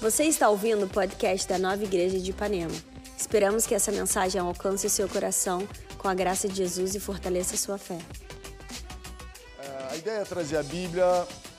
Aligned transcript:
Você 0.00 0.22
está 0.22 0.48
ouvindo 0.48 0.86
o 0.86 0.88
podcast 0.88 1.48
da 1.48 1.58
Nova 1.58 1.82
Igreja 1.82 2.20
de 2.20 2.30
Ipanema. 2.30 2.74
Esperamos 3.18 3.66
que 3.66 3.74
essa 3.74 3.90
mensagem 3.90 4.40
alcance 4.40 4.88
seu 4.88 5.08
coração 5.08 5.66
com 5.98 6.06
a 6.06 6.14
graça 6.14 6.46
de 6.48 6.54
Jesus 6.54 6.94
e 6.94 7.00
fortaleça 7.00 7.56
sua 7.56 7.78
fé. 7.78 7.98
É, 9.58 9.92
a 9.92 9.96
ideia 9.96 10.18
é 10.18 10.24
trazer 10.24 10.56
a 10.56 10.62
Bíblia 10.62 11.04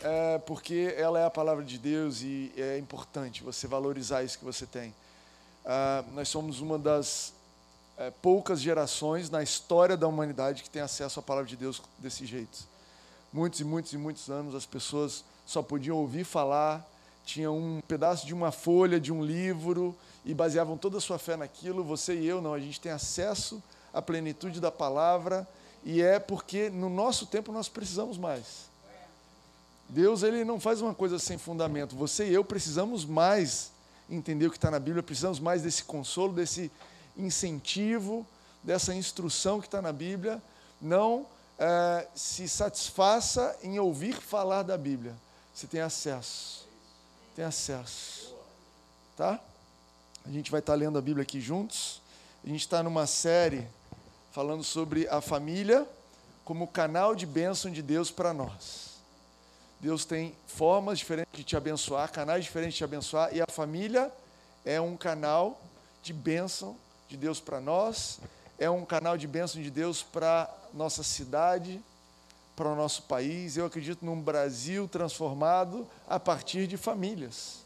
é, 0.02 0.38
porque 0.38 0.96
ela 0.97 1.20
é 1.20 1.25
a 1.25 1.30
palavra 1.30 1.66
de 1.66 1.78
Deus 1.78 2.21
e 2.21 2.54
é 2.55 2.78
importante 2.78 3.44
você 3.44 3.68
valorizar 3.68 4.23
isso 4.23 4.40
que 4.40 4.46
você 4.46 4.66
tem. 4.66 4.96
É, 5.66 6.06
nós 6.14 6.30
somos 6.30 6.62
uma 6.62 6.80
das 6.80 7.34
é, 7.98 8.10
poucas 8.10 8.62
gerações 8.62 9.30
na 9.30 9.44
história 9.44 9.98
da 9.98 10.08
humanidade 10.08 10.64
que 10.64 10.70
tem 10.70 10.82
acesso 10.82 11.20
à 11.20 11.21
palavra 11.21 11.50
de 11.50 11.58
Deus 11.58 11.82
desse 11.98 12.26
jeito. 12.26 12.60
Muitos 13.34 13.60
e 13.60 13.66
muitos 13.66 13.92
e 13.92 13.98
muitos 13.98 14.30
anos 14.30 14.56
as 14.56 14.66
pessoas 14.66 15.26
só 15.46 15.62
podiam 15.62 15.98
ouvir 15.98 16.24
falar, 16.24 16.89
tinham 17.29 17.56
um 17.56 17.82
pedaço 17.82 18.25
de 18.25 18.33
uma 18.33 18.51
folha, 18.51 19.00
de 19.00 19.14
um 19.14 19.24
livro 19.24 19.96
e 20.25 20.33
baseavam 20.33 20.78
toda 20.78 20.97
a 20.97 21.01
sua 21.01 21.19
fé 21.19 21.38
naquilo. 21.38 21.83
Você 21.83 22.15
e 22.15 22.25
eu 22.25 22.42
não, 22.42 22.54
a 22.54 22.60
gente 22.60 22.82
tem 22.82 22.92
acesso 22.92 23.61
à 23.93 24.02
plenitude 24.02 24.60
da 24.60 24.71
palavra 24.71 25.47
e 25.83 26.02
é 26.02 26.19
porque 26.19 26.69
no 26.71 26.89
nosso 26.89 27.28
tempo 27.28 27.52
nós 27.52 27.69
precisamos 27.69 28.18
mais. 28.18 28.68
Deus 29.88 30.24
ele 30.24 30.43
não 30.43 30.60
faz 30.60 30.82
uma 30.82 30.93
coisa 30.93 31.19
sem 31.19 31.38
fundamento. 31.38 31.96
Você 31.96 32.30
e 32.30 32.33
eu 32.33 32.44
precisamos 32.44 33.05
mais 33.05 33.72
entender 34.09 34.47
o 34.47 34.52
que 34.52 34.58
está 34.58 34.72
na 34.72 34.80
Bíblia, 34.80 35.03
precisamos 35.03 35.39
mais 35.39 35.61
desse 35.61 35.83
consolo, 35.83 36.33
desse 36.33 36.72
incentivo, 37.16 38.25
dessa 38.64 38.94
instrução 38.94 39.59
que 39.59 39.67
está 39.67 39.81
na 39.81 39.94
Bíblia. 39.94 40.41
Não 40.81 41.27
é, 41.59 42.08
se 42.16 42.50
satisfaça 42.50 43.55
em 43.61 43.77
ouvir 43.77 44.16
falar 44.16 44.64
da 44.64 44.77
Bíblia. 44.77 45.14
Você 45.53 45.67
tem 45.67 45.81
acesso. 45.81 46.58
Tem 47.36 47.45
acesso. 47.45 48.36
Tá? 49.16 49.39
A 50.25 50.30
gente 50.30 50.52
vai 50.52 50.59
estar 50.59 50.75
lendo 50.75 50.97
a 50.97 51.02
Bíblia 51.02 51.23
aqui 51.23 51.39
juntos. 51.39 52.02
A 52.44 52.47
gente 52.47 52.61
está 52.61 52.83
numa 52.83 53.08
série 53.08 53.67
falando 54.31 54.63
sobre 54.63 55.08
a 55.08 55.22
família 55.22 55.88
como 56.45 56.67
canal 56.67 57.16
de 57.16 57.25
bênção 57.25 57.72
de 57.72 57.81
Deus 57.81 58.09
para 58.09 58.33
nós. 58.33 58.97
Deus 59.80 60.03
tem 60.03 60.35
formas 60.45 61.00
diferentes 61.00 61.31
de 61.38 61.44
te 61.44 61.55
abençoar, 61.55 62.11
canais 62.11 62.44
diferentes 62.44 62.73
de 62.73 62.77
te 62.80 62.83
abençoar, 62.83 63.33
e 63.33 63.41
a 63.41 63.45
família 63.50 64.11
é 64.66 64.80
um 64.81 64.97
canal 64.97 65.61
de 66.03 66.11
bênção 66.11 66.75
de 67.07 67.16
Deus 67.16 67.39
para 67.39 67.61
nós, 67.61 68.19
é 68.57 68.69
um 68.69 68.83
canal 68.83 69.17
de 69.17 69.25
bênção 69.25 69.61
de 69.61 69.72
Deus 69.72 70.03
para 70.03 70.53
nossa 70.73 71.02
cidade, 71.02 71.81
para 72.59 72.67
o 72.67 72.75
nosso 72.75 73.03
país. 73.03 73.55
Eu 73.55 73.65
acredito 73.65 74.05
num 74.05 74.21
Brasil 74.21 74.85
transformado 74.85 75.88
a 76.05 76.19
partir 76.19 76.67
de 76.67 76.75
famílias. 76.75 77.59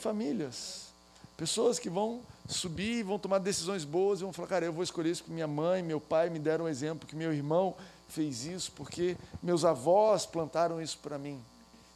Famílias. 0.00 0.88
Pessoas 1.36 1.78
que 1.78 1.88
vão 1.88 2.20
subir, 2.48 3.04
vão 3.04 3.20
tomar 3.20 3.38
decisões 3.38 3.84
boas 3.84 4.18
e 4.18 4.24
vão 4.24 4.32
falar, 4.32 4.48
cara, 4.48 4.64
eu 4.66 4.72
vou 4.72 4.82
escolher 4.82 5.12
isso 5.12 5.22
porque 5.22 5.32
minha 5.32 5.46
mãe, 5.46 5.80
meu 5.80 6.00
pai 6.00 6.28
me 6.28 6.40
deram 6.40 6.64
um 6.64 6.68
exemplo, 6.68 7.06
que 7.06 7.14
meu 7.14 7.32
irmão 7.32 7.76
fez 8.08 8.44
isso, 8.44 8.72
porque 8.72 9.16
meus 9.40 9.64
avós 9.64 10.26
plantaram 10.26 10.82
isso 10.82 10.98
para 10.98 11.16
mim. 11.16 11.40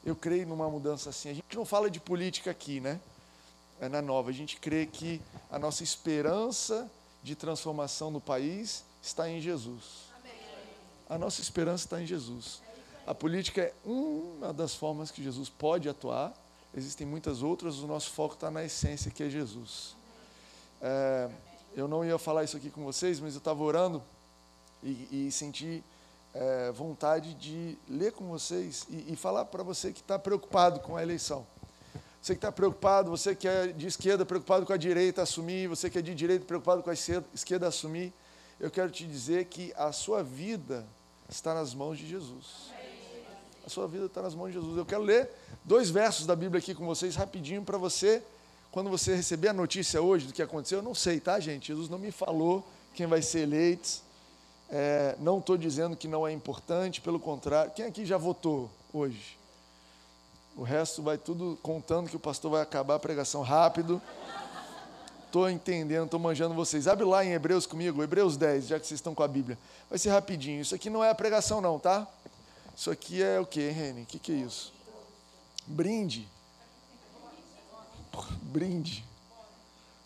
Eu 0.07 0.15
creio 0.15 0.47
numa 0.47 0.71
mudança 0.71 1.11
assim. 1.11 1.31
A 1.31 1.35
gente 1.35 1.57
não 1.57 1.65
fala 1.65 1.91
de 1.91 1.99
política 1.99 2.53
aqui, 2.53 2.79
né? 2.79 3.01
É 3.81 3.89
na 3.89 4.01
nova. 4.01 4.31
A 4.31 4.33
gente 4.33 4.57
crê 4.59 4.87
que 4.87 5.21
a 5.51 5.59
nossa 5.59 5.83
esperança 5.83 6.89
de 7.25 7.35
transformação 7.35 8.09
no 8.13 8.21
país 8.21 8.85
está 9.03 9.29
em 9.29 9.41
Jesus. 9.41 10.14
A 11.09 11.19
nossa 11.19 11.41
esperança 11.41 11.85
está 11.85 12.01
em 12.01 12.07
Jesus. 12.07 12.63
A 13.07 13.15
política 13.15 13.61
é 13.61 13.73
uma 13.85 14.53
das 14.53 14.75
formas 14.75 15.11
que 15.11 15.23
Jesus 15.23 15.49
pode 15.49 15.89
atuar. 15.89 16.33
Existem 16.75 17.07
muitas 17.07 17.43
outras. 17.43 17.79
O 17.79 17.87
nosso 17.87 18.11
foco 18.11 18.35
está 18.35 18.51
na 18.51 18.65
essência 18.65 19.11
que 19.11 19.23
é 19.23 19.29
Jesus. 19.29 19.95
É, 20.81 21.29
eu 21.77 21.87
não 21.87 22.05
ia 22.05 22.19
falar 22.19 22.45
isso 22.45 22.57
aqui 22.57 22.71
com 22.71 22.83
vocês, 22.85 23.21
mas 23.21 23.35
eu 23.35 23.39
estava 23.39 23.63
orando 23.63 24.03
e, 24.83 25.27
e 25.27 25.33
senti 25.33 25.85
é, 26.33 26.73
vontade 26.73 27.35
de 27.35 27.79
ler 27.89 28.13
com 28.13 28.27
vocês 28.29 28.87
e, 28.89 29.13
e 29.13 29.17
falar 29.17 29.45
para 29.45 29.63
você 29.63 29.93
que 29.93 30.01
está 30.01 30.19
preocupado 30.19 30.81
com 30.81 30.97
a 30.97 31.03
eleição. 31.03 31.47
Você 32.21 32.35
que 32.35 32.39
está 32.39 32.51
preocupado, 32.51 33.11
você 33.11 33.35
que 33.35 33.47
é 33.47 33.67
de 33.67 33.87
esquerda 33.87 34.25
preocupado 34.25 34.65
com 34.65 34.73
a 34.73 34.79
direita 34.79 35.21
assumir, 35.21 35.69
você 35.69 35.91
que 35.91 35.99
é 35.99 36.03
de 36.03 36.15
direita 36.15 36.47
preocupado 36.47 36.83
com 36.83 36.89
a 36.89 36.95
esquerda 36.95 37.69
assumir, 37.69 38.15
eu 38.59 38.71
quero 38.71 38.91
te 38.91 39.07
dizer 39.07 39.45
que 39.45 39.75
a 39.77 39.93
sua 39.93 40.23
vida 40.23 40.87
está 41.29 41.55
nas 41.55 41.75
mãos 41.75 41.99
de 41.99 42.07
Jesus. 42.07 42.73
A 43.67 43.71
sua 43.71 43.89
vida 43.89 44.07
está 44.07 44.23
nas 44.23 44.35
mãos 44.35 44.49
de 44.49 44.55
Jesus. 44.55 44.77
Eu 44.77 44.85
quero 44.85 45.03
ler 45.03 45.31
dois 45.65 45.91
versos 45.91 46.27
da 46.27 46.37
Bíblia 46.37 46.59
aqui 46.59 46.75
com 46.75 46.85
vocês 46.85 47.17
rapidinho 47.17 47.63
para 47.63 47.79
você, 47.79 48.23
quando 48.71 48.91
você 48.91 49.15
receber 49.15 49.49
a 49.49 49.53
notícia 49.53 50.03
hoje 50.03 50.27
do 50.27 50.33
que 50.33 50.43
aconteceu, 50.43 50.79
eu 50.79 50.83
não 50.83 50.95
sei, 50.95 51.21
tá, 51.21 51.39
gente? 51.39 51.69
Jesus 51.69 51.89
não 51.89 51.99
me 51.99 52.11
falou 52.11 52.67
quem 52.93 53.07
vai 53.07 53.23
ser 53.23 53.41
eleito. 53.41 54.03
É, 54.69 55.15
não 55.21 55.39
estou 55.39 55.57
dizendo 55.57 55.97
que 55.97 56.09
não 56.09 56.27
é 56.27 56.33
importante, 56.33 57.01
pelo 57.01 57.21
contrário. 57.21 57.71
Quem 57.73 57.85
aqui 57.87 58.05
já 58.05 58.19
votou 58.19 58.69
hoje? 58.93 59.39
O 60.57 60.63
resto 60.63 61.03
vai 61.03 61.17
tudo 61.17 61.59
contando 61.63 62.09
que 62.09 62.17
o 62.17 62.21
pastor 62.21 62.51
vai 62.51 62.63
acabar 62.63 62.97
a 62.97 62.99
pregação 62.99 63.43
rápido. 63.43 64.03
Estou 65.35 65.51
entendendo, 65.51 66.05
estou 66.05 66.21
manjando 66.21 66.55
vocês. 66.55 66.87
Abre 66.87 67.05
lá 67.05 67.25
em 67.25 67.33
Hebreus 67.33 67.67
comigo, 67.67 68.01
Hebreus 68.01 68.37
10, 68.37 68.69
já 68.69 68.79
que 68.79 68.87
vocês 68.87 68.99
estão 68.99 69.17
com 69.17 69.23
a 69.25 69.27
Bíblia. 69.27 69.59
Vai 69.91 69.99
ser 69.99 70.11
rapidinho. 70.11 70.61
Isso 70.61 70.77
aqui 70.77 70.89
não 70.89 71.03
é 71.03 71.11
a 71.11 71.15
pregação, 71.15 71.61
não, 71.61 71.77
tá? 71.77 72.07
Isso 72.77 72.89
aqui 72.89 73.21
é 73.21 73.41
o 73.41 73.45
que, 73.45 73.69
Reni? 73.69 74.03
O 74.03 74.07
que, 74.07 74.21
que 74.21 74.31
é 74.31 74.37
isso? 74.37 74.73
Brinde. 75.67 76.29
Brinde. 78.43 79.05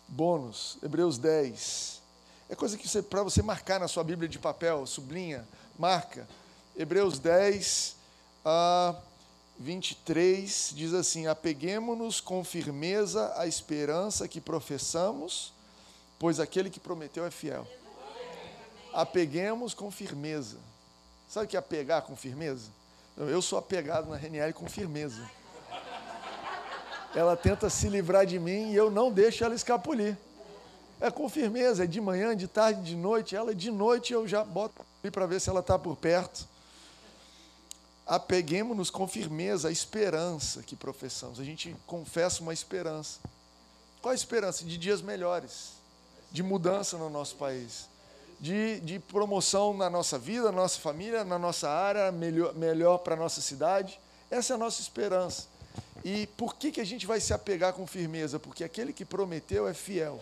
Bônus. 0.07 0.79
Hebreus 0.81 1.19
10. 1.19 2.01
É 2.49 2.55
coisa 2.55 2.75
que 2.75 3.01
para 3.03 3.21
você 3.21 3.43
marcar 3.43 3.79
na 3.79 3.87
sua 3.87 4.03
Bíblia 4.03 4.27
de 4.27 4.39
papel, 4.39 4.83
sublinha, 4.87 5.47
marca. 5.77 6.27
Hebreus 6.75 7.19
10, 7.19 7.95
a 8.43 8.95
23 9.59 10.73
diz 10.73 10.93
assim: 10.93 11.27
Apeguemos-nos 11.27 12.21
com 12.21 12.43
firmeza 12.43 13.33
à 13.35 13.45
esperança 13.45 14.27
que 14.27 14.39
professamos, 14.39 15.53
pois 16.17 16.39
aquele 16.39 16.69
que 16.69 16.79
prometeu 16.79 17.25
é 17.25 17.31
fiel. 17.31 17.67
Apeguemos 18.93 19.73
com 19.73 19.91
firmeza. 19.91 20.57
Sabe 21.27 21.45
o 21.45 21.49
que 21.49 21.57
é 21.57 21.59
apegar 21.59 22.01
com 22.03 22.15
firmeza? 22.15 22.71
Eu 23.17 23.41
sou 23.41 23.59
apegado 23.59 24.09
na 24.09 24.15
Reniele 24.15 24.53
com 24.53 24.67
firmeza. 24.67 25.29
Ela 27.13 27.35
tenta 27.35 27.69
se 27.69 27.89
livrar 27.89 28.25
de 28.25 28.39
mim 28.39 28.71
e 28.71 28.75
eu 28.75 28.89
não 28.89 29.11
deixo 29.11 29.43
ela 29.43 29.53
escapulir. 29.53 30.17
É 31.01 31.11
com 31.11 31.27
firmeza, 31.27 31.83
é 31.83 31.87
de 31.87 31.99
manhã, 31.99 32.35
de 32.35 32.47
tarde, 32.47 32.81
de 32.81 32.95
noite. 32.95 33.35
Ela 33.35 33.53
de 33.53 33.71
noite 33.71 34.13
eu 34.13 34.27
já 34.27 34.43
boto 34.43 34.85
para 35.11 35.25
ver 35.25 35.41
se 35.41 35.49
ela 35.49 35.59
está 35.59 35.77
por 35.77 35.97
perto. 35.97 36.47
Apeguemos-nos 38.09 38.89
com 38.89 39.07
firmeza 39.07 39.67
à 39.67 39.71
esperança 39.71 40.63
que 40.63 40.75
professamos. 40.75 41.39
A 41.39 41.43
gente 41.43 41.75
confessa 41.85 42.41
uma 42.41 42.51
esperança. 42.51 43.19
Qual 44.01 44.11
a 44.11 44.15
esperança? 44.15 44.65
De 44.65 44.79
dias 44.79 44.99
melhores, 44.99 45.73
de 46.31 46.41
mudança 46.41 46.97
no 46.97 47.07
nosso 47.07 47.35
país, 47.35 47.87
de, 48.39 48.79
de 48.79 48.97
promoção 48.97 49.77
na 49.77 49.91
nossa 49.91 50.17
vida, 50.17 50.45
na 50.45 50.57
nossa 50.63 50.79
família, 50.79 51.23
na 51.23 51.37
nossa 51.37 51.69
área, 51.69 52.11
melhor, 52.11 52.55
melhor 52.55 52.97
para 52.97 53.13
a 53.13 53.17
nossa 53.17 53.41
cidade. 53.41 53.99
Essa 54.31 54.53
é 54.53 54.55
a 54.55 54.57
nossa 54.57 54.81
esperança. 54.81 55.45
E 56.03 56.25
por 56.35 56.55
que, 56.55 56.71
que 56.71 56.81
a 56.81 56.85
gente 56.85 57.05
vai 57.05 57.19
se 57.19 57.31
apegar 57.31 57.73
com 57.73 57.85
firmeza? 57.85 58.39
Porque 58.39 58.63
aquele 58.63 58.91
que 58.91 59.05
prometeu 59.05 59.67
é 59.67 59.73
fiel. 59.75 60.19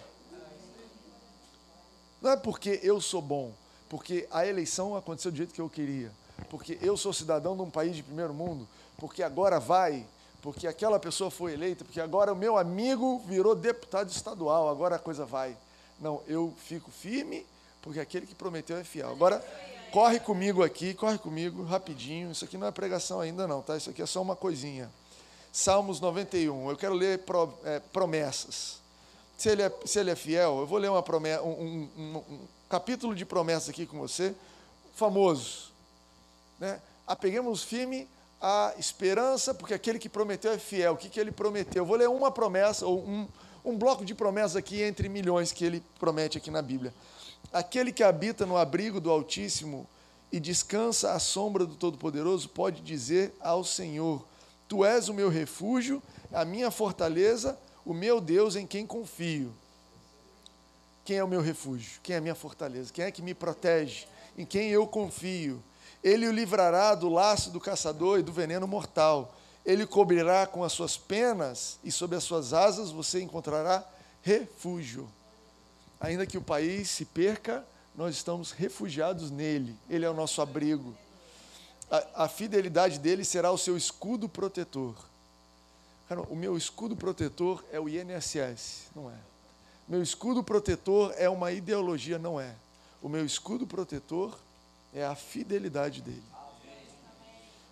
Não 2.22 2.32
é 2.32 2.36
porque 2.36 2.82
eu 2.84 3.00
sou 3.00 3.22
bom, 3.22 3.54
porque 3.88 4.28
a 4.30 4.46
eleição 4.46 4.94
aconteceu 4.94 5.32
do 5.32 5.38
jeito 5.38 5.54
que 5.54 5.62
eu 5.62 5.70
queria, 5.70 6.12
porque 6.50 6.78
eu 6.82 6.96
sou 6.96 7.14
cidadão 7.14 7.56
de 7.56 7.62
um 7.62 7.70
país 7.70 7.96
de 7.96 8.04
primeiro 8.04 8.34
mundo, 8.34 8.68
porque 8.98 9.24
agora 9.24 9.60
vai, 9.60 10.06
porque 10.42 10.68
aquela 10.68 11.00
pessoa 11.00 11.30
foi 11.30 11.54
eleita, 11.54 11.84
porque 11.84 12.02
agora 12.02 12.34
o 12.34 12.36
meu 12.36 12.58
amigo 12.58 13.20
virou 13.28 13.56
deputado 13.56 14.10
estadual, 14.10 14.70
agora 14.70 14.96
a 14.96 15.00
coisa 15.00 15.26
vai. 15.26 15.56
Não, 16.00 16.22
eu 16.28 16.54
fico 16.58 16.92
firme, 16.92 17.46
porque 17.82 18.00
aquele 18.00 18.26
que 18.26 18.36
prometeu 18.36 18.78
é 18.78 18.84
fiel. 18.84 19.10
Agora, 19.10 19.44
corre 19.92 20.20
comigo 20.20 20.64
aqui, 20.64 20.94
corre 20.94 21.18
comigo, 21.18 21.64
rapidinho. 21.64 22.32
Isso 22.32 22.46
aqui 22.46 22.58
não 22.58 22.68
é 22.68 22.72
pregação 22.72 23.20
ainda, 23.20 23.48
não, 23.48 23.62
tá? 23.62 23.76
Isso 23.76 23.90
aqui 23.90 24.02
é 24.02 24.06
só 24.06 24.22
uma 24.22 24.36
coisinha. 24.36 24.90
Salmos 25.52 26.00
91. 26.00 26.70
Eu 26.70 26.78
quero 26.78 26.94
ler 26.94 27.24
é, 27.64 27.80
promessas 27.80 28.78
se 29.38 29.50
ele 29.50 29.62
é, 29.62 29.72
se 29.86 30.00
ele 30.00 30.10
é 30.10 30.16
fiel, 30.16 30.60
eu 30.60 30.66
vou 30.66 30.80
ler 30.80 30.90
uma 30.90 31.04
promessa, 31.04 31.44
um, 31.44 31.52
um, 31.52 31.90
um, 32.02 32.18
um 32.18 32.40
capítulo 32.68 33.14
de 33.14 33.24
promessa 33.24 33.70
aqui 33.70 33.86
com 33.86 34.00
você, 34.00 34.34
famoso. 34.96 35.67
Né? 36.60 36.82
Apeguemos 37.06 37.64
firme 37.64 38.08
à 38.42 38.74
esperança, 38.78 39.54
porque 39.54 39.74
aquele 39.74 40.00
que 40.00 40.10
prometeu 40.10 40.52
é 40.52 40.58
fiel. 40.58 40.94
O 40.94 40.98
que, 40.98 41.10
que 41.10 41.20
ele 41.20 41.32
prometeu? 41.32 41.84
Eu 41.84 41.86
vou 41.86 41.96
ler 41.96 42.10
uma 42.10 42.32
promessa, 42.32 42.86
ou 42.86 43.04
um, 43.04 43.28
um 43.64 43.78
bloco 43.78 44.06
de 44.06 44.14
promessas 44.14 44.56
aqui 44.56 44.82
entre 44.82 45.10
milhões 45.10 45.52
que 45.52 45.66
ele 45.66 45.84
promete 46.00 46.38
aqui 46.38 46.52
na 46.52 46.62
Bíblia. 46.62 46.94
Aquele 47.52 47.92
que 47.92 48.04
habita 48.04 48.46
no 48.46 48.58
abrigo 48.58 49.00
do 49.00 49.10
Altíssimo 49.10 49.88
e 50.32 50.40
descansa 50.40 51.14
à 51.14 51.20
sombra 51.20 51.66
do 51.66 51.76
Todo-Poderoso 51.76 52.50
pode 52.50 52.82
dizer 52.82 53.34
ao 53.40 53.64
Senhor: 53.64 54.26
Tu 54.68 54.84
és 54.84 55.08
o 55.08 55.14
meu 55.14 55.30
refúgio, 55.30 56.02
a 56.32 56.44
minha 56.44 56.70
fortaleza, 56.70 57.58
o 57.86 57.94
meu 57.94 58.20
Deus 58.20 58.56
em 58.56 58.68
quem 58.68 58.86
confio. 58.86 59.54
Quem 61.06 61.18
é 61.18 61.24
o 61.24 61.28
meu 61.28 61.40
refúgio? 61.40 62.02
Quem 62.04 62.16
é 62.16 62.18
a 62.18 62.22
minha 62.22 62.36
fortaleza? 62.36 62.92
Quem 62.92 63.06
é 63.06 63.12
que 63.12 63.22
me 63.22 63.34
protege? 63.34 64.06
Em 64.38 64.46
quem 64.46 64.70
eu 64.70 64.86
confio? 64.86 65.64
Ele 66.08 66.26
o 66.26 66.32
livrará 66.32 66.96
do 66.96 67.10
laço 67.10 67.52
do 67.52 67.60
caçador 67.60 68.18
e 68.18 68.24
do 68.24 68.32
veneno 68.32 68.66
mortal. 68.66 69.36
Ele 69.66 69.86
cobrirá 69.86 70.48
com 70.48 70.64
as 70.64 70.72
suas 70.72 70.96
penas 70.96 71.78
e 71.84 71.92
sob 71.92 72.16
as 72.16 72.24
suas 72.24 72.54
asas 72.54 72.92
você 72.92 73.22
encontrará 73.22 73.84
refúgio. 74.22 75.10
Ainda 76.00 76.26
que 76.26 76.38
o 76.38 76.42
país 76.42 76.90
se 76.90 77.04
perca, 77.04 77.62
nós 77.94 78.16
estamos 78.16 78.52
refugiados 78.52 79.30
nele. 79.30 79.76
Ele 79.90 80.06
é 80.06 80.10
o 80.10 80.14
nosso 80.14 80.42
abrigo. 80.42 80.96
A, 81.92 82.24
a 82.24 82.30
fidelidade 82.30 83.00
dele 83.00 83.26
será 83.26 83.52
o 83.52 83.58
seu 83.58 83.76
escudo 83.76 84.30
protetor. 84.30 84.96
Cara, 86.08 86.22
o 86.22 86.38
meu 86.38 86.56
escudo 86.56 86.96
protetor 86.96 87.66
é 87.70 87.82
o 87.82 87.90
INSS, 87.90 88.84
não 88.96 89.10
é? 89.10 89.18
Meu 89.86 90.02
escudo 90.02 90.42
protetor 90.42 91.14
é 91.18 91.28
uma 91.28 91.52
ideologia, 91.52 92.18
não 92.18 92.40
é? 92.40 92.56
O 93.02 93.10
meu 93.10 93.26
escudo 93.26 93.68
protetor 93.68 94.40
é 94.98 95.06
a 95.06 95.16
fidelidade 95.16 96.02
dele. 96.02 96.24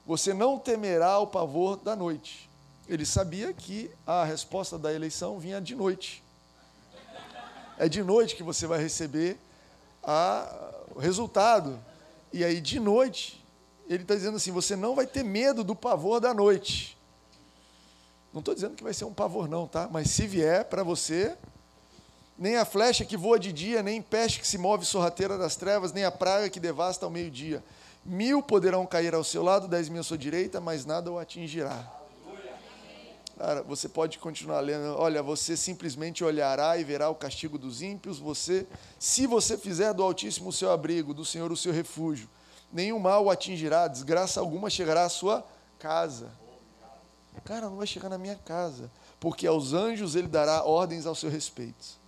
Você 0.06 0.34
não 0.34 0.60
temerá 0.60 1.18
o 1.18 1.26
pavor 1.26 1.78
da 1.78 1.96
noite. 1.96 2.48
Ele 2.88 3.06
sabia 3.06 3.52
que 3.52 3.90
a 4.06 4.24
resposta 4.24 4.78
da 4.78 4.94
eleição 4.94 5.40
vinha 5.40 5.60
de 5.60 5.74
noite. 5.74 6.24
É 7.80 7.90
de 7.90 8.04
noite 8.04 8.36
que 8.36 8.44
você 8.44 8.68
vai 8.68 8.80
receber 8.80 9.40
a, 10.04 10.72
o 10.96 11.00
resultado. 11.00 11.84
E 12.32 12.46
aí, 12.46 12.62
de 12.62 12.80
noite, 12.80 13.44
ele 13.88 14.04
está 14.04 14.14
dizendo 14.14 14.38
assim: 14.38 14.52
você 14.52 14.76
não 14.76 14.94
vai 14.94 15.08
ter 15.08 15.24
medo 15.24 15.64
do 15.64 15.76
pavor 15.76 16.20
da 16.20 16.32
noite. 16.32 16.96
Não 18.32 18.40
estou 18.40 18.54
dizendo 18.54 18.76
que 18.76 18.84
vai 18.84 18.94
ser 18.94 19.06
um 19.06 19.14
pavor, 19.14 19.48
não, 19.48 19.68
tá? 19.68 19.90
Mas 19.92 20.12
se 20.12 20.28
vier 20.28 20.66
para 20.66 20.84
você, 20.84 21.36
nem 22.38 22.58
a 22.58 22.66
flecha 22.66 23.06
que 23.06 23.16
voa 23.16 23.40
de 23.40 23.54
dia, 23.54 23.82
nem 23.82 24.02
peste 24.02 24.40
que 24.40 24.48
se 24.48 24.58
move 24.58 24.86
sorrateira 24.86 25.38
das 25.38 25.56
trevas, 25.56 25.94
nem 25.94 26.04
a 26.04 26.12
praga 26.12 26.50
que 26.50 26.60
devasta 26.60 27.06
ao 27.06 27.12
meio-dia. 27.12 27.64
Mil 28.04 28.44
poderão 28.44 28.86
cair 28.86 29.16
ao 29.16 29.24
seu 29.24 29.42
lado, 29.42 29.68
dez 29.68 29.90
mil 29.90 30.02
à 30.02 30.04
sua 30.04 30.18
direita, 30.18 30.60
mas 30.60 30.86
nada 30.86 31.12
o 31.12 31.18
atingirá. 31.18 31.92
Cara, 33.38 33.64
você 33.64 33.90
pode 33.90 34.18
continuar 34.18 34.62
lendo. 34.62 34.96
Olha, 34.98 35.22
você 35.22 35.58
simplesmente 35.58 36.24
olhará 36.24 36.78
e 36.78 36.84
verá 36.84 37.10
o 37.10 37.16
castigo 37.16 37.58
dos 37.58 37.82
ímpios. 37.82 38.18
Você, 38.18 38.66
se 38.98 39.28
você 39.28 39.58
fizer 39.58 39.94
do 39.94 40.04
Altíssimo 40.04 40.50
o 40.50 40.54
seu 40.54 40.72
abrigo, 40.72 41.14
do 41.14 41.26
Senhor 41.26 41.52
o 41.52 41.58
seu 41.58 41.74
refúgio, 41.74 42.30
nenhum 42.72 42.98
mal 42.98 43.26
o 43.26 43.30
atingirá, 43.30 43.88
desgraça 43.88 44.40
alguma 44.40 44.70
chegará 44.70 45.04
à 45.04 45.10
sua 45.10 45.46
casa. 45.80 46.32
Cara, 47.44 47.70
não 47.70 47.76
vai 47.76 47.88
chegar 47.88 48.08
na 48.08 48.18
minha 48.18 48.36
casa, 48.36 48.90
porque 49.20 49.46
aos 49.46 49.74
anjos 49.74 50.16
ele 50.16 50.28
dará 50.28 50.64
ordens 50.64 51.06
ao 51.06 51.14
seu 51.14 51.30
respeito. 51.30 52.05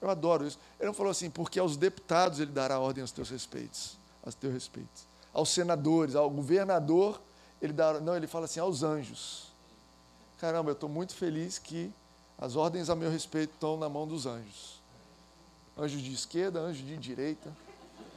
Eu 0.00 0.10
adoro 0.10 0.46
isso. 0.46 0.58
Ele 0.78 0.86
não 0.86 0.94
falou 0.94 1.10
assim, 1.10 1.30
porque 1.30 1.58
aos 1.58 1.76
deputados 1.76 2.40
ele 2.40 2.52
dará 2.52 2.78
ordem 2.78 3.02
aos 3.02 3.12
teus 3.12 3.30
respeitos, 3.30 3.96
aos 4.24 4.34
teus 4.34 4.52
respeitos. 4.52 5.04
Aos 5.32 5.50
senadores, 5.50 6.14
ao 6.14 6.30
governador, 6.30 7.20
ele 7.60 7.72
dará, 7.72 8.00
não, 8.00 8.16
ele 8.16 8.26
fala 8.26 8.44
assim, 8.44 8.60
aos 8.60 8.82
anjos 8.82 9.46
caramba, 10.38 10.70
eu 10.70 10.74
estou 10.74 10.88
muito 10.88 11.14
feliz 11.14 11.58
que 11.58 11.92
as 12.38 12.56
ordens 12.56 12.90
a 12.90 12.94
meu 12.94 13.10
respeito 13.10 13.54
estão 13.54 13.76
na 13.76 13.88
mão 13.88 14.06
dos 14.06 14.26
anjos. 14.26 14.80
Anjo 15.76 15.98
de 15.98 16.12
esquerda, 16.12 16.60
anjo 16.60 16.82
de 16.82 16.96
direita, 16.96 17.54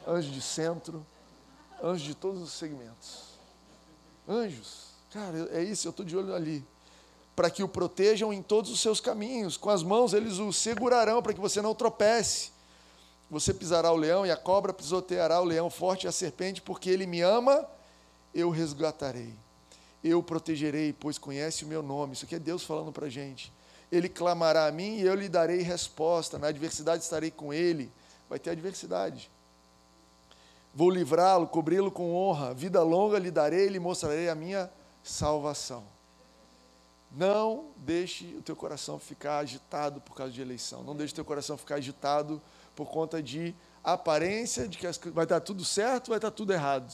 anjo 0.08 0.32
de 0.32 0.42
centro, 0.42 1.06
anjo 1.82 2.06
de 2.06 2.16
todos 2.16 2.42
os 2.42 2.52
segmentos. 2.52 3.30
Anjos, 4.28 4.90
cara, 5.12 5.50
é 5.52 5.64
isso, 5.64 5.88
eu 5.88 5.92
estou 5.92 6.06
de 6.06 6.16
olho 6.16 6.34
ali. 6.34 6.66
Para 7.40 7.50
que 7.50 7.64
o 7.64 7.70
protejam 7.70 8.34
em 8.34 8.42
todos 8.42 8.70
os 8.70 8.82
seus 8.82 9.00
caminhos. 9.00 9.56
Com 9.56 9.70
as 9.70 9.82
mãos 9.82 10.12
eles 10.14 10.40
o 10.40 10.52
segurarão 10.52 11.22
para 11.22 11.34
que 11.34 11.40
você 11.40 11.62
não 11.62 11.74
tropece. 11.74 12.52
Você 13.32 13.54
pisará 13.54 13.90
o 13.94 13.96
leão 13.96 14.26
e 14.26 14.32
a 14.32 14.36
cobra 14.36 14.74
pisoteará 14.74 15.40
o 15.40 15.46
leão 15.46 15.70
forte 15.70 16.04
e 16.04 16.08
a 16.10 16.12
serpente, 16.12 16.62
porque 16.62 16.90
ele 16.90 17.06
me 17.06 17.22
ama, 17.22 17.66
eu 18.34 18.50
resgatarei 18.50 19.34
eu 20.04 20.20
o 20.20 20.24
protegerei, 20.24 20.94
pois 20.94 21.18
conhece 21.18 21.66
o 21.66 21.68
meu 21.68 21.84
nome. 21.84 22.14
Isso 22.14 22.26
aqui 22.26 22.36
é 22.36 22.40
Deus 22.40 22.64
falando 22.64 22.92
para 22.92 23.08
a 23.08 23.10
gente. 23.10 23.52
Ele 23.92 24.08
clamará 24.08 24.68
a 24.68 24.72
mim 24.72 24.98
e 24.98 25.02
eu 25.02 25.16
lhe 25.16 25.28
darei 25.28 25.62
resposta. 25.62 26.38
Na 26.38 26.48
adversidade 26.48 27.04
estarei 27.04 27.32
com 27.32 27.54
ele. 27.54 27.92
Vai 28.30 28.40
ter 28.40 28.52
adversidade. 28.52 29.30
Vou 30.74 30.90
livrá-lo, 30.90 31.48
cobri-lo 31.48 31.92
com 31.92 32.16
honra. 32.16 32.54
Vida 32.54 32.82
longa 32.84 33.18
lhe 33.20 33.32
darei 33.32 33.66
e 33.66 33.70
lhe 33.70 33.80
mostrarei 33.80 34.30
a 34.30 34.36
minha 34.36 34.72
salvação. 35.04 35.84
Não 37.12 37.72
deixe 37.78 38.36
o 38.36 38.42
teu 38.42 38.56
coração 38.56 39.00
ficar 39.00 39.40
agitado 39.40 40.00
por 40.02 40.16
causa 40.16 40.32
de 40.32 40.42
eleição. 40.42 40.84
Não 40.84 40.96
deixe 40.96 41.14
o 41.14 41.16
teu 41.16 41.26
coração 41.26 41.58
ficar 41.58 41.76
agitado 41.76 42.42
por 42.76 42.90
conta 42.90 43.22
de 43.22 43.56
aparência 43.84 44.68
de 44.68 44.78
que 44.78 45.10
vai 45.10 45.26
dar 45.26 45.40
tudo 45.40 45.66
certo, 45.66 46.10
vai 46.10 46.20
dar 46.20 46.32
tudo 46.32 46.54
errado. 46.54 46.94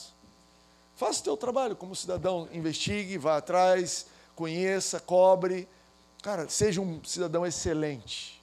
Faça 0.96 1.20
o 1.20 1.24
teu 1.24 1.36
trabalho 1.36 1.76
como 1.76 1.94
cidadão, 1.94 2.48
investigue, 2.52 3.18
vá 3.18 3.36
atrás, 3.36 4.06
conheça, 4.34 4.98
cobre. 4.98 5.68
Cara, 6.22 6.48
seja 6.48 6.80
um 6.80 7.04
cidadão 7.04 7.44
excelente. 7.44 8.42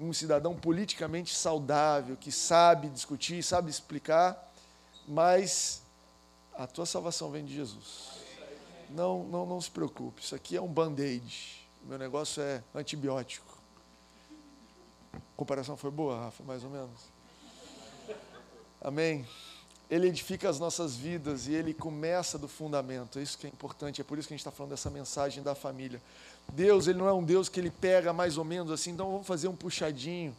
Um 0.00 0.12
cidadão 0.12 0.56
politicamente 0.56 1.34
saudável, 1.34 2.16
que 2.16 2.32
sabe 2.32 2.88
discutir, 2.88 3.42
sabe 3.42 3.70
explicar, 3.70 4.50
mas 5.06 5.82
a 6.54 6.66
tua 6.66 6.86
salvação 6.86 7.30
vem 7.30 7.44
de 7.44 7.54
Jesus. 7.54 8.11
Não, 8.94 9.24
não, 9.24 9.46
não 9.46 9.60
se 9.60 9.70
preocupe, 9.70 10.22
isso 10.22 10.34
aqui 10.34 10.56
é 10.56 10.60
um 10.60 10.68
band-aid. 10.68 11.66
Meu 11.84 11.98
negócio 11.98 12.42
é 12.42 12.62
antibiótico. 12.74 13.58
A 15.14 15.18
comparação 15.36 15.76
foi 15.76 15.90
boa, 15.90 16.24
Rafa, 16.24 16.42
mais 16.44 16.62
ou 16.62 16.70
menos. 16.70 17.00
Amém. 18.80 19.26
Ele 19.90 20.08
edifica 20.08 20.48
as 20.48 20.58
nossas 20.58 20.94
vidas 20.94 21.46
e 21.46 21.54
ele 21.54 21.72
começa 21.72 22.38
do 22.38 22.48
fundamento. 22.48 23.18
É 23.18 23.22
isso 23.22 23.38
que 23.38 23.46
é 23.46 23.50
importante, 23.50 24.00
é 24.00 24.04
por 24.04 24.18
isso 24.18 24.28
que 24.28 24.34
a 24.34 24.36
gente 24.36 24.40
está 24.40 24.50
falando 24.50 24.70
dessa 24.70 24.90
mensagem 24.90 25.42
da 25.42 25.54
família. 25.54 26.00
Deus, 26.52 26.86
ele 26.86 26.98
não 26.98 27.08
é 27.08 27.12
um 27.12 27.24
Deus 27.24 27.48
que 27.48 27.58
ele 27.58 27.70
pega 27.70 28.12
mais 28.12 28.36
ou 28.36 28.44
menos 28.44 28.70
assim, 28.70 28.90
então 28.90 29.10
vamos 29.10 29.26
fazer 29.26 29.48
um 29.48 29.56
puxadinho. 29.56 30.36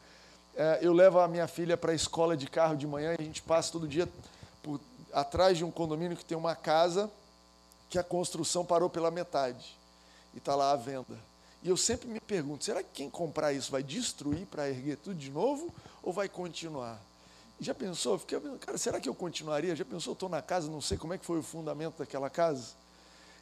É, 0.55 0.79
eu 0.81 0.93
levo 0.93 1.19
a 1.19 1.27
minha 1.27 1.47
filha 1.47 1.75
para 1.75 1.91
a 1.91 1.95
escola 1.95 2.37
de 2.37 2.47
carro 2.47 2.75
de 2.75 2.85
manhã 2.85 3.15
e 3.17 3.21
a 3.21 3.23
gente 3.23 3.41
passa 3.41 3.71
todo 3.71 3.87
dia 3.87 4.07
por, 4.61 4.79
atrás 5.11 5.57
de 5.57 5.63
um 5.63 5.71
condomínio 5.71 6.15
que 6.15 6.25
tem 6.25 6.37
uma 6.37 6.55
casa 6.55 7.09
que 7.93 7.99
a 7.99 8.03
construção 8.03 8.65
parou 8.65 8.89
pela 8.89 9.11
metade 9.11 9.77
e 10.33 10.39
está 10.39 10.55
lá 10.55 10.71
à 10.71 10.75
venda. 10.75 11.15
E 11.61 11.69
eu 11.69 11.77
sempre 11.77 12.07
me 12.07 12.19
pergunto: 12.19 12.65
será 12.65 12.81
que 12.81 12.89
quem 12.91 13.07
comprar 13.07 13.53
isso 13.53 13.71
vai 13.71 13.83
destruir 13.83 14.47
para 14.47 14.67
erguer 14.67 14.97
tudo 14.97 15.15
de 15.15 15.29
novo 15.29 15.71
ou 16.01 16.11
vai 16.11 16.27
continuar? 16.27 16.99
Já 17.59 17.75
pensou? 17.75 18.17
Fiquei, 18.17 18.39
cara, 18.59 18.79
será 18.79 18.99
que 18.99 19.07
eu 19.07 19.13
continuaria? 19.13 19.75
Já 19.75 19.85
pensou? 19.85 20.13
Estou 20.13 20.27
na 20.27 20.41
casa, 20.41 20.71
não 20.71 20.81
sei 20.81 20.97
como 20.97 21.13
é 21.13 21.19
que 21.19 21.25
foi 21.25 21.37
o 21.37 21.43
fundamento 21.43 21.99
daquela 21.99 22.31
casa. 22.31 22.71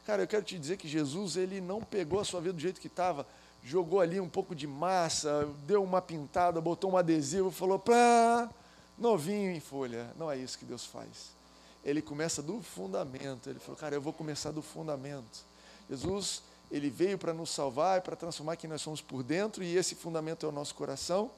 Cara, 0.06 0.24
eu 0.24 0.28
quero 0.28 0.44
te 0.44 0.60
dizer 0.60 0.76
que 0.76 0.86
Jesus 0.86 1.38
ele 1.38 1.62
não 1.62 1.82
pegou 1.82 2.20
a 2.20 2.26
sua 2.26 2.42
vida 2.42 2.52
do 2.52 2.60
jeito 2.60 2.82
que 2.82 2.88
estava, 2.88 3.26
jogou 3.64 4.02
ali 4.02 4.20
um 4.20 4.28
pouco 4.28 4.54
de 4.54 4.68
massa, 4.68 5.48
deu 5.66 5.82
uma 5.82 6.02
pintada, 6.02 6.60
botou 6.60 6.92
um 6.92 6.98
adesivo, 6.98 7.52
falou 7.52 7.80
pá, 7.80 8.50
novinho 8.98 9.50
em 9.50 9.62
folha. 9.62 10.10
Não 10.18 10.30
é 10.30 10.36
isso 10.36 10.60
que 10.60 10.66
Deus 10.66 10.86
faz. 10.86 11.40
Ele 11.84 12.02
começa 12.02 12.42
do 12.42 12.62
fundamento. 12.62 13.50
Ele 13.50 13.60
falou, 13.60 13.76
cara, 13.76 13.96
eu 13.96 14.02
vou 14.02 14.14
começar 14.14 14.52
do 14.52 14.62
fundamento. 14.62 15.46
Jesus, 15.90 16.44
ele 16.72 16.90
veio 16.90 17.18
para 17.18 17.34
nos 17.34 17.50
salvar 17.50 18.00
e 18.00 18.02
para 18.02 18.16
transformar 18.16 18.56
quem 18.56 18.70
nós 18.70 18.82
somos 18.82 19.02
por 19.02 19.24
dentro, 19.24 19.64
e 19.64 19.76
esse 19.76 19.96
fundamento 19.96 20.46
é 20.46 20.50
o 20.50 20.52
nosso 20.52 20.74
coração 20.76 21.30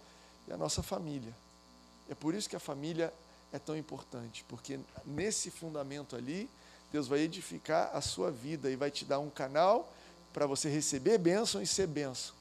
e 0.47 0.53
a 0.53 0.57
nossa 0.57 0.83
família. 0.83 1.33
É 2.09 2.13
por 2.15 2.35
isso 2.35 2.49
que 2.49 2.55
a 2.55 2.59
família 2.59 3.13
é 3.51 3.59
tão 3.59 3.77
importante, 3.77 4.43
porque 4.47 4.79
nesse 5.05 5.49
fundamento 5.49 6.15
ali, 6.15 6.49
Deus 6.91 7.07
vai 7.07 7.19
edificar 7.19 7.89
a 7.95 8.01
sua 8.01 8.29
vida 8.29 8.69
e 8.69 8.75
vai 8.75 8.91
te 8.91 9.05
dar 9.05 9.19
um 9.19 9.29
canal 9.29 9.91
para 10.31 10.45
você 10.45 10.69
receber 10.69 11.17
bênção 11.17 11.61
e 11.61 11.67
ser 11.67 11.87
bênção. 11.87 12.35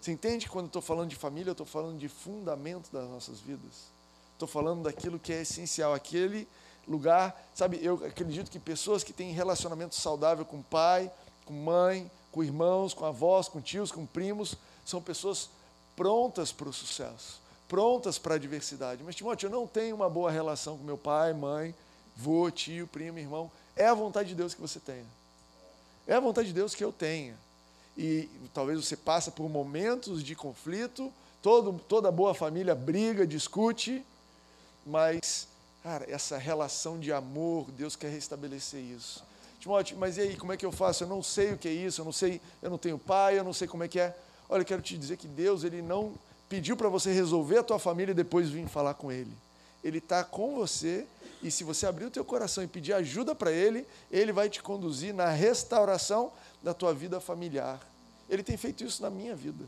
Você 0.00 0.12
entende 0.12 0.48
quando 0.48 0.66
estou 0.66 0.80
falando 0.80 1.10
de 1.10 1.16
família, 1.16 1.50
eu 1.50 1.52
estou 1.52 1.66
falando 1.66 1.98
de 1.98 2.08
fundamento 2.08 2.90
das 2.92 3.08
nossas 3.08 3.40
vidas. 3.40 3.88
Estou 4.32 4.46
falando 4.46 4.84
daquilo 4.84 5.18
que 5.18 5.32
é 5.32 5.42
essencial, 5.42 5.92
aquele 5.92 6.46
lugar, 6.88 7.50
sabe, 7.54 7.78
eu 7.82 7.94
acredito 8.06 8.50
que 8.50 8.58
pessoas 8.58 9.04
que 9.04 9.12
têm 9.12 9.32
relacionamento 9.32 9.94
saudável 9.94 10.44
com 10.44 10.62
pai, 10.62 11.10
com 11.44 11.52
mãe, 11.52 12.10
com 12.32 12.42
irmãos, 12.42 12.94
com 12.94 13.04
avós, 13.04 13.48
com 13.48 13.60
tios, 13.60 13.92
com 13.92 14.06
primos, 14.06 14.56
são 14.84 15.00
pessoas 15.02 15.50
prontas 15.94 16.50
para 16.50 16.68
o 16.68 16.72
sucesso 16.72 17.40
prontas 17.68 18.18
para 18.18 18.34
a 18.34 18.38
diversidade. 18.38 19.04
Mas, 19.04 19.14
Timóteo, 19.14 19.46
eu 19.46 19.50
não 19.50 19.66
tenho 19.66 19.94
uma 19.94 20.08
boa 20.08 20.30
relação 20.30 20.76
com 20.78 20.82
meu 20.82 20.96
pai, 20.96 21.34
mãe, 21.34 21.74
vô, 22.16 22.50
tio, 22.50 22.86
primo, 22.86 23.18
irmão. 23.18 23.50
É 23.76 23.86
a 23.86 23.94
vontade 23.94 24.30
de 24.30 24.34
Deus 24.34 24.54
que 24.54 24.60
você 24.60 24.80
tenha. 24.80 25.06
É 26.06 26.14
a 26.14 26.20
vontade 26.20 26.48
de 26.48 26.54
Deus 26.54 26.74
que 26.74 26.82
eu 26.82 26.90
tenha. 26.90 27.36
E 27.96 28.28
talvez 28.54 28.84
você 28.84 28.96
passe 28.96 29.30
por 29.30 29.48
momentos 29.50 30.24
de 30.24 30.34
conflito, 30.34 31.12
todo, 31.42 31.78
toda 31.86 32.10
boa 32.10 32.32
família 32.32 32.74
briga, 32.74 33.26
discute, 33.26 34.04
mas, 34.86 35.46
cara, 35.88 36.04
essa 36.06 36.36
relação 36.36 37.00
de 37.00 37.10
amor, 37.10 37.70
Deus 37.70 37.96
quer 37.96 38.10
restabelecer 38.10 38.78
isso. 38.78 39.24
Timóteo, 39.58 39.96
mas 39.96 40.18
e 40.18 40.20
aí, 40.20 40.36
como 40.36 40.52
é 40.52 40.56
que 40.56 40.66
eu 40.66 40.70
faço? 40.70 41.04
Eu 41.04 41.08
não 41.08 41.22
sei 41.22 41.54
o 41.54 41.56
que 41.56 41.66
é 41.66 41.72
isso, 41.72 42.02
eu 42.02 42.04
não 42.04 42.12
sei, 42.12 42.42
eu 42.60 42.68
não 42.68 42.76
tenho 42.76 42.98
pai, 42.98 43.38
eu 43.38 43.42
não 43.42 43.54
sei 43.54 43.66
como 43.66 43.82
é 43.82 43.88
que 43.88 43.98
é. 43.98 44.14
Olha, 44.50 44.60
eu 44.60 44.66
quero 44.66 44.82
te 44.82 44.98
dizer 44.98 45.16
que 45.16 45.26
Deus, 45.26 45.64
Ele 45.64 45.80
não 45.80 46.12
pediu 46.46 46.76
para 46.76 46.90
você 46.90 47.10
resolver 47.10 47.56
a 47.56 47.62
tua 47.62 47.78
família 47.78 48.12
e 48.12 48.14
depois 48.14 48.50
vir 48.50 48.68
falar 48.68 48.92
com 48.94 49.10
Ele. 49.10 49.32
Ele 49.82 49.96
está 49.96 50.22
com 50.22 50.56
você 50.56 51.06
e 51.42 51.50
se 51.50 51.64
você 51.64 51.86
abrir 51.86 52.04
o 52.04 52.10
teu 52.10 52.22
coração 52.22 52.62
e 52.62 52.66
pedir 52.66 52.92
ajuda 52.92 53.34
para 53.34 53.50
Ele, 53.50 53.86
Ele 54.10 54.30
vai 54.30 54.50
te 54.50 54.62
conduzir 54.62 55.14
na 55.14 55.30
restauração 55.30 56.30
da 56.62 56.74
tua 56.74 56.92
vida 56.92 57.18
familiar. 57.18 57.80
Ele 58.28 58.42
tem 58.42 58.58
feito 58.58 58.84
isso 58.84 59.00
na 59.00 59.08
minha 59.08 59.34
vida. 59.34 59.64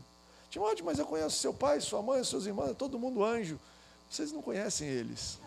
Timóteo, 0.51 0.85
mas 0.85 0.99
eu 0.99 1.05
conheço 1.07 1.37
seu 1.37 1.51
pai, 1.51 1.81
sua 1.81 2.03
mãe, 2.03 2.23
seus 2.23 2.45
irmãos, 2.45 2.75
todo 2.77 2.99
mundo 2.99 3.25
anjo. 3.25 3.59
Vocês 4.07 4.31
não 4.31 4.43
conhecem 4.43 4.87
eles. 4.87 5.39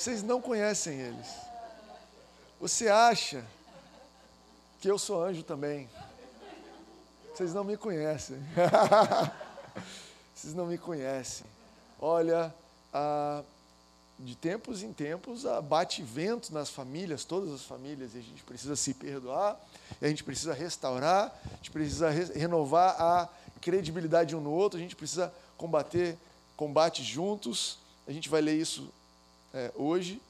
Vocês 0.00 0.22
não 0.22 0.40
conhecem 0.40 0.98
eles. 0.98 1.26
Você 2.58 2.88
acha 2.88 3.44
que 4.80 4.90
eu 4.90 4.98
sou 4.98 5.22
anjo 5.22 5.42
também. 5.42 5.90
Vocês 7.34 7.52
não 7.52 7.62
me 7.62 7.76
conhecem. 7.76 8.38
Vocês 10.34 10.54
não 10.54 10.64
me 10.64 10.78
conhecem. 10.78 11.44
Olha, 12.00 12.54
ah, 12.94 13.42
de 14.18 14.34
tempos 14.34 14.82
em 14.82 14.90
tempos 14.90 15.44
ah, 15.44 15.60
bate 15.60 16.02
vento 16.02 16.50
nas 16.50 16.70
famílias, 16.70 17.26
todas 17.26 17.52
as 17.52 17.62
famílias, 17.64 18.14
e 18.14 18.20
a 18.20 18.22
gente 18.22 18.42
precisa 18.42 18.76
se 18.76 18.94
perdoar, 18.94 19.60
a 20.00 20.08
gente 20.08 20.24
precisa 20.24 20.54
restaurar, 20.54 21.38
a 21.44 21.56
gente 21.56 21.70
precisa 21.70 22.08
re 22.08 22.24
renovar 22.24 22.98
a 22.98 23.28
credibilidade 23.60 24.34
um 24.34 24.40
no 24.40 24.50
outro, 24.50 24.78
a 24.78 24.82
gente 24.82 24.96
precisa 24.96 25.30
combater 25.58 26.16
combate 26.56 27.04
juntos. 27.04 27.78
A 28.08 28.12
gente 28.12 28.30
vai 28.30 28.40
ler 28.40 28.56
isso 28.56 28.90
é, 29.52 29.72
hoje, 29.74 30.20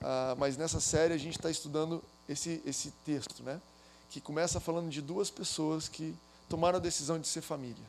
ah, 0.00 0.34
mas 0.38 0.56
nessa 0.56 0.80
série 0.80 1.14
a 1.14 1.18
gente 1.18 1.36
está 1.36 1.50
estudando 1.50 2.02
esse, 2.28 2.62
esse 2.64 2.90
texto, 3.04 3.42
né? 3.42 3.60
que 4.10 4.20
começa 4.20 4.60
falando 4.60 4.88
de 4.88 5.02
duas 5.02 5.30
pessoas 5.30 5.88
que 5.88 6.14
tomaram 6.48 6.78
a 6.78 6.80
decisão 6.80 7.18
de 7.18 7.26
ser 7.26 7.42
família, 7.42 7.84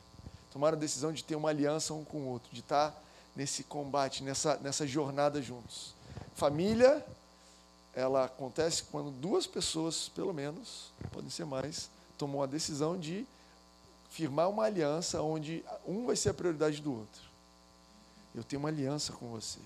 tomaram 0.52 0.76
a 0.76 0.80
decisão 0.80 1.12
de 1.12 1.22
ter 1.22 1.36
uma 1.36 1.48
aliança 1.48 1.94
um 1.94 2.04
com 2.04 2.18
o 2.18 2.26
outro, 2.26 2.50
de 2.52 2.60
estar 2.60 2.90
tá 2.90 2.98
nesse 3.36 3.62
combate, 3.64 4.22
nessa, 4.22 4.56
nessa 4.56 4.86
jornada 4.86 5.40
juntos. 5.40 5.94
Família, 6.34 7.04
ela 7.94 8.24
acontece 8.24 8.84
quando 8.84 9.10
duas 9.10 9.46
pessoas, 9.46 10.08
pelo 10.08 10.32
menos, 10.32 10.92
podem 11.12 11.30
ser 11.30 11.44
mais, 11.44 11.88
tomam 12.16 12.42
a 12.42 12.46
decisão 12.46 12.98
de 12.98 13.26
firmar 14.10 14.48
uma 14.48 14.64
aliança 14.64 15.22
onde 15.22 15.64
um 15.86 16.06
vai 16.06 16.16
ser 16.16 16.30
a 16.30 16.34
prioridade 16.34 16.80
do 16.80 16.92
outro. 16.92 17.22
Eu 18.34 18.42
tenho 18.42 18.60
uma 18.60 18.68
aliança 18.68 19.12
com 19.12 19.28
você. 19.28 19.60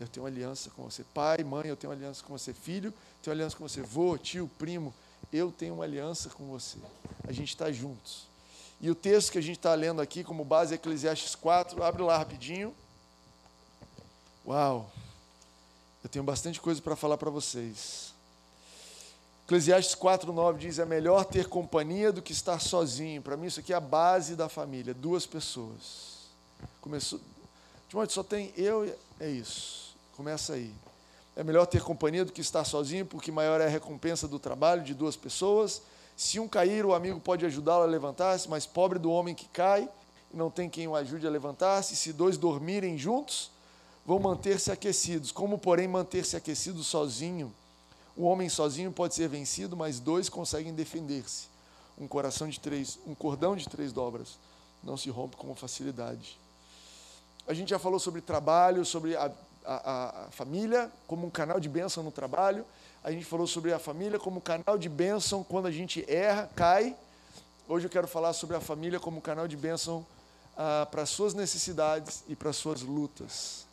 Eu 0.00 0.08
tenho 0.08 0.24
aliança 0.24 0.70
com 0.70 0.84
você. 0.84 1.04
Pai, 1.04 1.44
mãe, 1.44 1.66
eu 1.66 1.76
tenho 1.76 1.92
aliança 1.92 2.24
com 2.24 2.36
você. 2.36 2.54
Filho, 2.54 2.90
tenho 3.22 3.32
uma 3.32 3.42
aliança 3.42 3.54
com 3.54 3.68
você. 3.68 3.82
Vô, 3.82 4.16
tio, 4.16 4.50
primo, 4.58 4.94
eu 5.30 5.52
tenho 5.52 5.74
uma 5.74 5.84
aliança 5.84 6.30
com 6.30 6.46
você. 6.46 6.78
A 7.28 7.32
gente 7.32 7.50
está 7.50 7.70
juntos. 7.70 8.26
E 8.80 8.90
o 8.90 8.94
texto 8.94 9.30
que 9.30 9.36
a 9.36 9.42
gente 9.42 9.58
está 9.58 9.74
lendo 9.74 10.00
aqui 10.00 10.24
como 10.24 10.42
base 10.42 10.72
é 10.72 10.76
Eclesiastes 10.76 11.34
4. 11.34 11.82
Abre 11.84 12.02
lá 12.02 12.16
rapidinho. 12.16 12.74
Uau! 14.46 14.90
Eu 16.02 16.08
tenho 16.08 16.24
bastante 16.24 16.58
coisa 16.58 16.80
para 16.80 16.96
falar 16.96 17.18
para 17.18 17.28
vocês. 17.28 18.14
Eclesiastes 19.44 19.94
4,9 19.94 20.56
diz: 20.56 20.78
É 20.78 20.86
melhor 20.86 21.26
ter 21.26 21.46
companhia 21.46 22.10
do 22.10 22.22
que 22.22 22.32
estar 22.32 22.58
sozinho. 22.58 23.20
Para 23.20 23.36
mim, 23.36 23.48
isso 23.48 23.60
aqui 23.60 23.74
é 23.74 23.76
a 23.76 23.80
base 23.80 24.34
da 24.34 24.48
família, 24.48 24.94
duas 24.94 25.26
pessoas. 25.26 26.20
Começou. 26.80 27.20
Timóteo, 27.86 28.14
só 28.14 28.22
tem 28.22 28.50
eu. 28.56 28.96
É 29.18 29.28
isso. 29.28 29.89
Começa 30.20 30.52
aí. 30.52 30.70
É 31.34 31.42
melhor 31.42 31.64
ter 31.64 31.82
companhia 31.82 32.26
do 32.26 32.30
que 32.30 32.42
estar 32.42 32.62
sozinho, 32.64 33.06
porque 33.06 33.32
maior 33.32 33.58
é 33.58 33.64
a 33.64 33.70
recompensa 33.70 34.28
do 34.28 34.38
trabalho 34.38 34.82
de 34.82 34.92
duas 34.92 35.16
pessoas. 35.16 35.80
Se 36.14 36.38
um 36.38 36.46
cair, 36.46 36.84
o 36.84 36.92
amigo 36.92 37.18
pode 37.18 37.46
ajudá-lo 37.46 37.84
a 37.84 37.86
levantar-se, 37.86 38.46
mas 38.46 38.66
pobre 38.66 38.98
do 38.98 39.10
homem 39.10 39.34
que 39.34 39.48
cai 39.48 39.88
e 40.30 40.36
não 40.36 40.50
tem 40.50 40.68
quem 40.68 40.86
o 40.86 40.94
ajude 40.94 41.26
a 41.26 41.30
levantar-se. 41.30 41.96
Se 41.96 42.12
dois 42.12 42.36
dormirem 42.36 42.98
juntos, 42.98 43.50
vão 44.04 44.18
manter-se 44.18 44.70
aquecidos. 44.70 45.32
Como, 45.32 45.56
porém, 45.56 45.88
manter-se 45.88 46.36
aquecido 46.36 46.84
sozinho? 46.84 47.50
O 48.14 48.24
homem 48.24 48.50
sozinho 48.50 48.92
pode 48.92 49.14
ser 49.14 49.26
vencido, 49.26 49.74
mas 49.74 49.98
dois 49.98 50.28
conseguem 50.28 50.74
defender-se. 50.74 51.48
Um 51.98 52.06
coração 52.06 52.46
de 52.46 52.60
três, 52.60 52.98
um 53.06 53.14
cordão 53.14 53.56
de 53.56 53.66
três 53.66 53.90
dobras 53.90 54.36
não 54.84 54.98
se 54.98 55.08
rompe 55.08 55.38
com 55.38 55.54
facilidade. 55.54 56.38
A 57.48 57.54
gente 57.54 57.70
já 57.70 57.78
falou 57.78 57.98
sobre 57.98 58.20
trabalho, 58.20 58.84
sobre 58.84 59.16
a, 59.16 59.32
a, 59.64 60.26
a 60.26 60.30
família 60.30 60.90
como 61.06 61.26
um 61.26 61.30
canal 61.30 61.60
de 61.60 61.68
bênção 61.68 62.02
no 62.02 62.10
trabalho. 62.10 62.64
A 63.02 63.10
gente 63.10 63.24
falou 63.24 63.46
sobre 63.46 63.72
a 63.72 63.78
família 63.78 64.18
como 64.18 64.40
canal 64.40 64.76
de 64.78 64.88
bênção 64.88 65.42
quando 65.42 65.66
a 65.66 65.70
gente 65.70 66.04
erra, 66.10 66.50
cai. 66.54 66.96
Hoje 67.68 67.86
eu 67.86 67.90
quero 67.90 68.08
falar 68.08 68.32
sobre 68.32 68.56
a 68.56 68.60
família 68.60 68.98
como 68.98 69.20
canal 69.20 69.46
de 69.46 69.56
bênção 69.56 70.04
ah, 70.56 70.86
para 70.90 71.06
suas 71.06 71.34
necessidades 71.34 72.24
e 72.28 72.36
para 72.36 72.52
suas 72.52 72.82
lutas. 72.82 73.66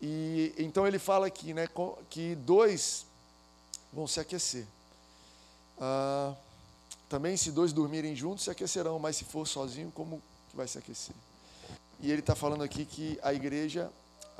E 0.00 0.54
então 0.56 0.86
ele 0.86 0.98
fala 0.98 1.26
aqui, 1.26 1.52
né, 1.52 1.68
que 2.08 2.34
dois 2.36 3.06
vão 3.92 4.06
se 4.06 4.20
aquecer. 4.20 4.66
Ah, 5.80 6.34
também 7.08 7.36
se 7.36 7.50
dois 7.50 7.72
dormirem 7.72 8.14
juntos 8.14 8.44
se 8.44 8.50
aquecerão, 8.50 8.98
mas 8.98 9.16
se 9.16 9.24
for 9.24 9.46
sozinho, 9.46 9.90
como 9.90 10.22
que 10.48 10.56
vai 10.56 10.68
se 10.68 10.78
aquecer? 10.78 11.14
E 11.98 12.10
ele 12.10 12.20
está 12.20 12.36
falando 12.36 12.62
aqui 12.62 12.84
que 12.84 13.18
a 13.22 13.34
igreja, 13.34 13.90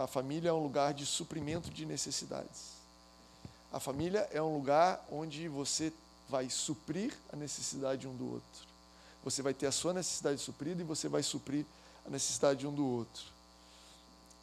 a 0.03 0.07
família 0.07 0.49
é 0.49 0.53
um 0.53 0.63
lugar 0.63 0.95
de 0.95 1.05
suprimento 1.05 1.71
de 1.71 1.85
necessidades. 1.85 2.81
A 3.71 3.79
família 3.79 4.27
é 4.33 4.41
um 4.41 4.55
lugar 4.55 5.05
onde 5.13 5.47
você 5.47 5.93
vai 6.27 6.49
suprir 6.49 7.15
a 7.31 7.37
necessidade 7.37 8.09
um 8.09 8.17
do 8.17 8.33
outro. 8.33 8.67
Você 9.23 9.43
vai 9.43 9.53
ter 9.53 9.67
a 9.67 9.73
sua 9.73 9.93
necessidade 9.93 10.41
suprida 10.41 10.81
e 10.81 10.85
você 10.85 11.07
vai 11.07 11.23
suprir 11.23 11.67
a 12.07 12.11
necessidade 12.11 12.67
um 12.67 12.73
do 12.73 12.87
outro. 12.87 13.25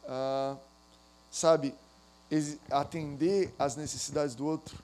Ah, 0.06 0.56
sabe, 1.30 1.74
atender 2.70 3.52
às 3.58 3.74
necessidades 3.74 4.36
do 4.36 4.46
outro 4.46 4.78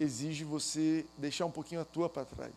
exige 0.00 0.42
você 0.42 1.04
deixar 1.18 1.44
um 1.44 1.50
pouquinho 1.50 1.82
a 1.82 1.84
tua 1.84 2.08
para 2.08 2.24
trás. 2.24 2.52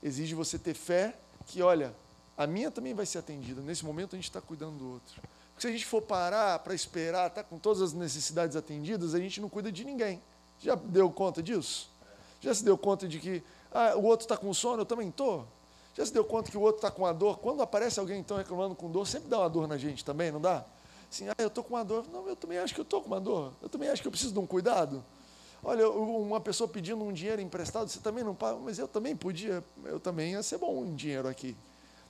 Exige 0.00 0.36
você 0.36 0.56
ter 0.56 0.74
fé 0.74 1.18
que, 1.46 1.62
olha, 1.62 1.92
a 2.36 2.46
minha 2.46 2.70
também 2.70 2.94
vai 2.94 3.06
ser 3.06 3.18
atendida. 3.18 3.60
Nesse 3.60 3.84
momento 3.84 4.14
a 4.14 4.16
gente 4.16 4.28
está 4.28 4.40
cuidando 4.40 4.78
do 4.78 4.92
outro. 4.92 5.33
Porque 5.54 5.62
se 5.62 5.68
a 5.68 5.70
gente 5.70 5.86
for 5.86 6.02
parar 6.02 6.58
para 6.58 6.74
esperar, 6.74 7.30
tá 7.30 7.42
com 7.42 7.58
todas 7.58 7.80
as 7.80 7.92
necessidades 7.92 8.56
atendidas, 8.56 9.14
a 9.14 9.20
gente 9.20 9.40
não 9.40 9.48
cuida 9.48 9.70
de 9.70 9.84
ninguém. 9.84 10.20
Já 10.58 10.74
deu 10.74 11.10
conta 11.10 11.42
disso? 11.42 11.90
Já 12.40 12.52
se 12.52 12.64
deu 12.64 12.76
conta 12.76 13.06
de 13.06 13.18
que 13.20 13.42
ah, 13.72 13.94
o 13.96 14.02
outro 14.04 14.24
está 14.24 14.36
com 14.36 14.52
sono, 14.52 14.82
eu 14.82 14.86
também 14.86 15.08
estou? 15.08 15.46
Já 15.94 16.04
se 16.04 16.12
deu 16.12 16.24
conta 16.24 16.50
que 16.50 16.58
o 16.58 16.60
outro 16.60 16.78
está 16.78 16.90
com 16.90 17.06
a 17.06 17.12
dor? 17.12 17.38
Quando 17.38 17.62
aparece 17.62 18.00
alguém 18.00 18.18
então 18.18 18.36
reclamando 18.36 18.74
com 18.74 18.90
dor, 18.90 19.06
sempre 19.06 19.28
dá 19.28 19.38
uma 19.38 19.48
dor 19.48 19.68
na 19.68 19.78
gente 19.78 20.04
também, 20.04 20.32
não 20.32 20.40
dá? 20.40 20.64
Assim, 21.10 21.28
ah, 21.28 21.34
eu 21.38 21.46
estou 21.46 21.62
com 21.62 21.74
uma 21.74 21.84
dor. 21.84 22.04
Não, 22.12 22.26
eu 22.28 22.34
também 22.34 22.58
acho 22.58 22.74
que 22.74 22.80
eu 22.80 22.84
estou 22.84 23.00
com 23.00 23.06
uma 23.06 23.20
dor. 23.20 23.52
Eu 23.62 23.68
também 23.68 23.88
acho 23.88 24.02
que 24.02 24.08
eu 24.08 24.12
preciso 24.12 24.32
de 24.32 24.38
um 24.40 24.46
cuidado. 24.46 25.04
Olha, 25.62 25.88
uma 25.88 26.40
pessoa 26.40 26.68
pedindo 26.68 27.02
um 27.02 27.12
dinheiro 27.12 27.40
emprestado, 27.40 27.88
você 27.88 27.98
também 27.98 28.22
não 28.22 28.34
paga, 28.34 28.58
mas 28.58 28.78
eu 28.78 28.86
também 28.86 29.16
podia, 29.16 29.64
eu 29.84 29.98
também 29.98 30.32
ia 30.32 30.42
ser 30.42 30.58
bom 30.58 30.84
em 30.84 30.94
dinheiro 30.94 31.26
aqui. 31.26 31.56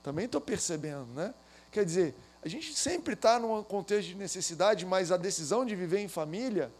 Também 0.03 0.25
estou 0.25 0.41
percebendo, 0.41 1.05
né? 1.13 1.33
Quer 1.71 1.85
dizer, 1.85 2.15
a 2.45 2.47
gente 2.47 2.75
sempre 2.75 3.15
está 3.15 3.39
num 3.39 3.63
contexto 3.63 4.09
de 4.09 4.15
necessidade, 4.15 4.85
mas 4.85 5.11
a 5.11 5.17
decisão 5.17 5.65
de 5.65 5.75
viver 5.75 5.97
em 6.01 6.07
família 6.07 6.71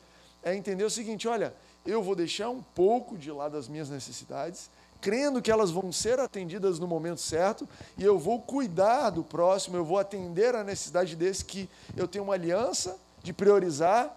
é 0.43 0.55
entender 0.55 0.83
o 0.83 0.91
seguinte: 0.91 1.27
olha, 1.27 1.55
eu 1.83 2.03
vou 2.03 2.15
deixar 2.15 2.51
um 2.51 2.61
pouco 2.61 3.17
de 3.17 3.31
lado 3.31 3.57
as 3.57 3.67
minhas 3.67 3.89
necessidades, 3.89 4.69
crendo 5.01 5.41
que 5.41 5.51
elas 5.51 5.71
vão 5.71 5.91
ser 5.91 6.19
atendidas 6.19 6.77
no 6.77 6.85
momento 6.85 7.19
certo, 7.19 7.67
e 7.97 8.03
eu 8.03 8.19
vou 8.19 8.39
cuidar 8.39 9.09
do 9.09 9.23
próximo, 9.23 9.75
eu 9.75 9.83
vou 9.83 9.97
atender 9.97 10.53
a 10.53 10.63
necessidade 10.63 11.15
desse 11.15 11.43
que 11.43 11.67
eu 11.97 12.07
tenho 12.07 12.25
uma 12.25 12.35
aliança 12.35 12.95
de 13.23 13.33
priorizar, 13.33 14.15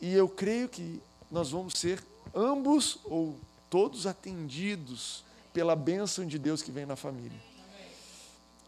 e 0.00 0.14
eu 0.14 0.26
creio 0.26 0.70
que 0.70 1.02
nós 1.30 1.50
vamos 1.50 1.74
ser 1.74 2.02
ambos 2.34 2.98
ou 3.04 3.36
todos 3.68 4.06
atendidos 4.06 5.22
pela 5.52 5.76
bênção 5.76 6.26
de 6.26 6.38
Deus 6.38 6.62
que 6.62 6.72
vem 6.72 6.86
na 6.86 6.96
família. 6.96 7.51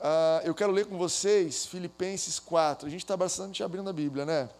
Uh, 0.05 0.45
eu 0.45 0.55
quero 0.55 0.71
ler 0.71 0.85
com 0.85 0.99
vocês 0.99 1.65
Filipenses 1.65 2.39
4. 2.39 2.87
A 2.87 2.91
gente 2.91 3.03
está 3.03 3.17
bastante 3.17 3.63
abrindo 3.63 3.89
a 3.89 3.93
Bíblia, 3.93 4.27
né? 4.27 4.51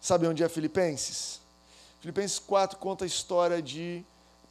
Sabe 0.00 0.24
onde 0.28 0.44
é 0.44 0.48
Filipenses? 0.48 1.40
Filipenses 2.00 2.38
4 2.38 2.78
conta 2.78 3.04
a 3.04 3.08
história 3.08 3.60
de 3.60 4.04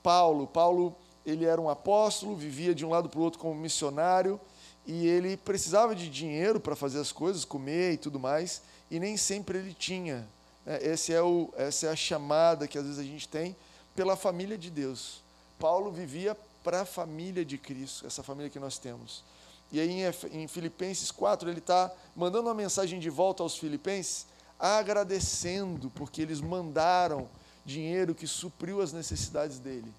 Paulo. 0.04 0.48
Paulo, 0.48 0.94
ele 1.26 1.46
era 1.46 1.62
um 1.62 1.70
apóstolo, 1.70 2.36
vivia 2.36 2.76
de 2.76 2.86
um 2.86 2.90
lado 2.90 3.08
para 3.08 3.22
o 3.22 3.24
outro 3.24 3.40
como 3.40 3.56
missionário, 3.56 4.38
e 4.86 5.08
ele 5.08 5.38
precisava 5.38 5.96
de 5.96 6.10
dinheiro 6.10 6.60
para 6.60 6.76
fazer 6.76 7.00
as 7.00 7.14
coisas, 7.14 7.46
comer 7.46 7.94
e 7.94 7.98
tudo 7.98 8.20
mais, 8.20 8.62
e 8.92 9.00
nem 9.00 9.16
sempre 9.16 9.60
ele 9.60 9.74
tinha. 9.74 10.28
É, 10.66 10.90
esse 10.90 11.14
é 11.14 11.22
o, 11.22 11.54
essa 11.56 11.88
é 11.88 11.90
a 11.90 11.96
chamada 11.96 12.68
que 12.68 12.78
às 12.78 12.84
vezes 12.84 13.00
a 13.00 13.04
gente 13.04 13.30
tem 13.30 13.56
pela 13.96 14.18
família 14.18 14.58
de 14.58 14.70
Deus. 14.70 15.22
Paulo 15.58 15.90
vivia 15.90 16.36
para 16.68 16.82
a 16.82 16.86
família 16.86 17.46
de 17.46 17.58
Cristo, 17.58 18.06
essa 18.06 18.22
família 18.22 18.50
que 18.50 18.60
nós 18.60 18.78
temos. 18.78 19.24
E 19.72 19.80
aí 19.80 20.02
em 20.34 20.50
Filipenses 20.50 21.12
4, 21.12 21.50
ele 21.50 21.60
está 21.60 21.90
mandando 22.14 22.50
uma 22.50 22.54
mensagem 22.54 23.00
de 23.00 23.10
volta 23.10 23.42
aos 23.42 23.58
filipenses, 23.58 24.28
agradecendo, 24.60 25.90
porque 25.92 26.22
eles 26.22 26.42
mandaram 26.42 27.30
dinheiro 27.64 28.14
que 28.14 28.28
supriu 28.28 28.82
as 28.82 28.92
necessidades 28.92 29.60
dele. 29.60 29.90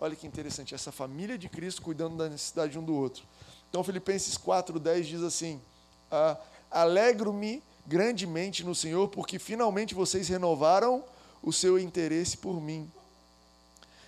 Olha 0.00 0.16
que 0.16 0.26
interessante, 0.26 0.74
essa 0.74 0.90
família 0.90 1.38
de 1.38 1.48
Cristo 1.48 1.80
cuidando 1.80 2.16
da 2.16 2.28
necessidade 2.28 2.76
um 2.76 2.82
do 2.82 2.96
outro. 2.96 3.22
Então, 3.70 3.84
Filipenses 3.84 4.36
4,10 4.36 5.02
diz 5.02 5.22
assim: 5.22 5.60
ah, 6.10 6.36
Alegro-me 6.68 7.62
grandemente 7.86 8.64
no 8.64 8.74
Senhor, 8.74 9.06
porque 9.10 9.38
finalmente 9.38 9.94
vocês 9.94 10.26
renovaram 10.26 11.04
o 11.40 11.52
seu 11.52 11.78
interesse 11.78 12.36
por 12.36 12.60
mim. 12.60 12.90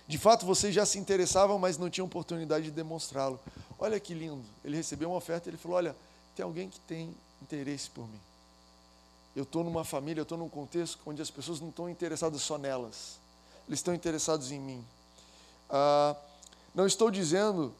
De 0.09 0.17
fato, 0.17 0.43
vocês 0.43 0.73
já 0.73 0.87
se 0.87 0.97
interessavam, 0.97 1.59
mas 1.59 1.77
não 1.77 1.87
tinham 1.87 2.07
oportunidade 2.07 2.65
de 2.65 2.71
demonstrá-lo. 2.71 3.39
Olha 3.77 3.99
que 3.99 4.15
lindo. 4.15 4.43
Ele 4.65 4.75
recebeu 4.75 5.07
uma 5.07 5.17
oferta 5.17 5.47
e 5.47 5.51
ele 5.51 5.57
falou: 5.57 5.77
Olha, 5.77 5.95
tem 6.35 6.43
alguém 6.43 6.67
que 6.67 6.79
tem 6.79 7.15
interesse 7.43 7.91
por 7.91 8.07
mim. 8.07 8.19
Eu 9.35 9.43
estou 9.43 9.63
numa 9.63 9.85
família, 9.85 10.21
eu 10.21 10.23
estou 10.23 10.35
num 10.35 10.49
contexto 10.49 10.97
onde 11.05 11.21
as 11.21 11.29
pessoas 11.29 11.59
não 11.59 11.69
estão 11.69 11.87
interessadas 11.87 12.41
só 12.41 12.57
nelas, 12.57 13.19
eles 13.67 13.77
estão 13.77 13.93
interessados 13.93 14.51
em 14.51 14.59
mim. 14.59 14.83
Ah, 15.69 16.15
não 16.73 16.87
estou 16.87 17.11
dizendo 17.11 17.71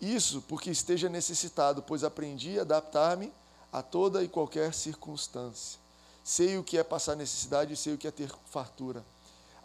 isso 0.00 0.42
porque 0.48 0.70
esteja 0.70 1.10
necessitado, 1.10 1.82
pois 1.82 2.02
aprendi 2.02 2.58
a 2.58 2.62
adaptar-me 2.62 3.30
a 3.70 3.82
toda 3.82 4.24
e 4.24 4.28
qualquer 4.28 4.72
circunstância. 4.72 5.78
Sei 6.24 6.56
o 6.56 6.64
que 6.64 6.78
é 6.78 6.82
passar 6.82 7.16
necessidade 7.16 7.74
e 7.74 7.76
sei 7.76 7.92
o 7.92 7.98
que 7.98 8.08
é 8.08 8.10
ter 8.10 8.32
fartura. 8.46 9.04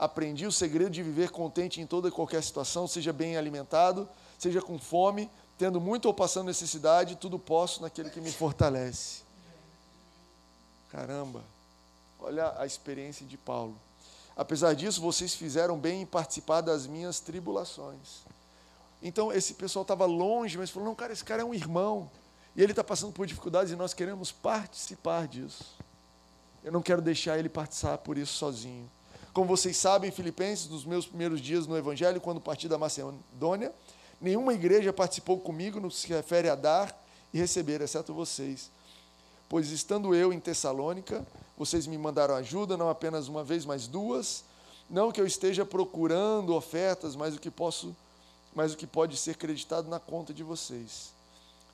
Aprendi 0.02 0.48
o 0.48 0.52
segredo 0.52 0.90
de 0.90 1.04
viver 1.04 1.30
contente 1.30 1.80
em 1.80 1.86
toda 1.86 2.08
e 2.08 2.12
qualquer 2.12 2.42
situação, 2.42 2.88
seja 2.88 3.14
bem 3.14 3.38
alimentado, 3.38 4.10
seja 4.40 4.60
com 4.60 4.80
fome, 4.80 5.30
tendo 5.60 5.80
muito 5.80 6.08
ou 6.08 6.14
passando 6.14 6.48
necessidade, 6.48 7.18
tudo 7.18 7.38
posso 7.38 7.84
naquele 7.84 8.10
que 8.10 8.20
me 8.20 8.32
fortalece. 8.32 9.22
Caramba, 10.90 11.44
olha 12.20 12.52
a 12.58 12.66
experiência 12.66 13.28
de 13.28 13.38
Paulo. 13.38 13.78
Apesar 14.36 14.74
disso, 14.74 15.00
vocês 15.00 15.36
fizeram 15.36 15.78
bem 15.78 16.02
em 16.02 16.06
participar 16.08 16.62
das 16.62 16.88
minhas 16.88 17.20
tribulações. 17.20 18.24
Então, 19.04 19.32
esse 19.32 19.54
pessoal 19.54 19.84
estava 19.84 20.08
longe, 20.08 20.58
mas 20.58 20.72
falou: 20.72 20.90
não, 20.90 20.96
cara, 20.96 21.14
esse 21.14 21.24
cara 21.24 21.44
é 21.44 21.46
um 21.46 21.54
irmão. 21.54 22.10
E 22.56 22.64
ele 22.64 22.72
está 22.72 22.84
passando 22.84 23.14
por 23.14 23.28
dificuldades 23.28 23.72
e 23.72 23.76
nós 23.76 23.94
queremos 23.94 24.32
participar 24.32 25.28
disso. 25.28 25.78
Eu 26.64 26.72
não 26.72 26.82
quero 26.82 27.04
deixar 27.04 27.38
ele 27.38 27.50
participar 27.50 28.00
por 28.00 28.18
isso 28.18 28.34
sozinho. 28.34 28.90
Como 29.34 29.48
vocês 29.48 29.78
sabem, 29.78 30.12
Filipenses, 30.12 30.68
nos 30.68 30.84
meus 30.84 31.06
primeiros 31.06 31.40
dias 31.40 31.66
no 31.66 31.78
Evangelho, 31.78 32.20
quando 32.20 32.42
parti 32.42 32.68
da 32.68 32.78
Macedônia, 32.78 33.74
nenhuma 34.20 34.54
igreja 34.54 34.92
participou 34.92 35.40
comigo 35.40 35.80
no 35.80 35.88
que 35.90 35.96
se 35.96 36.08
refere 36.08 36.50
a 36.50 36.56
dar 36.56 36.94
e 37.34 37.38
receber, 37.38 37.80
exceto 37.80 38.14
vocês. 38.14 38.70
Pois 39.48 39.72
estando 39.72 40.14
eu 40.14 40.34
em 40.34 40.40
Tessalônica, 40.40 41.26
vocês 41.58 41.88
me 41.88 41.98
mandaram 41.98 42.36
ajuda, 42.36 42.76
não 42.76 42.90
apenas 42.90 43.30
uma 43.30 43.42
vez, 43.42 43.66
mas 43.66 43.88
duas. 43.88 44.44
Não 44.90 45.14
que 45.14 45.22
eu 45.22 45.26
esteja 45.26 45.66
procurando 45.66 46.54
ofertas, 46.54 47.16
mas 47.16 47.34
o 47.34 47.40
que 47.40 47.50
posso, 47.50 47.96
mas 48.54 48.74
o 48.74 48.78
que 48.78 48.86
pode 48.86 49.16
ser 49.16 49.38
creditado 49.38 49.90
na 49.90 50.00
conta 50.00 50.34
de 50.34 50.44
vocês. 50.44 51.14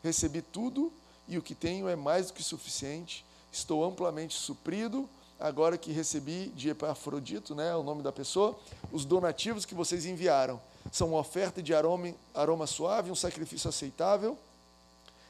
Recebi 0.03 0.43
tudo 0.43 0.93
e 1.27 1.39
o 1.39 1.41
que 1.41 1.55
tenho 1.55 1.89
é 1.89 1.95
mais 1.95 2.27
do 2.27 2.33
que 2.33 2.43
suficiente. 2.43 3.25
Estou 3.51 3.83
amplamente 3.83 4.35
suprido 4.35 5.09
agora 5.39 5.77
que 5.77 5.91
recebi 5.91 6.47
de 6.49 6.69
Epafrodito, 6.69 7.53
né, 7.53 7.75
o 7.75 7.83
nome 7.83 8.01
da 8.01 8.11
pessoa, 8.11 8.57
os 8.91 9.05
donativos 9.05 9.65
que 9.65 9.75
vocês 9.75 10.05
enviaram. 10.05 10.59
São 10.91 11.09
uma 11.09 11.19
oferta 11.19 11.61
de 11.61 11.73
aroma, 11.73 12.13
aroma 12.33 12.65
suave, 12.65 13.11
um 13.11 13.15
sacrifício 13.15 13.69
aceitável 13.69 14.37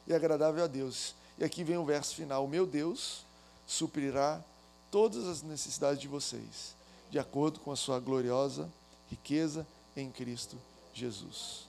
e 0.05 0.13
agradável 0.13 0.63
a 0.63 0.67
Deus. 0.67 1.15
E 1.37 1.43
aqui 1.43 1.63
vem 1.63 1.77
o 1.77 1.85
verso 1.85 2.15
final: 2.15 2.47
meu 2.47 2.65
Deus 2.65 3.25
suprirá 3.65 4.41
todas 4.89 5.27
as 5.27 5.41
necessidades 5.41 5.99
de 5.99 6.07
vocês, 6.07 6.75
de 7.09 7.19
acordo 7.19 7.59
com 7.59 7.71
a 7.71 7.75
sua 7.75 7.99
gloriosa 7.99 8.69
riqueza 9.09 9.65
em 9.95 10.11
Cristo 10.11 10.57
Jesus. 10.93 11.67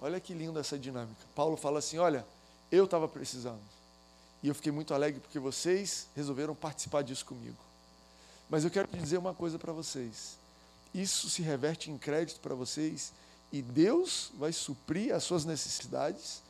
Olha 0.00 0.20
que 0.20 0.34
linda 0.34 0.60
essa 0.60 0.78
dinâmica. 0.78 1.20
Paulo 1.34 1.56
fala 1.56 1.78
assim: 1.78 1.98
Olha, 1.98 2.26
eu 2.70 2.84
estava 2.84 3.08
precisando. 3.08 3.60
E 4.42 4.48
eu 4.48 4.54
fiquei 4.54 4.70
muito 4.70 4.92
alegre 4.94 5.20
porque 5.20 5.38
vocês 5.38 6.08
resolveram 6.14 6.54
participar 6.54 7.02
disso 7.02 7.24
comigo. 7.24 7.56
Mas 8.48 8.64
eu 8.64 8.70
quero 8.70 8.88
dizer 8.88 9.18
uma 9.18 9.34
coisa 9.34 9.58
para 9.58 9.72
vocês. 9.72 10.36
Isso 10.94 11.28
se 11.28 11.42
reverte 11.42 11.90
em 11.90 11.98
crédito 11.98 12.40
para 12.40 12.54
vocês 12.54 13.12
e 13.52 13.60
Deus 13.60 14.30
vai 14.38 14.52
suprir 14.52 15.14
as 15.14 15.24
suas 15.24 15.44
necessidades 15.44 16.46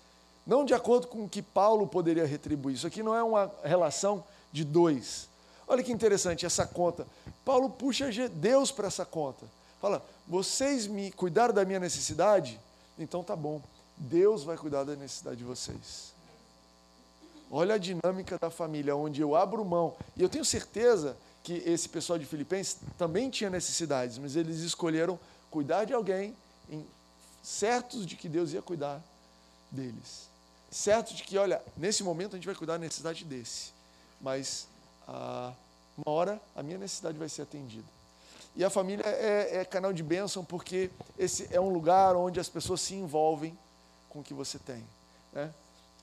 não 0.46 0.64
de 0.64 0.72
acordo 0.72 1.08
com 1.08 1.24
o 1.24 1.28
que 1.28 1.42
Paulo 1.42 1.88
poderia 1.88 2.24
retribuir. 2.24 2.76
Isso 2.76 2.86
aqui 2.86 3.02
não 3.02 3.14
é 3.14 3.22
uma 3.22 3.50
relação 3.64 4.24
de 4.52 4.64
dois. 4.64 5.28
Olha 5.66 5.82
que 5.82 5.90
interessante 5.90 6.46
essa 6.46 6.64
conta. 6.64 7.04
Paulo 7.44 7.68
puxa 7.68 8.08
Deus 8.28 8.70
para 8.70 8.86
essa 8.86 9.04
conta. 9.04 9.44
Fala, 9.80 10.00
vocês 10.26 10.86
me 10.86 11.10
cuidaram 11.10 11.52
da 11.52 11.64
minha 11.64 11.80
necessidade? 11.80 12.60
Então 12.96 13.24
tá 13.24 13.34
bom. 13.34 13.60
Deus 13.96 14.44
vai 14.44 14.56
cuidar 14.56 14.84
da 14.84 14.94
necessidade 14.94 15.38
de 15.38 15.44
vocês. 15.44 16.14
Olha 17.50 17.74
a 17.74 17.78
dinâmica 17.78 18.38
da 18.38 18.50
família, 18.50 18.94
onde 18.94 19.20
eu 19.20 19.34
abro 19.34 19.64
mão. 19.64 19.96
E 20.16 20.22
eu 20.22 20.28
tenho 20.28 20.44
certeza 20.44 21.16
que 21.46 21.62
esse 21.64 21.88
pessoal 21.88 22.18
de 22.18 22.26
Filipenses 22.26 22.78
também 22.98 23.30
tinha 23.30 23.48
necessidades, 23.48 24.18
mas 24.18 24.34
eles 24.34 24.58
escolheram 24.58 25.18
cuidar 25.50 25.84
de 25.84 25.92
alguém, 25.92 26.34
certos 27.42 28.04
de 28.04 28.16
que 28.16 28.28
Deus 28.28 28.52
ia 28.52 28.60
cuidar 28.60 29.00
deles 29.70 30.26
certo 30.70 31.14
de 31.14 31.22
que, 31.22 31.38
olha, 31.38 31.62
nesse 31.76 32.02
momento 32.02 32.34
a 32.34 32.36
gente 32.36 32.46
vai 32.46 32.54
cuidar 32.54 32.74
da 32.74 32.80
necessidade 32.80 33.24
desse, 33.24 33.72
mas 34.20 34.68
ah, 35.08 35.52
uma 35.96 36.14
hora 36.14 36.40
a 36.54 36.62
minha 36.62 36.78
necessidade 36.78 37.16
vai 37.16 37.28
ser 37.28 37.42
atendida. 37.42 37.86
E 38.54 38.64
a 38.64 38.70
família 38.70 39.04
é, 39.06 39.58
é, 39.58 39.64
canal 39.64 39.92
de 39.92 40.02
bênção 40.02 40.44
porque 40.44 40.90
esse 41.18 41.48
é 41.54 41.60
um 41.60 41.68
lugar 41.68 42.16
onde 42.16 42.40
as 42.40 42.48
pessoas 42.48 42.80
se 42.80 42.94
envolvem 42.94 43.56
com 44.08 44.20
o 44.20 44.22
que 44.22 44.34
você 44.34 44.58
tem. 44.58 44.84
Né? 45.32 45.52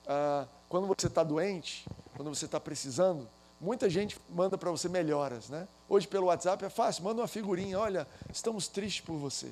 Ah, 0.06 0.46
quando 0.68 0.86
você 0.86 1.06
está 1.06 1.22
doente, 1.22 1.86
quando 2.16 2.34
você 2.34 2.44
está 2.46 2.60
precisando, 2.60 3.28
muita 3.64 3.88
gente 3.88 4.18
manda 4.28 4.58
para 4.58 4.70
você 4.70 4.88
melhoras. 4.88 5.48
Né? 5.48 5.66
Hoje 5.88 6.06
pelo 6.06 6.26
WhatsApp 6.26 6.62
é 6.64 6.68
fácil, 6.68 7.02
manda 7.02 7.22
uma 7.22 7.28
figurinha, 7.28 7.78
olha, 7.78 8.06
estamos 8.30 8.68
tristes 8.68 9.04
por 9.04 9.16
você. 9.16 9.50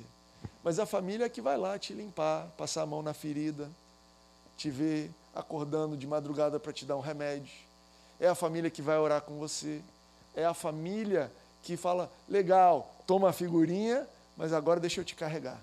Mas 0.63 0.79
a 0.79 0.85
família 0.85 1.25
é 1.25 1.29
que 1.29 1.41
vai 1.41 1.57
lá 1.57 1.77
te 1.79 1.93
limpar, 1.93 2.47
passar 2.55 2.83
a 2.83 2.85
mão 2.85 3.01
na 3.01 3.13
ferida, 3.13 3.69
te 4.55 4.69
ver 4.69 5.11
acordando 5.33 5.97
de 5.97 6.05
madrugada 6.05 6.59
para 6.59 6.71
te 6.71 6.85
dar 6.85 6.95
um 6.95 7.01
remédio. 7.01 7.51
É 8.19 8.27
a 8.27 8.35
família 8.35 8.69
que 8.69 8.81
vai 8.81 8.97
orar 8.97 9.21
com 9.21 9.37
você. 9.37 9.81
É 10.35 10.45
a 10.45 10.53
família 10.53 11.31
que 11.63 11.75
fala: 11.75 12.09
legal, 12.29 12.93
toma 13.07 13.29
a 13.29 13.33
figurinha, 13.33 14.07
mas 14.37 14.53
agora 14.53 14.79
deixa 14.79 15.01
eu 15.01 15.05
te 15.05 15.15
carregar. 15.15 15.59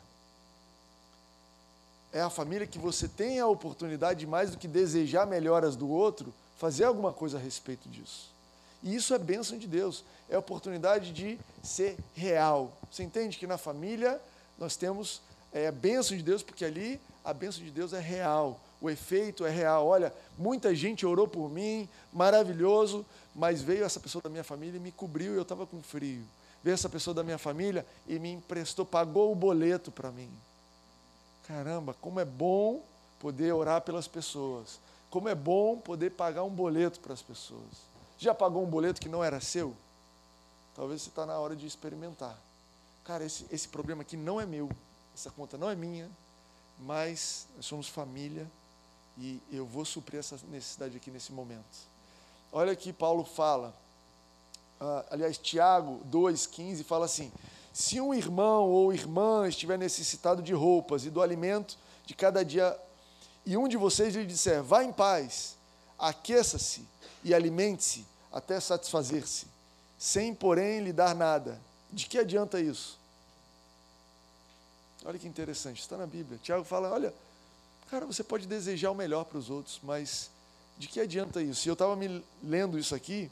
É 2.13 2.21
a 2.21 2.29
família 2.29 2.67
que 2.67 2.79
você 2.79 3.07
tem 3.07 3.39
a 3.39 3.47
oportunidade, 3.47 4.27
mais 4.27 4.51
do 4.51 4.59
que 4.59 4.67
desejar 4.67 5.27
melhoras 5.27 5.77
do 5.77 5.89
outro, 5.89 6.35
fazer 6.59 6.85
alguma 6.85 7.13
coisa 7.13 7.39
a 7.39 7.41
respeito 7.41 7.89
disso. 7.89 8.30
E 8.83 8.95
isso 8.95 9.15
é 9.15 9.19
bênção 9.19 9.59
de 9.59 9.67
Deus. 9.67 10.05
É 10.29 10.39
oportunidade 10.39 11.13
de 11.13 11.39
ser 11.63 11.97
real. 12.15 12.77
Você 12.91 13.03
entende 13.03 13.39
que 13.39 13.47
na 13.47 13.59
família 13.59 14.21
nós 14.59 14.77
temos 14.77 15.21
é, 15.53 15.69
a 15.69 15.73
bênção 15.73 16.17
de 16.17 16.23
Deus, 16.23 16.43
porque 16.43 16.65
ali 16.65 17.01
a 17.25 17.33
bênção 17.35 17.63
de 17.63 17.71
Deus 17.71 17.93
é 17.93 18.01
real 18.01 18.61
o 18.81 18.89
efeito 18.89 19.45
é 19.45 19.51
real. 19.51 19.87
Olha, 19.87 20.13
muita 20.39 20.75
gente 20.75 21.05
orou 21.05 21.29
por 21.29 21.51
mim, 21.51 21.89
maravilhoso, 22.13 23.05
mas 23.35 23.61
veio 23.61 23.85
essa 23.85 24.01
pessoa 24.01 24.23
da 24.23 24.31
minha 24.31 24.45
família 24.45 24.79
e 24.79 24.81
me 24.81 24.91
cobriu 24.91 25.35
e 25.35 25.37
eu 25.37 25.43
estava 25.43 25.67
com 25.67 25.83
frio. 25.83 26.25
Veio 26.63 26.75
essa 26.75 26.89
pessoa 26.89 27.15
da 27.15 27.23
minha 27.23 27.39
família 27.39 27.87
e 28.09 28.19
me 28.19 28.33
emprestou, 28.33 28.85
pagou 28.85 29.31
o 29.31 29.35
boleto 29.35 29.91
para 29.91 30.11
mim. 30.11 30.31
Caramba, 31.47 31.95
como 32.01 32.21
é 32.21 32.25
bom 32.25 32.83
poder 33.19 33.53
orar 33.53 33.83
pelas 33.83 34.09
pessoas. 34.09 34.79
Como 35.11 35.29
é 35.29 35.35
bom 35.35 35.79
poder 35.79 36.11
pagar 36.11 36.45
um 36.45 36.51
boleto 36.51 37.01
para 37.01 37.13
as 37.13 37.23
pessoas. 37.23 37.90
Já 38.21 38.35
pagou 38.35 38.63
um 38.63 38.67
boleto 38.67 39.01
que 39.01 39.09
não 39.09 39.25
era 39.25 39.41
seu? 39.41 39.75
Talvez 40.77 41.01
você 41.01 41.09
está 41.09 41.25
na 41.25 41.39
hora 41.39 41.57
de 41.57 41.67
experimentar. 41.67 42.39
Cara, 43.03 43.25
esse, 43.25 43.47
esse 43.51 43.67
problema 43.67 44.03
aqui 44.03 44.15
não 44.15 44.39
é 44.39 44.45
meu. 44.45 44.69
Essa 45.15 45.31
conta 45.31 45.57
não 45.57 45.71
é 45.71 45.75
minha. 45.75 46.07
Mas 46.79 47.47
nós 47.57 47.65
somos 47.65 47.89
família 47.89 48.47
e 49.17 49.41
eu 49.51 49.65
vou 49.65 49.87
suprir 49.87 50.21
essa 50.21 50.39
necessidade 50.51 50.99
aqui 50.99 51.11
nesse 51.11 51.33
momento. 51.33 51.65
Olha 52.53 52.77
que 52.77 52.93
Paulo 52.93 53.25
fala, 53.25 53.75
uh, 54.79 55.05
aliás, 55.11 55.39
Tiago 55.39 56.03
2,15 56.11 56.85
fala 56.85 57.07
assim: 57.07 57.33
se 57.73 58.03
um 58.03 58.13
irmão 58.13 58.69
ou 58.69 58.93
irmã 58.93 59.49
estiver 59.49 59.79
necessitado 59.79 60.43
de 60.43 60.53
roupas 60.53 61.07
e 61.07 61.11
do 61.11 61.23
alimento 61.23 61.79
de 62.05 62.13
cada 62.13 62.45
dia, 62.45 62.79
e 63.47 63.57
um 63.57 63.67
de 63.67 63.79
vocês 63.79 64.15
lhe 64.15 64.27
disser, 64.27 64.63
vá 64.63 64.85
em 64.85 64.93
paz, 64.93 65.57
aqueça-se 65.99 66.87
e 67.23 67.35
alimente-se 67.35 68.07
até 68.33 68.59
satisfazer-se, 68.61 69.47
sem, 69.99 70.35
porém, 70.35 70.81
lhe 70.81 70.93
dar 70.93 71.15
nada, 71.15 71.61
de 71.93 72.07
que 72.07 72.19
adianta 72.19 72.61
isso? 72.61 72.99
Olha 75.05 75.19
que 75.19 75.27
interessante, 75.27 75.81
está 75.81 75.97
na 75.97 76.07
Bíblia. 76.07 76.39
Tiago 76.43 76.65
fala: 76.65 76.93
olha, 76.93 77.13
Cara, 77.91 78.07
você 78.07 78.23
pode 78.23 78.47
desejar 78.47 78.93
o 78.93 78.95
melhor 78.95 79.25
para 79.25 79.37
os 79.37 79.51
outros, 79.51 79.81
mas 79.83 80.31
de 80.79 80.87
que 80.87 81.01
adianta 81.01 81.43
isso? 81.43 81.67
E 81.67 81.69
eu 81.69 81.73
estava 81.73 81.97
me 81.97 82.25
lendo 82.41 82.79
isso 82.79 82.95
aqui 82.95 83.29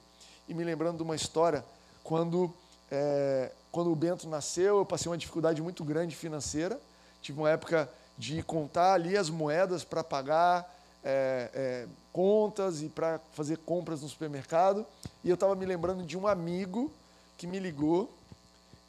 e 0.49 0.53
me 0.53 0.65
lembrando 0.65 0.97
de 0.97 1.03
uma 1.05 1.15
história 1.15 1.65
quando 2.03 2.53
é, 2.91 3.53
quando 3.71 3.93
o 3.93 3.95
Bento 3.95 4.27
nasceu, 4.27 4.79
eu 4.79 4.85
passei 4.85 5.09
uma 5.09 5.17
dificuldade 5.17 5.63
muito 5.63 5.85
grande 5.85 6.17
financeira. 6.17 6.81
Tive 7.23 7.39
uma 7.39 7.49
época 7.49 7.89
de 8.17 8.43
contar 8.43 8.95
ali 8.95 9.17
as 9.17 9.31
moedas 9.31 9.85
para 9.85 10.03
pagar 10.03 10.69
é, 11.05 11.51
é, 11.55 11.87
contas 12.19 12.83
e 12.83 12.89
para 12.89 13.21
fazer 13.33 13.59
compras 13.59 14.03
no 14.03 14.09
supermercado. 14.09 14.85
E 15.23 15.29
eu 15.29 15.35
estava 15.35 15.55
me 15.55 15.65
lembrando 15.65 16.03
de 16.03 16.19
um 16.19 16.27
amigo 16.27 16.91
que 17.37 17.47
me 17.47 17.61
ligou 17.61 18.13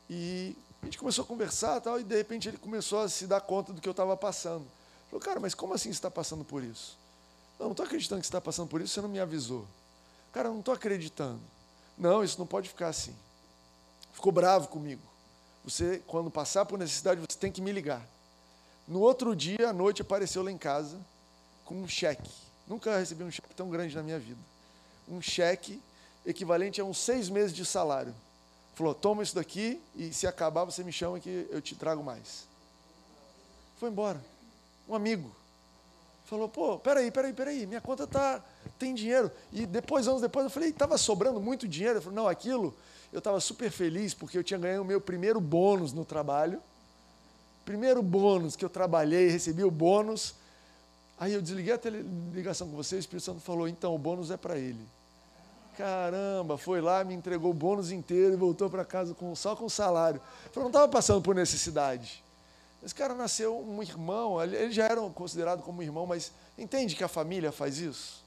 e 0.09 0.57
a 0.81 0.85
gente 0.85 0.97
começou 0.97 1.23
a 1.23 1.27
conversar 1.27 1.79
tal, 1.79 1.99
e 1.99 2.03
de 2.03 2.15
repente 2.17 2.47
ele 2.47 2.57
começou 2.57 3.01
a 3.01 3.07
se 3.07 3.27
dar 3.27 3.39
conta 3.39 3.71
do 3.71 3.79
que 3.79 3.87
eu 3.87 3.91
estava 3.91 4.17
passando. 4.17 4.65
Falou, 5.11 5.23
cara, 5.23 5.39
mas 5.39 5.53
como 5.53 5.75
assim 5.75 5.89
você 5.89 5.97
está 5.99 6.09
passando 6.09 6.43
por 6.43 6.63
isso? 6.63 6.97
Não, 7.59 7.67
não 7.67 7.73
estou 7.73 7.85
acreditando 7.85 8.19
que 8.19 8.25
você 8.25 8.29
está 8.29 8.41
passando 8.41 8.67
por 8.67 8.81
isso, 8.81 8.95
você 8.95 9.01
não 9.01 9.09
me 9.09 9.19
avisou. 9.19 9.63
Cara, 10.33 10.47
eu 10.47 10.53
não 10.53 10.61
estou 10.61 10.73
acreditando. 10.73 11.39
Não, 11.95 12.23
isso 12.23 12.39
não 12.39 12.47
pode 12.47 12.67
ficar 12.67 12.87
assim. 12.87 13.13
Ficou 14.11 14.31
bravo 14.31 14.69
comigo. 14.69 15.03
Você, 15.63 16.01
quando 16.07 16.31
passar 16.31 16.65
por 16.65 16.79
necessidade, 16.79 17.21
você 17.21 17.37
tem 17.37 17.51
que 17.51 17.61
me 17.61 17.71
ligar. 17.71 18.01
No 18.87 19.01
outro 19.01 19.35
dia, 19.35 19.69
à 19.69 19.73
noite, 19.73 20.01
apareceu 20.01 20.41
lá 20.41 20.51
em 20.51 20.57
casa 20.57 20.97
com 21.63 21.75
um 21.75 21.87
cheque. 21.87 22.48
Nunca 22.69 22.99
recebi 22.99 23.23
um 23.23 23.31
cheque 23.31 23.53
tão 23.55 23.69
grande 23.69 23.95
na 23.95 24.03
minha 24.03 24.19
vida. 24.19 24.39
Um 25.07 25.19
cheque 25.19 25.81
equivalente 26.23 26.79
a 26.79 26.85
uns 26.85 26.99
seis 26.99 27.27
meses 27.27 27.51
de 27.51 27.65
salário. 27.65 28.13
Falou: 28.75 28.93
toma 28.93 29.23
isso 29.23 29.33
daqui 29.33 29.81
e 29.95 30.13
se 30.13 30.27
acabar 30.27 30.63
você 30.63 30.83
me 30.83 30.91
chama 30.91 31.19
que 31.19 31.47
eu 31.49 31.59
te 31.61 31.75
trago 31.75 32.03
mais. 32.03 32.47
Foi 33.77 33.89
embora. 33.89 34.23
Um 34.87 34.93
amigo. 34.93 35.35
Falou, 36.25 36.47
pô, 36.47 36.77
peraí, 36.77 37.09
peraí, 37.09 37.33
peraí, 37.33 37.65
minha 37.65 37.81
conta 37.81 38.05
tá, 38.05 38.39
tem 38.77 38.93
dinheiro. 38.93 39.31
E 39.51 39.65
depois, 39.65 40.07
anos 40.07 40.21
depois, 40.21 40.45
eu 40.45 40.51
falei, 40.51 40.69
estava 40.69 40.95
sobrando 40.95 41.41
muito 41.41 41.67
dinheiro. 41.67 41.95
Ele 41.95 42.03
falou, 42.03 42.15
não, 42.15 42.27
aquilo, 42.27 42.71
eu 43.11 43.17
estava 43.17 43.39
super 43.39 43.71
feliz 43.71 44.13
porque 44.13 44.37
eu 44.37 44.43
tinha 44.43 44.59
ganho 44.59 44.83
o 44.83 44.85
meu 44.85 45.01
primeiro 45.01 45.41
bônus 45.41 45.91
no 45.91 46.05
trabalho. 46.05 46.61
Primeiro 47.65 48.03
bônus 48.03 48.55
que 48.55 48.63
eu 48.63 48.69
trabalhei, 48.69 49.29
recebi 49.29 49.63
o 49.63 49.71
bônus. 49.71 50.35
Aí 51.19 51.33
eu 51.33 51.41
desliguei 51.41 51.73
a 51.73 51.79
ligação 52.33 52.69
com 52.69 52.77
você, 52.77 52.95
o 52.95 52.99
Espírito 52.99 53.25
Santo 53.25 53.41
falou, 53.41 53.67
então 53.67 53.93
o 53.93 53.97
bônus 53.97 54.31
é 54.31 54.37
para 54.37 54.57
ele. 54.57 54.79
Caramba, 55.77 56.57
foi 56.57 56.79
lá, 56.79 57.03
me 57.03 57.13
entregou 57.13 57.51
o 57.51 57.53
bônus 57.53 57.91
inteiro 57.91 58.33
e 58.33 58.37
voltou 58.37 58.69
para 58.69 58.85
casa 58.85 59.13
com, 59.13 59.35
só 59.35 59.53
com 59.53 59.67
salário. 59.67 60.21
Falou, 60.51 60.69
não 60.69 60.69
estava 60.69 60.87
passando 60.87 61.21
por 61.21 61.35
necessidade. 61.35 62.23
Esse 62.81 62.95
cara 62.95 63.13
nasceu 63.13 63.59
um 63.59 63.83
irmão, 63.83 64.41
ele 64.41 64.71
já 64.71 64.85
era 64.85 65.01
considerado 65.09 65.61
como 65.61 65.83
irmão, 65.83 66.05
mas 66.05 66.31
entende 66.57 66.95
que 66.95 67.03
a 67.03 67.09
família 67.09 67.51
faz 67.51 67.79
isso? 67.79 68.23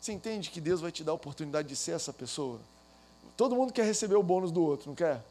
Você 0.00 0.12
entende 0.12 0.50
que 0.50 0.60
Deus 0.60 0.80
vai 0.80 0.90
te 0.90 1.04
dar 1.04 1.12
a 1.12 1.14
oportunidade 1.14 1.68
de 1.68 1.76
ser 1.76 1.92
essa 1.92 2.12
pessoa? 2.12 2.58
Todo 3.36 3.54
mundo 3.54 3.72
quer 3.72 3.84
receber 3.84 4.16
o 4.16 4.22
bônus 4.22 4.50
do 4.50 4.62
outro, 4.64 4.88
não 4.88 4.96
quer? 4.96 5.22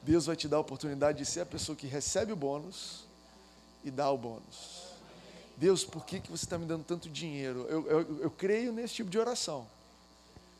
Deus 0.00 0.24
vai 0.24 0.36
te 0.36 0.48
dar 0.48 0.56
a 0.56 0.60
oportunidade 0.60 1.18
de 1.18 1.26
ser 1.26 1.40
a 1.40 1.46
pessoa 1.46 1.76
que 1.76 1.86
recebe 1.86 2.32
o 2.32 2.36
bônus 2.36 3.05
e 3.86 3.90
dá 3.90 4.10
o 4.10 4.18
bônus. 4.18 4.96
Deus, 5.56 5.84
por 5.84 6.04
que, 6.04 6.20
que 6.20 6.30
você 6.30 6.44
está 6.44 6.58
me 6.58 6.66
dando 6.66 6.84
tanto 6.84 7.08
dinheiro? 7.08 7.64
Eu, 7.68 7.86
eu, 7.86 8.20
eu 8.22 8.30
creio 8.30 8.72
nesse 8.72 8.94
tipo 8.94 9.08
de 9.08 9.16
oração. 9.16 9.66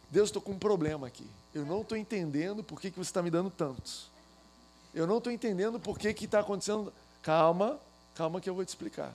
Deus, 0.09 0.29
estou 0.29 0.41
com 0.41 0.53
um 0.53 0.59
problema 0.59 1.09
aqui. 1.09 1.27
Eu 1.53 1.67
não 1.67 1.83
estou 1.83 1.99
entendendo 1.99 2.63
por 2.63 2.81
que, 2.81 2.91
que 2.91 2.97
você 2.97 3.11
está 3.11 3.21
me 3.21 3.31
dando 3.31 3.51
tantos. 3.51 4.09
Eu 4.95 5.07
não 5.07 5.19
estou 5.19 5.33
entendendo 5.33 5.81
por 5.81 5.99
que 5.99 6.09
está 6.25 6.39
acontecendo. 6.39 6.93
Calma, 7.21 7.79
calma 8.15 8.41
que 8.41 8.49
eu 8.49 8.55
vou 8.55 8.65
te 8.65 8.69
explicar. 8.69 9.13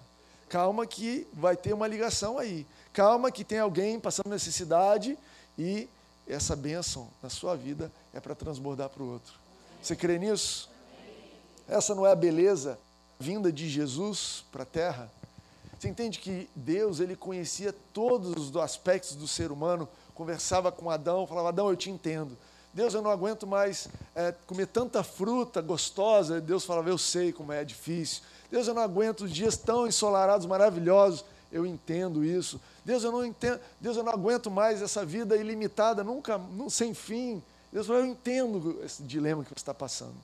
Calma 0.50 0.86
que 0.86 1.26
vai 1.34 1.56
ter 1.56 1.74
uma 1.74 1.88
ligação 1.88 2.38
aí. 2.38 2.68
Calma 2.92 3.32
que 3.32 3.46
tem 3.46 3.60
alguém 3.60 3.98
passando 3.98 4.30
necessidade 4.30 5.18
e 5.58 5.88
essa 6.28 6.56
bênção 6.56 7.08
na 7.24 7.30
sua 7.30 7.56
vida 7.56 7.90
é 8.14 8.20
para 8.20 8.36
transbordar 8.36 8.90
para 8.90 9.02
o 9.02 9.10
outro. 9.10 9.34
Você 9.82 9.96
crê 9.96 10.20
nisso? 10.20 10.70
Essa 11.68 11.96
não 11.96 12.06
é 12.06 12.12
a 12.12 12.16
beleza 12.16 12.78
vinda 13.22 13.52
de 13.52 13.70
Jesus 13.70 14.44
para 14.52 14.64
a 14.64 14.66
terra? 14.66 15.12
Você 15.80 15.88
entende 15.88 16.20
que 16.20 16.50
Deus 16.56 17.00
ele 17.00 17.16
conhecia 17.16 17.74
todos 17.94 18.36
os 18.36 18.56
aspectos 18.58 19.16
do 19.16 19.28
ser 19.28 19.52
humano, 19.52 19.88
conversava 20.14 20.72
com 20.72 20.90
Adão, 20.90 21.26
falava: 21.26 21.50
Adão, 21.50 21.70
eu 21.70 21.76
te 21.78 21.90
entendo. 21.90 22.38
Deus, 22.74 22.94
eu 22.94 23.02
não 23.02 23.12
aguento 23.12 23.46
mais 23.46 23.88
é, 24.16 24.34
comer 24.48 24.68
tanta 24.68 25.04
fruta 25.04 25.62
gostosa. 25.62 26.40
Deus 26.40 26.66
falava, 26.66 26.90
eu 26.90 26.98
sei 26.98 27.34
como 27.34 27.52
é 27.52 27.64
difícil. 27.64 28.24
Deus, 28.50 28.68
eu 28.68 28.74
não 28.74 28.82
aguento 28.82 29.28
dias 29.28 29.58
tão 29.58 29.88
ensolarados, 29.88 30.46
maravilhosos. 30.46 31.26
Eu 31.52 31.66
entendo 31.66 32.24
isso. 32.24 32.62
Deus, 32.86 33.04
eu 33.04 33.12
não 33.12 33.26
entendo, 33.26 33.60
Deus, 33.80 33.98
eu 33.98 34.04
não 34.04 34.14
aguento 34.14 34.50
mais 34.50 34.82
essa 34.82 35.06
vida 35.06 35.36
ilimitada, 35.36 36.04
nunca, 36.04 36.40
sem 36.70 36.94
fim. 36.94 37.44
Deus 37.72 37.88
falou, 37.88 38.02
eu 38.02 38.08
entendo 38.08 38.80
esse 38.84 39.04
dilema 39.04 39.44
que 39.44 39.50
você 39.50 39.56
está 39.56 39.74
passando. 39.74 40.16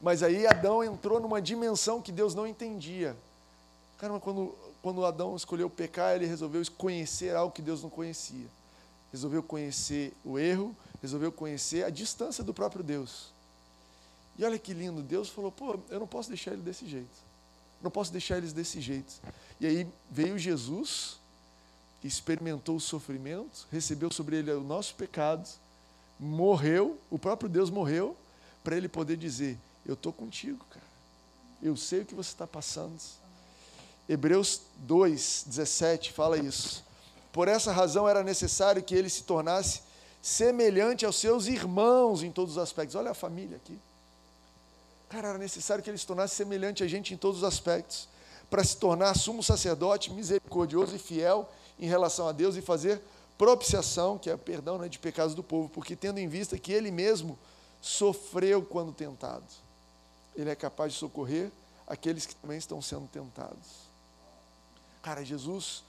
Mas 0.00 0.22
aí 0.22 0.46
Adão 0.46 0.82
entrou 0.84 1.20
numa 1.20 1.42
dimensão 1.42 2.00
que 2.00 2.12
Deus 2.12 2.34
não 2.34 2.46
entendia. 2.46 3.16
Caramba, 3.98 4.20
quando, 4.20 4.54
quando 4.80 5.04
Adão 5.04 5.34
escolheu 5.34 5.68
pecar, 5.68 6.14
ele 6.14 6.26
resolveu 6.26 6.62
conhecer 6.76 7.34
algo 7.34 7.52
que 7.52 7.62
Deus 7.62 7.82
não 7.82 7.90
conhecia. 7.90 8.46
Resolveu 9.10 9.42
conhecer 9.42 10.12
o 10.24 10.38
erro, 10.38 10.74
resolveu 11.02 11.32
conhecer 11.32 11.84
a 11.84 11.90
distância 11.90 12.44
do 12.44 12.54
próprio 12.54 12.84
Deus. 12.84 13.32
E 14.38 14.44
olha 14.44 14.58
que 14.58 14.72
lindo, 14.72 15.02
Deus 15.02 15.28
falou: 15.28 15.50
pô, 15.50 15.78
eu 15.90 15.98
não 15.98 16.06
posso 16.06 16.28
deixar 16.28 16.52
ele 16.52 16.62
desse 16.62 16.86
jeito. 16.86 17.28
Não 17.82 17.90
posso 17.90 18.12
deixar 18.12 18.36
eles 18.36 18.52
desse 18.52 18.80
jeito. 18.80 19.12
E 19.60 19.66
aí 19.66 19.88
veio 20.10 20.38
Jesus, 20.38 21.18
experimentou 22.04 22.76
o 22.76 22.80
sofrimento, 22.80 23.66
recebeu 23.70 24.12
sobre 24.12 24.36
ele 24.36 24.52
o 24.52 24.60
nosso 24.60 24.94
pecado, 24.94 25.48
morreu, 26.18 26.98
o 27.10 27.18
próprio 27.18 27.48
Deus 27.48 27.70
morreu, 27.70 28.16
para 28.62 28.76
ele 28.76 28.88
poder 28.88 29.16
dizer: 29.16 29.58
Eu 29.88 29.94
estou 29.94 30.12
contigo, 30.12 30.64
cara. 30.70 30.86
Eu 31.62 31.76
sei 31.76 32.02
o 32.02 32.04
que 32.04 32.14
você 32.14 32.28
está 32.28 32.46
passando. 32.46 32.94
Hebreus 34.08 34.60
2, 34.76 35.44
17 35.46 36.12
fala 36.12 36.38
isso. 36.38 36.84
Por 37.32 37.48
essa 37.48 37.72
razão 37.72 38.08
era 38.08 38.22
necessário 38.22 38.82
que 38.82 38.94
ele 38.94 39.08
se 39.08 39.24
tornasse 39.24 39.82
semelhante 40.20 41.06
aos 41.06 41.16
seus 41.16 41.46
irmãos 41.46 42.22
em 42.22 42.30
todos 42.30 42.56
os 42.56 42.62
aspectos. 42.62 42.94
Olha 42.94 43.12
a 43.12 43.14
família 43.14 43.56
aqui. 43.56 43.78
Cara, 45.08 45.28
era 45.28 45.38
necessário 45.38 45.82
que 45.82 45.88
ele 45.88 45.98
se 45.98 46.06
tornasse 46.06 46.34
semelhante 46.34 46.84
a 46.84 46.86
gente 46.86 47.14
em 47.14 47.16
todos 47.16 47.38
os 47.38 47.44
aspectos, 47.44 48.08
para 48.50 48.62
se 48.62 48.76
tornar 48.76 49.14
sumo 49.14 49.42
sacerdote, 49.42 50.12
misericordioso 50.12 50.94
e 50.94 50.98
fiel 50.98 51.50
em 51.78 51.86
relação 51.86 52.28
a 52.28 52.32
Deus 52.32 52.56
e 52.56 52.60
fazer 52.60 53.00
propiciação, 53.38 54.18
que 54.18 54.28
é 54.28 54.36
perdão 54.36 54.76
né, 54.76 54.88
de 54.88 54.98
pecados 54.98 55.34
do 55.34 55.42
povo, 55.42 55.68
porque 55.68 55.96
tendo 55.96 56.18
em 56.18 56.28
vista 56.28 56.58
que 56.58 56.72
ele 56.72 56.90
mesmo 56.90 57.38
sofreu 57.80 58.62
quando 58.62 58.92
tentado, 58.92 59.44
ele 60.40 60.50
é 60.50 60.56
capaz 60.56 60.92
de 60.92 60.98
socorrer 60.98 61.50
aqueles 61.86 62.26
que 62.26 62.34
também 62.34 62.58
estão 62.58 62.80
sendo 62.80 63.06
tentados. 63.08 63.88
Cara, 65.02 65.24
Jesus, 65.24 65.82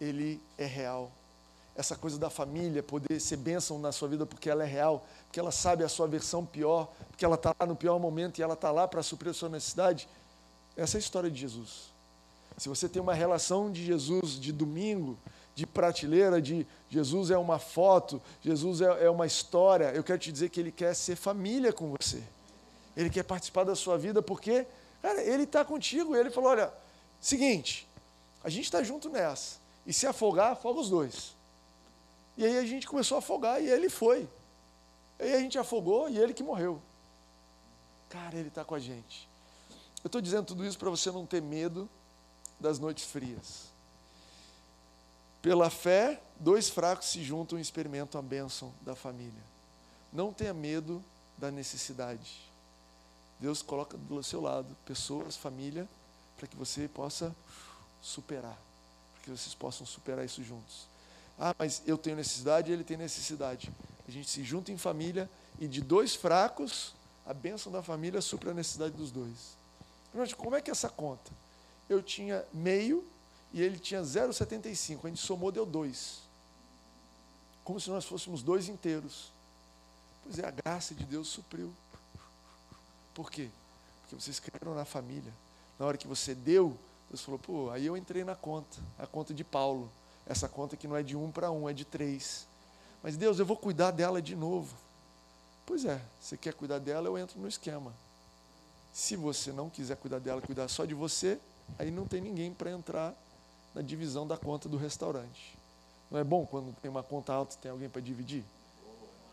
ele 0.00 0.40
é 0.58 0.66
real 0.66 1.10
essa 1.80 1.96
coisa 1.96 2.18
da 2.18 2.28
família 2.28 2.82
poder 2.82 3.18
ser 3.20 3.36
bênção 3.36 3.78
na 3.78 3.90
sua 3.90 4.08
vida 4.08 4.26
porque 4.26 4.50
ela 4.50 4.62
é 4.62 4.66
real, 4.66 5.06
porque 5.26 5.40
ela 5.40 5.50
sabe 5.50 5.82
a 5.82 5.88
sua 5.88 6.06
versão 6.06 6.44
pior, 6.44 6.92
porque 7.08 7.24
ela 7.24 7.36
está 7.36 7.54
lá 7.58 7.66
no 7.66 7.74
pior 7.74 7.98
momento 7.98 8.38
e 8.38 8.42
ela 8.42 8.54
está 8.54 8.70
lá 8.70 8.86
para 8.86 9.02
suprir 9.02 9.30
a 9.30 9.34
sua 9.34 9.48
necessidade. 9.48 10.08
Essa 10.76 10.96
é 10.96 10.98
a 10.98 11.00
história 11.00 11.30
de 11.30 11.40
Jesus. 11.40 11.90
Se 12.58 12.68
você 12.68 12.88
tem 12.88 13.00
uma 13.00 13.14
relação 13.14 13.72
de 13.72 13.84
Jesus 13.84 14.38
de 14.38 14.52
domingo, 14.52 15.18
de 15.54 15.66
prateleira, 15.66 16.40
de 16.40 16.66
Jesus 16.90 17.30
é 17.30 17.38
uma 17.38 17.58
foto, 17.58 18.20
Jesus 18.42 18.80
é, 18.80 19.06
é 19.06 19.10
uma 19.10 19.26
história, 19.26 19.92
eu 19.94 20.04
quero 20.04 20.18
te 20.18 20.30
dizer 20.30 20.50
que 20.50 20.60
Ele 20.60 20.72
quer 20.72 20.94
ser 20.94 21.16
família 21.16 21.72
com 21.72 21.94
você. 21.98 22.22
Ele 22.96 23.10
quer 23.10 23.22
participar 23.22 23.64
da 23.64 23.74
sua 23.74 23.96
vida 23.96 24.20
porque, 24.22 24.66
cara, 25.00 25.22
Ele 25.22 25.44
está 25.44 25.64
contigo. 25.64 26.16
Ele 26.16 26.30
falou: 26.30 26.50
olha, 26.50 26.72
seguinte, 27.20 27.86
a 28.42 28.48
gente 28.48 28.64
está 28.64 28.82
junto 28.82 29.08
nessa. 29.08 29.58
E 29.86 29.92
se 29.92 30.06
afogar, 30.06 30.52
afoga 30.52 30.80
os 30.80 30.90
dois. 30.90 31.34
E 32.36 32.44
aí 32.44 32.58
a 32.58 32.64
gente 32.64 32.86
começou 32.86 33.16
a 33.16 33.18
afogar 33.18 33.62
e 33.62 33.68
ele 33.68 33.90
foi. 33.90 34.28
E 35.18 35.24
aí 35.24 35.34
a 35.34 35.40
gente 35.40 35.58
afogou 35.58 36.08
e 36.08 36.18
ele 36.18 36.32
que 36.32 36.42
morreu. 36.42 36.80
Cara, 38.08 38.36
ele 38.36 38.48
está 38.48 38.64
com 38.64 38.74
a 38.74 38.78
gente. 38.78 39.28
Eu 40.02 40.08
estou 40.08 40.20
dizendo 40.20 40.46
tudo 40.46 40.64
isso 40.64 40.78
para 40.78 40.88
você 40.88 41.10
não 41.10 41.26
ter 41.26 41.42
medo 41.42 41.88
das 42.58 42.78
noites 42.78 43.04
frias. 43.04 43.68
Pela 45.42 45.70
fé, 45.70 46.20
dois 46.38 46.68
fracos 46.68 47.08
se 47.08 47.22
juntam 47.22 47.58
e 47.58 47.62
experimentam 47.62 48.18
a 48.18 48.22
bênção 48.22 48.72
da 48.82 48.94
família. 48.94 49.42
Não 50.12 50.32
tenha 50.32 50.54
medo 50.54 51.02
da 51.36 51.50
necessidade. 51.50 52.49
Deus 53.40 53.62
coloca 53.62 53.96
do 53.96 54.22
seu 54.22 54.40
lado 54.40 54.76
pessoas, 54.84 55.36
família, 55.36 55.88
para 56.36 56.46
que 56.46 56.56
você 56.56 56.86
possa 56.88 57.34
superar, 58.00 58.58
para 59.14 59.22
que 59.22 59.30
vocês 59.30 59.54
possam 59.54 59.86
superar 59.86 60.24
isso 60.24 60.42
juntos. 60.44 60.86
Ah, 61.38 61.54
mas 61.58 61.82
eu 61.86 61.96
tenho 61.96 62.16
necessidade 62.16 62.70
e 62.70 62.74
ele 62.74 62.84
tem 62.84 62.98
necessidade. 62.98 63.72
A 64.06 64.10
gente 64.10 64.28
se 64.28 64.44
junta 64.44 64.70
em 64.70 64.76
família 64.76 65.28
e 65.58 65.66
de 65.66 65.80
dois 65.80 66.14
fracos, 66.14 66.94
a 67.24 67.32
bênção 67.32 67.72
da 67.72 67.82
família 67.82 68.20
supra 68.20 68.50
a 68.50 68.54
necessidade 68.54 68.94
dos 68.94 69.10
dois. 69.10 69.56
Como 70.36 70.54
é 70.54 70.60
que 70.60 70.70
é 70.70 70.72
essa 70.72 70.88
conta? 70.88 71.30
Eu 71.88 72.02
tinha 72.02 72.44
meio 72.52 73.06
e 73.52 73.62
ele 73.62 73.78
tinha 73.78 74.02
0,75. 74.02 75.04
A 75.04 75.08
gente 75.08 75.20
somou, 75.20 75.50
deu 75.50 75.64
dois. 75.64 76.20
Como 77.64 77.80
se 77.80 77.88
nós 77.88 78.04
fôssemos 78.04 78.42
dois 78.42 78.68
inteiros. 78.68 79.32
Pois 80.24 80.38
é, 80.38 80.46
a 80.46 80.50
graça 80.50 80.94
de 80.94 81.04
Deus 81.04 81.28
supriu. 81.28 81.72
Por 83.14 83.30
quê? 83.30 83.48
Porque 84.02 84.14
vocês 84.14 84.38
creram 84.40 84.74
na 84.74 84.84
família. 84.84 85.32
Na 85.78 85.86
hora 85.86 85.96
que 85.96 86.06
você 86.06 86.34
deu, 86.34 86.76
Deus 87.08 87.22
falou, 87.22 87.38
pô, 87.38 87.70
aí 87.70 87.86
eu 87.86 87.96
entrei 87.96 88.24
na 88.24 88.36
conta, 88.36 88.78
a 88.98 89.06
conta 89.06 89.34
de 89.34 89.42
Paulo. 89.42 89.90
Essa 90.26 90.48
conta 90.48 90.76
que 90.76 90.86
não 90.86 90.96
é 90.96 91.02
de 91.02 91.16
um 91.16 91.30
para 91.30 91.50
um, 91.50 91.68
é 91.68 91.72
de 91.72 91.84
três. 91.84 92.46
Mas 93.02 93.16
Deus, 93.16 93.38
eu 93.38 93.46
vou 93.46 93.56
cuidar 93.56 93.90
dela 93.90 94.20
de 94.20 94.36
novo. 94.36 94.76
Pois 95.66 95.84
é, 95.84 96.00
você 96.20 96.36
quer 96.36 96.54
cuidar 96.54 96.78
dela, 96.78 97.08
eu 97.08 97.18
entro 97.18 97.40
no 97.40 97.48
esquema. 97.48 97.92
Se 98.92 99.16
você 99.16 99.52
não 99.52 99.70
quiser 99.70 99.96
cuidar 99.96 100.18
dela, 100.18 100.40
cuidar 100.40 100.68
só 100.68 100.84
de 100.84 100.94
você, 100.94 101.38
aí 101.78 101.90
não 101.90 102.06
tem 102.06 102.20
ninguém 102.20 102.52
para 102.52 102.70
entrar 102.70 103.14
na 103.74 103.82
divisão 103.82 104.26
da 104.26 104.36
conta 104.36 104.68
do 104.68 104.76
restaurante. 104.76 105.56
Não 106.10 106.18
é 106.18 106.24
bom 106.24 106.44
quando 106.44 106.74
tem 106.80 106.90
uma 106.90 107.02
conta 107.02 107.32
alta 107.32 107.54
e 107.54 107.58
tem 107.58 107.70
alguém 107.70 107.88
para 107.88 108.00
dividir? 108.00 108.44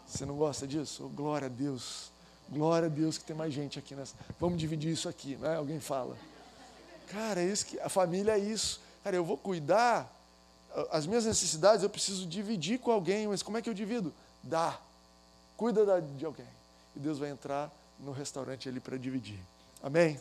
Você 0.07 0.25
não 0.25 0.37
gosta 0.37 0.67
disso? 0.67 1.05
Oh, 1.05 1.09
glória 1.09 1.47
a 1.47 1.49
Deus. 1.49 2.11
Glória 2.49 2.87
a 2.87 2.89
Deus 2.89 3.17
que 3.17 3.25
tem 3.25 3.35
mais 3.35 3.53
gente 3.53 3.77
aqui 3.77 3.93
nessa. 3.95 4.15
Vamos 4.39 4.59
dividir 4.59 4.91
isso 4.91 5.09
aqui, 5.09 5.35
né? 5.35 5.55
Alguém 5.55 5.79
fala. 5.79 6.17
Cara, 7.07 7.41
é 7.41 7.45
isso 7.45 7.65
que 7.65 7.79
a 7.79 7.89
família 7.89 8.33
é 8.33 8.39
isso. 8.39 8.81
Cara, 9.03 9.15
eu 9.15 9.23
vou 9.23 9.37
cuidar 9.37 10.13
as 10.91 11.05
minhas 11.05 11.25
necessidades, 11.25 11.83
eu 11.83 11.89
preciso 11.89 12.25
dividir 12.25 12.79
com 12.79 12.91
alguém, 12.91 13.27
mas 13.27 13.41
como 13.41 13.57
é 13.57 13.61
que 13.61 13.69
eu 13.69 13.73
divido? 13.73 14.13
Dá. 14.43 14.79
Cuida 15.55 16.01
de 16.01 16.25
alguém. 16.25 16.47
E 16.95 16.99
Deus 16.99 17.17
vai 17.17 17.29
entrar 17.29 17.71
no 17.99 18.11
restaurante 18.11 18.69
ali 18.69 18.79
para 18.79 18.97
dividir. 18.97 19.39
Amém? 19.81 20.19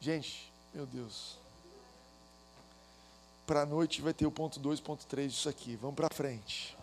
Gente, 0.00 0.52
meu 0.74 0.86
Deus. 0.86 1.38
Para 3.46 3.62
a 3.62 3.66
noite 3.66 4.00
vai 4.02 4.12
ter 4.12 4.26
o 4.26 4.30
ponto 4.30 4.60
2, 4.60 4.80
ponto 4.80 5.06
3 5.06 5.32
disso 5.32 5.48
aqui. 5.48 5.76
Vamos 5.76 5.96
para 5.96 6.08
frente. 6.14 6.76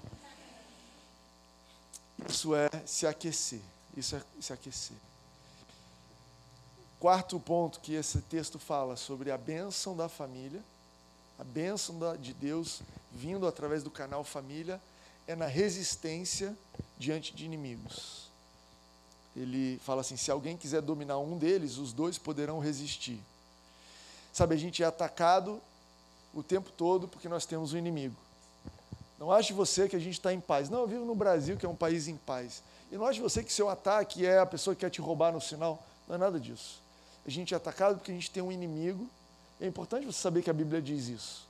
Isso 2.28 2.56
é 2.56 2.70
se 2.86 3.06
aquecer. 3.06 3.62
Isso 3.98 4.16
é 4.16 4.22
se 4.40 4.54
aquecer. 4.54 4.96
Quarto 7.00 7.40
ponto 7.40 7.80
que 7.80 7.96
esse 7.96 8.22
texto 8.22 8.60
fala 8.60 8.96
sobre 8.96 9.32
a 9.32 9.38
bênção 9.38 9.98
da 9.98 10.08
família, 10.08 10.64
a 11.40 11.44
bênção 11.44 11.96
de 12.18 12.34
Deus 12.34 12.82
vindo 13.12 13.48
através 13.48 13.84
do 13.84 13.90
canal 13.90 14.24
família, 14.24 14.80
é 15.28 15.36
na 15.36 15.48
resistência 15.48 16.56
diante 16.98 17.36
de 17.36 17.44
inimigos. 17.44 18.28
Ele 19.36 19.80
fala 19.84 20.02
assim: 20.02 20.16
se 20.16 20.30
alguém 20.30 20.56
quiser 20.56 20.82
dominar 20.82 21.18
um 21.18 21.38
deles, 21.38 21.78
os 21.78 21.92
dois 21.92 22.18
poderão 22.18 22.60
resistir. 22.60 23.20
Sabe, 24.32 24.54
a 24.54 24.58
gente 24.58 24.84
é 24.84 24.86
atacado 24.86 25.60
o 26.34 26.44
tempo 26.44 26.72
todo 26.72 27.08
porque 27.08 27.28
nós 27.28 27.46
temos 27.46 27.74
um 27.74 27.78
inimigo. 27.78 28.16
Não 29.18 29.32
ache 29.32 29.54
você 29.54 29.90
que 29.90 29.96
a 29.96 30.00
gente 30.00 30.14
está 30.14 30.32
em 30.32 30.40
paz. 30.40 30.70
Não, 30.70 30.82
eu 30.82 30.88
vivo 30.88 31.06
no 31.06 31.16
Brasil, 31.16 31.58
que 31.58 31.66
é 31.66 31.70
um 31.70 31.76
país 31.76 32.08
em 32.08 32.16
paz. 32.18 32.62
E 32.92 32.96
não 32.96 33.06
ache 33.06 33.20
você 33.20 33.44
que 33.44 33.52
seu 33.52 33.70
ataque 33.70 34.26
é 34.26 34.40
a 34.40 34.46
pessoa 34.46 34.76
que 34.76 34.82
quer 34.82 34.90
te 34.90 35.02
roubar 35.02 35.32
no 35.32 35.42
sinal. 35.42 35.84
Não 36.08 36.16
é 36.16 36.18
nada 36.18 36.40
disso. 36.40 36.82
A 37.26 37.30
gente 37.30 37.54
é 37.54 37.58
atacado 37.58 37.96
porque 37.98 38.12
a 38.12 38.14
gente 38.14 38.32
tem 38.32 38.42
um 38.42 38.52
inimigo. 38.52 39.08
É 39.60 39.68
importante 39.68 40.06
você 40.06 40.20
saber 40.20 40.42
que 40.42 40.50
a 40.50 40.54
Bíblia 40.54 40.82
diz 40.82 41.08
isso. 41.08 41.46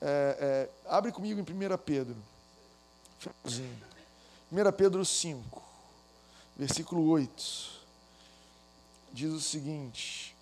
É, 0.00 0.68
é, 0.86 0.88
abre 0.88 1.12
comigo 1.12 1.38
em 1.38 1.42
1 1.42 1.78
Pedro. 1.78 2.16
1 3.46 4.72
Pedro 4.76 5.04
5, 5.04 5.62
versículo 6.56 7.08
8. 7.08 7.70
Diz 9.12 9.32
o 9.32 9.40
seguinte: 9.40 10.34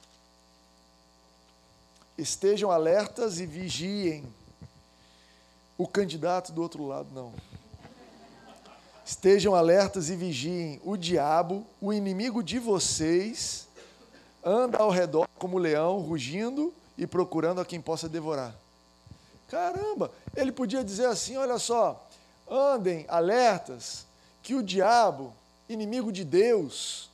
Estejam 2.16 2.71
alertas 2.71 3.38
e 3.38 3.47
vigiem. 3.47 4.25
O 5.77 5.87
candidato 5.87 6.53
do 6.53 6.62
outro 6.62 6.87
lado, 6.87 7.09
não. 7.12 7.33
Estejam 9.12 9.55
alertas 9.55 10.09
e 10.09 10.16
vigiem. 10.16 10.81
O 10.83 10.96
diabo, 10.96 11.66
o 11.83 11.92
inimigo 11.92 12.42
de 12.42 12.59
vocês, 12.59 13.68
anda 14.42 14.79
ao 14.79 14.88
redor 14.88 15.29
como 15.38 15.59
leão, 15.59 15.98
rugindo 15.98 16.72
e 16.96 17.07
procurando 17.07 17.61
a 17.61 17.64
quem 17.64 17.79
possa 17.79 18.09
devorar. 18.09 18.55
Caramba, 19.48 20.11
ele 20.35 20.51
podia 20.51 20.83
dizer 20.83 21.09
assim: 21.09 21.37
olha 21.37 21.59
só, 21.59 22.09
andem 22.51 23.05
alertas 23.07 24.07
que 24.42 24.55
o 24.55 24.62
diabo, 24.62 25.35
inimigo 25.68 26.11
de 26.11 26.25
Deus, 26.25 27.11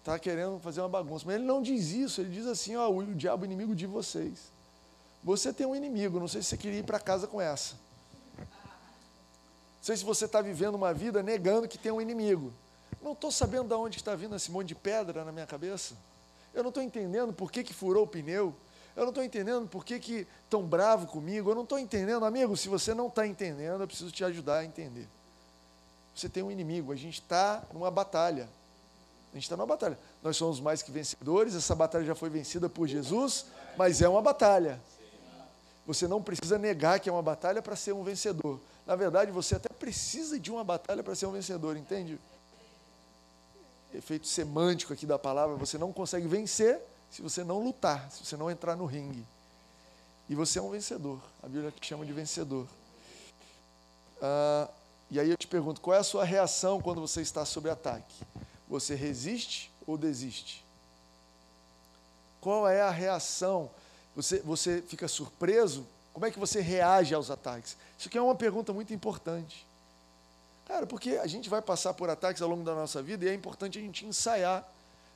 está 0.00 0.18
querendo 0.18 0.60
fazer 0.60 0.82
uma 0.82 0.90
bagunça. 0.90 1.24
Mas 1.24 1.36
ele 1.36 1.44
não 1.44 1.62
diz 1.62 1.90
isso, 1.90 2.20
ele 2.20 2.34
diz 2.34 2.46
assim: 2.46 2.76
ó, 2.76 2.90
o 2.90 3.02
diabo 3.14 3.46
inimigo 3.46 3.74
de 3.74 3.86
vocês. 3.86 4.52
Você 5.24 5.54
tem 5.54 5.66
um 5.66 5.74
inimigo, 5.74 6.20
não 6.20 6.28
sei 6.28 6.42
se 6.42 6.48
você 6.48 6.58
queria 6.58 6.80
ir 6.80 6.84
para 6.84 7.00
casa 7.00 7.26
com 7.26 7.40
essa. 7.40 7.76
Não 9.80 9.84
sei 9.84 9.96
se 9.96 10.04
você 10.04 10.26
está 10.26 10.42
vivendo 10.42 10.74
uma 10.74 10.92
vida 10.92 11.22
negando 11.22 11.66
que 11.66 11.78
tem 11.78 11.90
um 11.90 12.02
inimigo. 12.02 12.52
Não 13.00 13.12
estou 13.12 13.32
sabendo 13.32 13.68
de 13.68 13.74
onde 13.74 13.96
está 13.96 14.14
vindo 14.14 14.36
esse 14.36 14.50
monte 14.50 14.68
de 14.68 14.74
pedra 14.74 15.24
na 15.24 15.32
minha 15.32 15.46
cabeça. 15.46 15.96
Eu 16.52 16.62
não 16.62 16.68
estou 16.68 16.82
entendendo 16.82 17.32
por 17.32 17.50
que, 17.50 17.64
que 17.64 17.72
furou 17.72 18.04
o 18.04 18.06
pneu. 18.06 18.54
Eu 18.94 19.04
não 19.04 19.08
estou 19.08 19.24
entendendo 19.24 19.66
por 19.66 19.82
que, 19.82 19.98
que 19.98 20.26
tão 20.50 20.66
bravo 20.66 21.06
comigo. 21.06 21.50
Eu 21.50 21.54
não 21.54 21.62
estou 21.62 21.78
entendendo, 21.78 22.26
amigo. 22.26 22.54
Se 22.58 22.68
você 22.68 22.92
não 22.92 23.06
está 23.06 23.26
entendendo, 23.26 23.80
eu 23.80 23.86
preciso 23.86 24.10
te 24.10 24.22
ajudar 24.22 24.58
a 24.58 24.64
entender. 24.66 25.08
Você 26.14 26.28
tem 26.28 26.42
um 26.42 26.50
inimigo. 26.50 26.92
A 26.92 26.96
gente 26.96 27.20
está 27.22 27.62
numa 27.72 27.90
batalha. 27.90 28.46
A 29.32 29.36
gente 29.36 29.44
está 29.44 29.56
numa 29.56 29.66
batalha. 29.66 29.98
Nós 30.22 30.36
somos 30.36 30.60
mais 30.60 30.82
que 30.82 30.90
vencedores. 30.90 31.54
Essa 31.54 31.74
batalha 31.74 32.04
já 32.04 32.14
foi 32.14 32.28
vencida 32.28 32.68
por 32.68 32.86
Jesus, 32.86 33.46
mas 33.78 34.02
é 34.02 34.08
uma 34.08 34.20
batalha. 34.20 34.78
Você 35.86 36.06
não 36.06 36.20
precisa 36.20 36.58
negar 36.58 37.00
que 37.00 37.08
é 37.08 37.12
uma 37.12 37.22
batalha 37.22 37.62
para 37.62 37.76
ser 37.76 37.92
um 37.92 38.02
vencedor. 38.02 38.60
Na 38.90 38.96
verdade, 38.96 39.30
você 39.30 39.54
até 39.54 39.68
precisa 39.68 40.36
de 40.36 40.50
uma 40.50 40.64
batalha 40.64 41.00
para 41.00 41.14
ser 41.14 41.24
um 41.26 41.30
vencedor, 41.30 41.76
entende? 41.76 42.18
Efeito 43.94 44.26
semântico 44.26 44.92
aqui 44.92 45.06
da 45.06 45.16
palavra, 45.16 45.54
você 45.54 45.78
não 45.78 45.92
consegue 45.92 46.26
vencer 46.26 46.80
se 47.08 47.22
você 47.22 47.44
não 47.44 47.62
lutar, 47.62 48.10
se 48.10 48.24
você 48.24 48.36
não 48.36 48.50
entrar 48.50 48.74
no 48.74 48.86
ringue. 48.86 49.24
E 50.28 50.34
você 50.34 50.58
é 50.58 50.62
um 50.62 50.70
vencedor. 50.70 51.20
A 51.40 51.46
Bíblia 51.46 51.70
te 51.70 51.86
chama 51.86 52.04
de 52.04 52.12
vencedor. 52.12 52.66
Ah, 54.20 54.68
e 55.08 55.20
aí 55.20 55.30
eu 55.30 55.36
te 55.36 55.46
pergunto, 55.46 55.80
qual 55.80 55.94
é 55.94 56.00
a 56.00 56.02
sua 56.02 56.24
reação 56.24 56.80
quando 56.80 57.00
você 57.00 57.22
está 57.22 57.44
sob 57.44 57.70
ataque? 57.70 58.24
Você 58.68 58.96
resiste 58.96 59.70
ou 59.86 59.96
desiste? 59.96 60.64
Qual 62.40 62.68
é 62.68 62.80
a 62.80 62.90
reação 62.90 63.70
você, 64.16 64.40
você 64.40 64.82
fica 64.82 65.06
surpreso? 65.06 65.86
Como 66.20 66.28
é 66.28 66.30
que 66.30 66.38
você 66.38 66.60
reage 66.60 67.14
aos 67.14 67.30
ataques? 67.30 67.78
Isso 67.98 68.08
aqui 68.08 68.18
é 68.18 68.20
uma 68.20 68.34
pergunta 68.34 68.74
muito 68.74 68.92
importante. 68.92 69.66
Cara, 70.66 70.86
porque 70.86 71.12
a 71.12 71.26
gente 71.26 71.48
vai 71.48 71.62
passar 71.62 71.94
por 71.94 72.10
ataques 72.10 72.42
ao 72.42 72.48
longo 72.50 72.62
da 72.62 72.74
nossa 72.74 73.02
vida 73.02 73.24
e 73.24 73.28
é 73.28 73.32
importante 73.32 73.78
a 73.78 73.80
gente 73.80 74.04
ensaiar. 74.04 74.70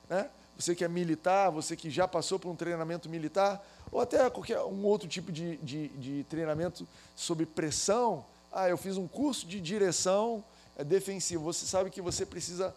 Né? 0.09 0.27
Você 0.57 0.73
que 0.73 0.83
é 0.83 0.87
militar, 0.87 1.51
você 1.51 1.75
que 1.75 1.91
já 1.91 2.07
passou 2.07 2.39
por 2.39 2.49
um 2.49 2.55
treinamento 2.55 3.07
militar, 3.07 3.63
ou 3.91 4.01
até 4.01 4.27
qualquer 4.31 4.59
um 4.61 4.83
outro 4.83 5.07
tipo 5.07 5.31
de, 5.31 5.57
de, 5.57 5.89
de 5.89 6.23
treinamento 6.23 6.87
sob 7.15 7.45
pressão. 7.45 8.25
Ah, 8.51 8.67
eu 8.67 8.75
fiz 8.75 8.97
um 8.97 9.07
curso 9.07 9.45
de 9.45 9.61
direção 9.61 10.43
é, 10.75 10.83
defensiva. 10.83 11.43
Você 11.43 11.67
sabe 11.67 11.91
que 11.91 12.01
você 12.01 12.25
precisa 12.25 12.73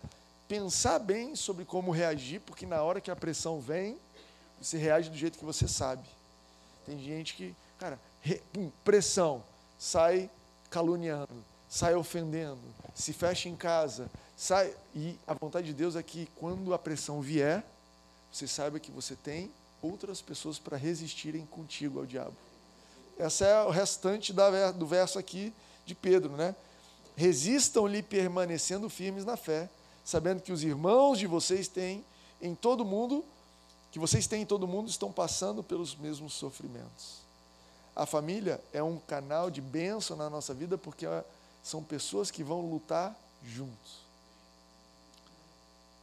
pensar 0.46 0.98
bem 0.98 1.34
sobre 1.34 1.64
como 1.64 1.90
reagir, 1.90 2.42
porque 2.42 2.66
na 2.66 2.82
hora 2.82 3.00
que 3.00 3.10
a 3.10 3.16
pressão 3.16 3.58
vem, 3.58 3.96
você 4.60 4.76
reage 4.76 5.08
do 5.08 5.16
jeito 5.16 5.38
que 5.38 5.46
você 5.46 5.66
sabe. 5.66 6.06
Tem 6.84 6.98
gente 6.98 7.32
que, 7.32 7.56
cara, 7.78 7.98
pressão, 8.85 9.42
sai 9.78 10.31
caluniando, 10.70 11.44
sai 11.68 11.94
ofendendo, 11.94 12.61
se 12.94 13.12
fecha 13.12 13.48
em 13.48 13.57
casa, 13.57 14.11
sai. 14.37 14.74
E 14.94 15.16
a 15.26 15.35
vontade 15.35 15.68
de 15.68 15.74
Deus 15.74 15.96
é 15.96 16.02
que 16.02 16.28
quando 16.37 16.74
a 16.74 16.78
pressão 16.78 17.20
vier, 17.20 17.64
você 18.33 18.46
saiba 18.46 18.78
que 18.78 18.90
você 18.90 19.14
tem 19.16 19.50
outras 19.81 20.20
pessoas 20.20 20.59
para 20.59 20.76
resistirem 20.76 21.46
contigo 21.46 22.00
ao 22.00 22.07
diabo. 22.07 22.35
Essa 23.18 23.46
é 23.46 23.64
o 23.64 23.70
restante 23.70 24.33
da, 24.33 24.70
do 24.70 24.87
verso 24.87 25.18
aqui 25.18 25.52
de 25.85 25.94
Pedro, 25.94 26.37
né? 26.37 26.54
Resistam-lhe 27.16 28.02
permanecendo 28.02 28.88
firmes 28.88 29.24
na 29.24 29.37
fé, 29.37 29.68
sabendo 30.04 30.40
que 30.40 30.52
os 30.52 30.62
irmãos 30.62 31.18
de 31.18 31.26
vocês 31.26 31.66
têm 31.66 32.04
em 32.40 32.54
todo 32.54 32.85
mundo 32.85 33.24
que 33.90 33.98
vocês 33.98 34.26
têm 34.26 34.42
em 34.42 34.46
todo 34.46 34.68
mundo 34.68 34.88
estão 34.88 35.11
passando 35.11 35.62
pelos 35.62 35.96
mesmos 35.96 36.35
sofrimentos. 36.35 37.27
A 37.98 38.06
família 38.06 38.61
é 38.72 38.82
um 38.82 38.98
canal 38.98 39.50
de 39.50 39.61
bênção 39.61 40.16
na 40.16 40.30
nossa 40.30 40.54
vida 40.54 40.78
porque 40.78 41.04
são 41.62 41.82
pessoas 41.82 42.30
que 42.30 42.42
vão 42.42 42.61
lutar 42.62 43.14
juntos. 43.44 43.98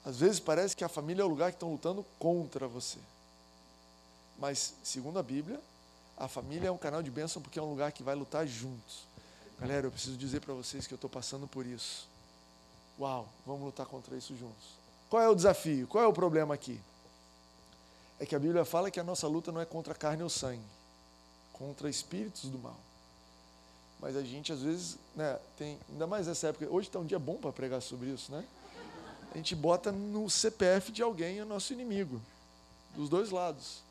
Às 0.06 0.20
vezes 0.20 0.40
parece 0.40 0.76
que 0.76 0.84
a 0.84 0.90
família 0.90 1.24
é 1.24 1.26
o 1.26 1.28
lugar 1.28 1.52
que 1.52 1.56
estão 1.56 1.72
lutando 1.72 2.06
contra 2.20 2.68
você. 2.68 3.00
Mas, 4.38 4.74
segundo 4.84 5.18
a 5.18 5.24
Bíblia, 5.24 5.60
a 6.18 6.28
família 6.28 6.68
é 6.68 6.72
um 6.72 6.78
canal 6.78 7.02
de 7.02 7.10
bênção 7.10 7.42
porque 7.42 7.58
é 7.58 7.62
um 7.62 7.70
lugar 7.70 7.92
que 7.92 8.04
vai 8.04 8.14
lutar 8.14 8.46
juntos. 8.46 9.06
Galera, 9.60 9.88
eu 9.88 9.92
preciso 9.92 10.18
dizer 10.18 10.42
para 10.42 10.54
vocês 10.54 10.86
que 10.86 10.94
eu 10.94 10.98
estou 10.98 11.10
passando 11.10 11.48
por 11.48 11.66
isso. 11.66 12.08
Uau, 13.00 13.28
vamos 13.46 13.64
lutar 13.64 13.86
contra 13.86 14.16
isso 14.16 14.36
juntos. 14.38 14.76
Qual 15.10 15.24
é 15.24 15.30
o 15.30 15.34
desafio? 15.34 15.88
Qual 15.88 16.04
é 16.04 16.08
o 16.08 16.14
problema 16.14 16.54
aqui? 16.54 16.80
é 18.20 18.26
que 18.26 18.36
a 18.36 18.40
Bíblia 18.40 18.64
fala 18.64 18.90
que 18.90 19.00
a 19.00 19.04
nossa 19.04 19.28
luta 19.28 19.52
não 19.52 19.62
é 19.62 19.66
contra 19.66 19.94
a 19.94 19.96
carne 19.96 20.24
ou 20.24 20.30
sangue, 20.30 20.64
contra 21.58 21.90
espíritos 21.90 22.50
do 22.50 22.60
mal. 22.60 22.78
Mas 24.00 24.16
a 24.16 24.22
gente 24.22 24.52
às 24.52 24.62
vezes, 24.62 24.98
né, 25.16 25.40
tem, 25.58 25.80
ainda 25.90 26.06
mais 26.06 26.28
nessa 26.28 26.48
época, 26.48 26.68
hoje 26.70 26.88
está 26.88 27.00
um 27.00 27.06
dia 27.06 27.18
bom 27.18 27.36
para 27.36 27.52
pregar 27.52 27.82
sobre 27.82 28.10
isso, 28.10 28.32
né? 28.32 28.44
A 29.34 29.38
gente 29.38 29.56
bota 29.56 29.92
no 29.92 30.30
CPF 30.30 30.92
de 30.92 31.02
alguém 31.02 31.42
o 31.42 31.46
nosso 31.46 31.74
inimigo, 31.74 32.22
dos 32.96 33.10
dois 33.10 33.32
lados. 33.32 33.84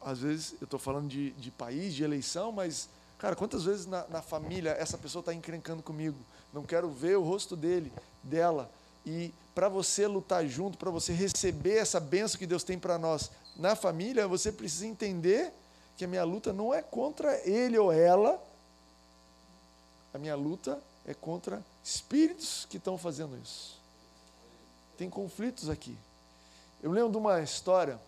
Às 0.00 0.18
vezes, 0.18 0.54
eu 0.60 0.64
estou 0.64 0.78
falando 0.78 1.08
de, 1.08 1.30
de 1.32 1.50
país, 1.50 1.94
de 1.94 2.04
eleição, 2.04 2.52
mas, 2.52 2.88
cara, 3.18 3.34
quantas 3.34 3.64
vezes 3.64 3.86
na, 3.86 4.06
na 4.08 4.20
família 4.20 4.72
essa 4.72 4.98
pessoa 4.98 5.20
está 5.20 5.32
encrencando 5.32 5.82
comigo? 5.82 6.18
Não 6.52 6.62
quero 6.62 6.90
ver 6.90 7.16
o 7.16 7.22
rosto 7.22 7.56
dele, 7.56 7.90
dela. 8.22 8.70
E 9.06 9.32
para 9.54 9.68
você 9.68 10.06
lutar 10.06 10.46
junto, 10.46 10.76
para 10.76 10.90
você 10.90 11.12
receber 11.12 11.76
essa 11.76 11.98
benção 11.98 12.38
que 12.38 12.46
Deus 12.46 12.64
tem 12.64 12.78
para 12.78 12.98
nós 12.98 13.30
na 13.56 13.74
família, 13.74 14.28
você 14.28 14.52
precisa 14.52 14.86
entender 14.86 15.52
que 15.96 16.04
a 16.04 16.08
minha 16.08 16.24
luta 16.24 16.52
não 16.52 16.72
é 16.74 16.82
contra 16.82 17.36
ele 17.48 17.78
ou 17.78 17.92
ela, 17.92 18.42
a 20.12 20.18
minha 20.18 20.36
luta 20.36 20.80
é 21.06 21.14
contra 21.14 21.62
espíritos 21.82 22.66
que 22.68 22.76
estão 22.76 22.96
fazendo 22.96 23.36
isso. 23.42 23.78
Tem 24.96 25.10
conflitos 25.10 25.68
aqui. 25.68 25.96
Eu 26.82 26.92
lembro 26.92 27.10
de 27.10 27.16
uma 27.16 27.40
história, 27.40 27.98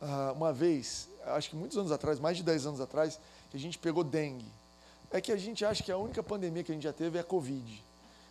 ah, 0.00 0.32
uma 0.34 0.52
vez, 0.52 1.08
acho 1.26 1.50
que 1.50 1.56
muitos 1.56 1.76
anos 1.76 1.92
atrás, 1.92 2.18
mais 2.18 2.36
de 2.36 2.42
10 2.42 2.66
anos 2.66 2.80
atrás, 2.80 3.18
que 3.50 3.56
a 3.56 3.60
gente 3.60 3.78
pegou 3.78 4.02
dengue. 4.02 4.46
É 5.10 5.20
que 5.20 5.30
a 5.30 5.36
gente 5.36 5.64
acha 5.64 5.82
que 5.82 5.92
a 5.92 5.96
única 5.96 6.22
pandemia 6.22 6.64
que 6.64 6.72
a 6.72 6.74
gente 6.74 6.84
já 6.84 6.92
teve 6.92 7.18
é 7.18 7.20
a 7.20 7.24
Covid. 7.24 7.82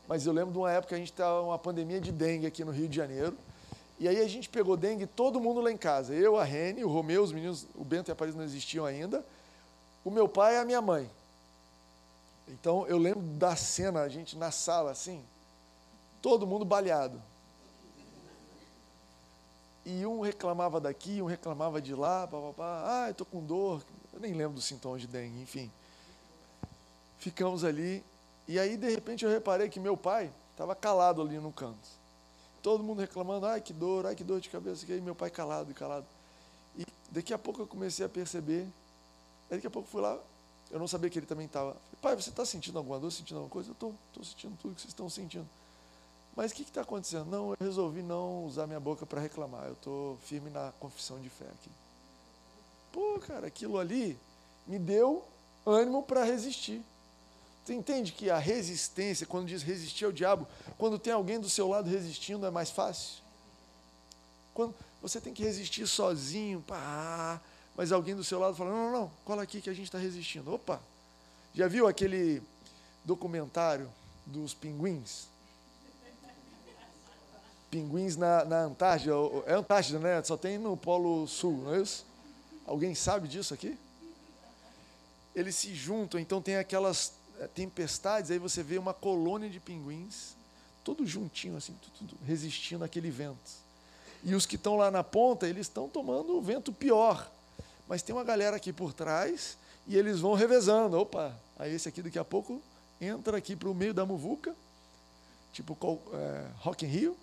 Mas 0.08 0.26
eu 0.26 0.34
lembro 0.34 0.52
de 0.52 0.58
uma 0.58 0.72
época 0.72 0.89
que 0.89 0.96
a 0.96 0.98
gente 0.98 1.12
estava 1.12 1.41
uma 1.41 1.58
pandemia 1.58 2.00
de 2.00 2.12
dengue 2.12 2.46
aqui 2.46 2.63
no 2.63 2.72
Rio 2.72 2.88
de 2.88 2.96
Janeiro. 2.96 3.38
E 3.97 4.08
aí 4.08 4.19
a 4.19 4.27
gente 4.27 4.49
pegou 4.49 4.75
dengue, 4.75 5.08
todo 5.08 5.39
mundo 5.39 5.62
lá 5.62 5.71
em 5.71 5.77
casa. 5.77 6.13
Eu, 6.13 6.38
a 6.38 6.43
Rene, 6.43 6.84
o 6.84 6.89
Romeu, 6.89 7.23
os 7.23 7.31
meninos, 7.31 7.65
o 7.75 7.84
Bento 7.84 8.10
e 8.10 8.12
a 8.12 8.15
Paris 8.15 8.36
não 8.36 8.43
existiam 8.43 8.86
ainda. 8.86 9.25
O 10.03 10.12
meu 10.12 10.27
pai 10.27 10.55
e 10.55 10.58
a 10.58 10.65
minha 10.65 10.81
mãe. 10.81 11.10
Então 12.47 12.86
eu 12.88 12.97
lembro 12.97 13.21
da 13.21 13.55
cena, 13.55 14.01
a 14.01 14.10
gente 14.10 14.38
na 14.38 14.51
sala 14.51 14.91
assim, 14.91 15.23
todo 16.21 16.45
mundo 16.45 16.65
baleado. 16.65 17.21
E 19.86 20.05
um 20.05 20.19
reclamava 20.19 20.81
daqui, 20.81 21.21
um 21.21 21.25
reclamava 21.25 21.81
de 21.81 21.93
lá, 21.93 22.27
papapá. 22.27 22.84
Ah, 22.86 23.08
eu 23.08 23.12
estou 23.12 23.25
com 23.25 23.39
dor. 23.39 23.84
Eu 24.12 24.19
nem 24.19 24.34
lembro 24.34 24.55
dos 24.55 24.65
sintomas 24.65 25.01
de 25.01 25.08
dengue, 25.08 25.41
enfim. 25.41 25.71
Ficamos 27.19 27.63
ali. 27.63 28.03
E 28.47 28.60
aí, 28.60 28.77
de 28.77 28.89
repente, 28.89 29.23
eu 29.23 29.31
reparei 29.31 29.69
que 29.69 29.79
meu 29.79 29.95
pai 29.95 30.31
estava 30.51 30.75
calado 30.75 31.21
ali 31.21 31.38
no 31.38 31.51
canto. 31.51 31.88
Todo 32.65 32.84
mundo 32.84 32.99
reclamando, 32.99 33.45
ai 33.45 33.62
que 33.62 33.71
dor, 33.71 34.08
ai 34.08 34.15
que 34.15 34.23
dor 34.23 34.41
de 34.41 34.49
cabeça. 34.49 34.91
E 34.91 34.99
meu 34.99 35.13
pai 35.13 35.30
calado 35.30 35.69
e 35.69 35.73
calado. 35.75 36.08
E 36.75 36.84
daqui 37.12 37.32
a 37.32 37.38
pouco 37.38 37.62
eu 37.62 37.67
comecei 37.67 38.04
a 38.04 38.10
perceber. 38.10 38.63
Aí 39.51 39.58
daqui 39.58 39.67
a 39.67 39.69
pouco 39.69 39.88
fui 39.88 40.01
lá, 40.01 40.17
eu 40.71 40.80
não 40.80 40.88
sabia 40.88 41.08
que 41.12 41.19
ele 41.19 41.28
também 41.28 41.45
estava. 41.45 41.78
Pai, 42.01 42.15
você 42.15 42.32
está 42.32 42.43
sentindo 42.43 42.80
alguma 42.80 42.99
dor, 42.99 43.12
sentindo 43.12 43.38
alguma 43.38 43.51
coisa? 43.51 43.69
Eu 43.69 43.73
estou, 43.73 43.93
estou 44.08 44.23
sentindo 44.23 44.58
tudo 44.60 44.73
que 44.73 44.82
vocês 44.82 44.89
estão 44.89 45.08
sentindo. 45.08 45.47
Mas 46.36 46.51
o 46.51 46.56
que 46.56 46.63
está 46.63 46.82
acontecendo? 46.82 47.28
Não, 47.28 47.51
eu 47.51 47.58
resolvi 47.60 48.01
não 48.01 48.45
usar 48.45 48.65
minha 48.65 48.80
boca 48.80 49.06
para 49.06 49.21
reclamar. 49.21 49.65
Eu 49.65 49.73
estou 49.73 50.17
firme 50.25 50.49
na 50.49 50.73
confissão 50.80 51.19
de 51.19 51.30
fé 51.30 51.45
aqui. 51.45 51.69
Pô, 52.91 53.19
cara, 53.19 53.45
aquilo 53.45 53.78
ali 53.78 54.17
me 54.65 54.80
deu 54.80 55.23
ânimo 55.67 56.01
para 56.01 56.23
resistir. 56.23 56.82
Você 57.65 57.73
entende 57.73 58.12
que 58.12 58.30
a 58.30 58.38
resistência, 58.38 59.25
quando 59.25 59.47
diz 59.47 59.63
resistir 59.63 60.06
ao 60.06 60.12
diabo, 60.12 60.47
quando 60.78 60.99
tem 60.99 61.12
alguém 61.12 61.39
do 61.39 61.49
seu 61.49 61.67
lado 61.67 61.89
resistindo, 61.89 62.45
é 62.45 62.51
mais 62.51 62.69
fácil? 62.69 63.23
Quando 64.54 64.75
você 65.01 65.19
tem 65.19 65.34
que 65.34 65.41
resistir 65.41 65.88
sozinho, 65.88 66.62
pá, 66.62 67.41
mas 67.75 67.91
alguém 67.91 68.15
do 68.15 68.23
seu 68.23 68.39
lado 68.39 68.56
fala: 68.56 68.69
não, 68.69 68.91
não, 68.91 69.01
não, 69.01 69.12
cola 69.25 69.41
aqui 69.41 69.62
que 69.62 69.69
a 69.69 69.73
gente 69.73 69.86
está 69.86 69.97
resistindo. 69.97 70.54
Opa! 70.54 70.80
Já 71.56 71.67
viu 71.67 71.88
aquele 71.88 72.39
documentário 73.04 73.89
dos 74.28 74.54
pinguins? 74.54 75.28
Pinguins 77.71 78.15
na, 78.15 78.45
na 78.45 78.60
Antártida. 78.62 79.13
É 79.47 79.54
Antártida, 79.54 79.97
né? 79.97 80.21
Só 80.21 80.38
tem 80.38 80.60
no 80.60 80.78
Polo 80.78 81.25
Sul, 81.25 81.63
não 81.63 81.73
é 81.73 81.82
isso? 81.82 82.06
Alguém 82.67 82.93
sabe 82.93 83.28
disso 83.28 83.56
aqui? 83.56 83.75
Eles 85.34 85.56
se 85.56 85.73
juntam, 85.73 86.19
então 86.19 86.39
tem 86.39 86.58
aquelas 86.58 87.24
tempestades, 87.54 88.32
aí 88.32 88.39
você 88.39 88.63
vê 88.63 88.78
uma 88.78 88.93
colônia 88.93 89.50
de 89.50 89.60
pinguins, 89.60 90.36
todo 90.84 91.06
juntinho, 91.06 91.58
assim, 91.58 91.76
tudo, 91.98 92.15
resistindo 92.26 92.84
àquele 92.84 93.10
vento. 93.10 93.65
E 94.24 94.34
os 94.34 94.45
que 94.45 94.56
estão 94.56 94.76
lá 94.76 94.89
na 94.89 95.04
ponta, 95.04 95.48
eles 95.48 95.67
estão 95.67 95.88
tomando 95.88 96.36
o 96.36 96.41
vento 96.41 96.71
pior. 96.71 97.30
Mas 97.88 98.02
tem 98.02 98.15
uma 98.15 98.24
galera 98.24 98.56
aqui 98.56 98.74
por 98.74 98.93
trás 98.93 99.58
e 99.88 99.95
eles 99.95 100.19
vão 100.19 100.34
revezando. 100.34 100.98
Opa, 100.98 101.38
aí 101.58 101.74
esse 101.74 101.88
aqui 101.88 102.02
daqui 102.02 102.17
a 102.17 102.26
pouco 102.26 102.62
entra 103.00 103.38
aqui 103.38 103.56
para 103.56 103.69
o 103.69 103.76
meio 103.76 103.93
da 103.93 104.06
muvuca, 104.06 104.56
tipo 105.54 105.78
é, 106.13 106.48
Rock 106.60 106.86
in 106.86 106.89
Rio. 106.89 107.17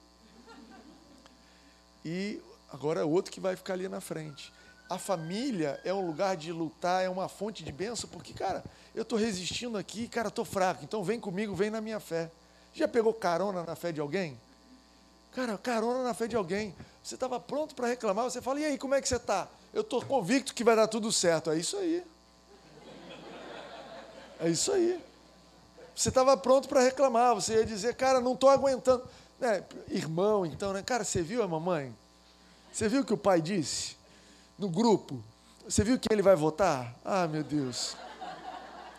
E 2.05 2.41
agora 2.71 3.01
é 3.01 3.05
outro 3.05 3.33
que 3.33 3.41
vai 3.41 3.57
ficar 3.57 3.75
ali 3.75 3.89
na 3.89 4.01
frente 4.01 4.53
a 4.89 4.99
família 4.99 5.81
é 5.85 5.93
um 5.93 6.07
lugar 6.07 6.37
de 6.37 6.53
lutar, 6.53 7.03
é 7.03 7.09
uma 7.09 7.29
fonte 7.29 7.65
de 7.65 7.73
bênção, 7.73 8.09
porque, 8.11 8.33
cara, 8.35 8.63
eu 8.95 9.03
estou 9.03 9.19
resistindo 9.19 9.79
aqui, 9.79 10.07
cara, 10.09 10.29
estou 10.29 10.45
fraco, 10.45 10.85
então 10.85 11.03
vem 11.03 11.19
comigo, 11.19 11.55
vem 11.55 11.71
na 11.71 11.81
minha 11.81 11.99
fé. 11.99 12.31
Já 12.75 12.87
pegou 12.87 13.13
carona 13.13 13.63
na 13.63 13.75
fé 13.75 13.93
de 13.93 14.01
alguém? 14.01 14.39
Cara, 15.35 15.57
carona 15.57 16.03
na 16.03 16.13
fé 16.13 16.27
de 16.27 16.37
alguém. 16.37 16.75
Você 17.03 17.15
estava 17.15 17.41
pronto 17.41 17.75
para 17.75 17.89
reclamar, 17.89 18.25
você 18.25 18.41
fala, 18.41 18.61
e 18.61 18.65
aí, 18.65 18.79
como 18.79 18.95
é 18.95 19.01
que 19.01 19.09
você 19.09 19.17
está? 19.17 19.49
Eu 19.73 19.81
estou 19.81 20.05
convicto 20.05 20.55
que 20.55 20.63
vai 20.63 20.77
dar 20.77 20.87
tudo 20.87 21.11
certo. 21.11 21.51
É 21.51 21.57
isso 21.57 21.77
aí. 21.77 22.05
É 24.39 24.49
isso 24.49 24.73
aí. 24.73 25.03
Você 25.95 26.09
estava 26.09 26.37
pronto 26.37 26.69
para 26.69 26.81
reclamar, 26.81 27.35
você 27.35 27.55
ia 27.55 27.65
dizer, 27.65 27.95
cara, 27.95 28.21
não 28.21 28.35
estou 28.35 28.51
aguentando. 28.51 29.05
É, 29.41 29.63
irmão, 29.89 30.47
então, 30.47 30.73
né? 30.73 30.83
Cara, 30.83 31.05
você 31.05 31.23
viu 31.23 31.43
a 31.43 31.49
mamãe? 31.49 31.95
Você 32.73 32.89
viu 32.89 33.03
o 33.03 33.05
que 33.05 33.13
o 33.13 33.19
pai 33.19 33.41
disse? 33.41 33.97
No 34.59 34.69
grupo. 34.69 35.23
Você 35.69 35.85
viu 35.85 35.99
que 35.99 36.13
ele 36.13 36.23
vai 36.23 36.37
votar? 36.37 36.95
Ah, 37.05 37.27
meu 37.27 37.43
Deus. 37.45 37.97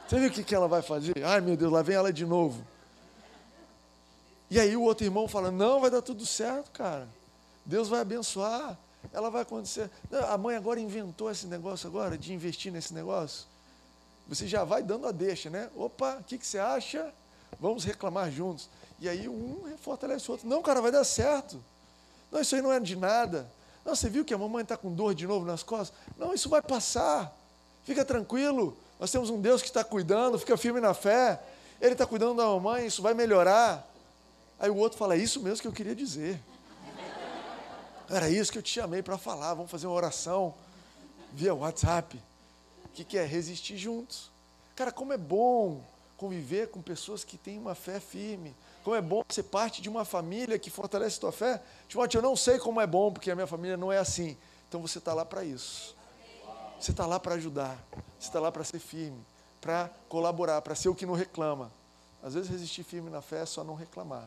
Você 0.07 0.19
viu 0.19 0.29
o 0.29 0.31
que, 0.31 0.43
que 0.43 0.55
ela 0.55 0.67
vai 0.67 0.81
fazer? 0.81 1.23
Ai, 1.23 1.41
meu 1.41 1.57
Deus, 1.57 1.71
lá 1.71 1.81
vem 1.81 1.95
ela 1.95 2.11
de 2.11 2.25
novo. 2.25 2.65
E 4.49 4.59
aí 4.59 4.75
o 4.75 4.81
outro 4.81 5.05
irmão 5.05 5.27
fala: 5.27 5.49
Não, 5.49 5.79
vai 5.79 5.89
dar 5.89 6.01
tudo 6.01 6.25
certo, 6.25 6.71
cara. 6.71 7.07
Deus 7.65 7.89
vai 7.89 8.01
abençoar. 8.01 8.77
Ela 9.11 9.29
vai 9.29 9.41
acontecer. 9.41 9.89
A 10.29 10.37
mãe 10.37 10.55
agora 10.55 10.79
inventou 10.79 11.29
esse 11.29 11.47
negócio 11.47 11.87
agora, 11.87 12.17
de 12.17 12.33
investir 12.33 12.71
nesse 12.71 12.93
negócio. 12.93 13.45
Você 14.27 14.47
já 14.47 14.63
vai 14.63 14.81
dando 14.81 15.07
a 15.07 15.11
deixa, 15.11 15.49
né? 15.49 15.69
Opa, 15.75 16.17
o 16.19 16.23
que, 16.23 16.37
que 16.37 16.47
você 16.47 16.57
acha? 16.57 17.13
Vamos 17.59 17.83
reclamar 17.83 18.31
juntos. 18.31 18.69
E 18.99 19.09
aí 19.09 19.27
um 19.27 19.75
fortalece 19.77 20.29
o 20.29 20.33
outro. 20.33 20.47
Não, 20.47 20.61
cara, 20.61 20.81
vai 20.81 20.91
dar 20.91 21.03
certo. 21.03 21.61
Não, 22.31 22.39
isso 22.39 22.55
aí 22.55 22.61
não 22.61 22.71
é 22.71 22.79
de 22.79 22.95
nada. 22.95 23.49
Não, 23.86 23.96
você 23.96 24.10
viu 24.10 24.24
que 24.24 24.34
a 24.34 24.38
mamãe 24.38 24.63
está 24.63 24.78
com 24.78 24.93
dor 24.93 25.13
de 25.13 25.28
novo 25.28 25.46
nas 25.46 25.62
costas? 25.62 25.98
Não, 26.17 26.34
isso 26.34 26.50
vai 26.50 26.62
passar. 26.62 27.36
Fica 27.84 28.06
tranquilo. 28.06 28.78
Nós 29.00 29.12
temos 29.12 29.30
um 29.30 29.41
Deus 29.41 29.62
que 29.62 29.67
está 29.67 29.84
cuidando, 29.84 30.39
fica 30.39 30.56
firme 30.56 30.80
na 30.80 30.93
fé. 30.93 31.41
Ele 31.82 31.93
está 31.93 32.06
cuidando 32.06 32.38
da 32.38 32.46
mamãe, 32.46 32.86
isso 32.86 33.02
vai 33.02 33.13
melhorar. 33.13 33.86
Aí 34.58 34.69
o 34.69 34.78
outro 34.78 34.98
fala: 34.98 35.15
É 35.15 35.17
isso 35.17 35.41
mesmo 35.41 35.62
que 35.62 35.67
eu 35.67 35.74
queria 35.74 35.96
dizer. 35.96 36.39
Era 38.10 38.30
isso 38.30 38.52
que 38.52 38.58
eu 38.58 38.63
te 38.63 38.69
chamei 38.69 39.02
para 39.02 39.17
falar. 39.17 39.54
Vamos 39.54 39.72
fazer 39.72 39.88
uma 39.88 39.96
oração 39.96 40.54
via 41.34 41.54
WhatsApp. 41.54 42.22
O 42.86 42.89
que, 42.89 43.04
que 43.04 43.17
é? 43.17 43.26
Resistir 43.26 43.78
juntos. 43.78 44.32
Cara, 44.76 44.91
como 44.91 45.13
é 45.13 45.17
bom 45.17 45.82
conviver 46.23 46.69
com 46.69 46.81
pessoas 46.81 47.21
que 47.25 47.38
têm 47.38 47.59
uma 47.59 47.75
fé 47.75 47.99
firme, 47.99 48.55
como 48.81 48.95
é 48.95 49.01
bom 49.01 49.25
ser 49.27 49.43
parte 49.43 49.81
de 49.81 49.89
uma 49.89 50.05
família 50.05 50.57
que 50.57 50.69
fortalece 50.69 51.19
tua 51.19 51.33
fé. 51.33 51.62
Timóteo, 51.89 52.19
eu 52.19 52.21
não 52.21 52.33
sei 52.33 52.57
como 52.57 52.79
é 52.79 52.88
bom, 52.88 53.12
porque 53.12 53.29
a 53.29 53.36
minha 53.36 53.45
família 53.45 53.75
não 53.75 53.91
é 53.91 53.97
assim. 53.97 54.38
Então 54.69 54.81
você 54.81 54.99
está 54.99 55.13
lá 55.13 55.25
para 55.25 55.43
isso. 55.43 55.93
Você 56.79 56.91
está 56.91 57.05
lá 57.05 57.19
para 57.19 57.36
ajudar. 57.36 57.77
Você 58.17 58.27
está 58.29 58.39
lá 58.39 58.53
para 58.53 58.63
ser 58.63 58.79
firme, 58.79 59.21
para 59.60 59.89
colaborar, 60.08 60.62
para 60.62 60.75
ser 60.75 60.87
o 60.87 60.95
que 60.95 61.06
não 61.06 61.13
reclama. 61.13 61.69
Às 62.23 62.35
vezes 62.35 62.50
resistir 62.50 62.83
firme 62.83 63.10
na 63.10 63.21
fé 63.21 63.41
é 63.41 63.45
só 63.45 63.62
não 63.62 63.75
reclamar, 63.75 64.25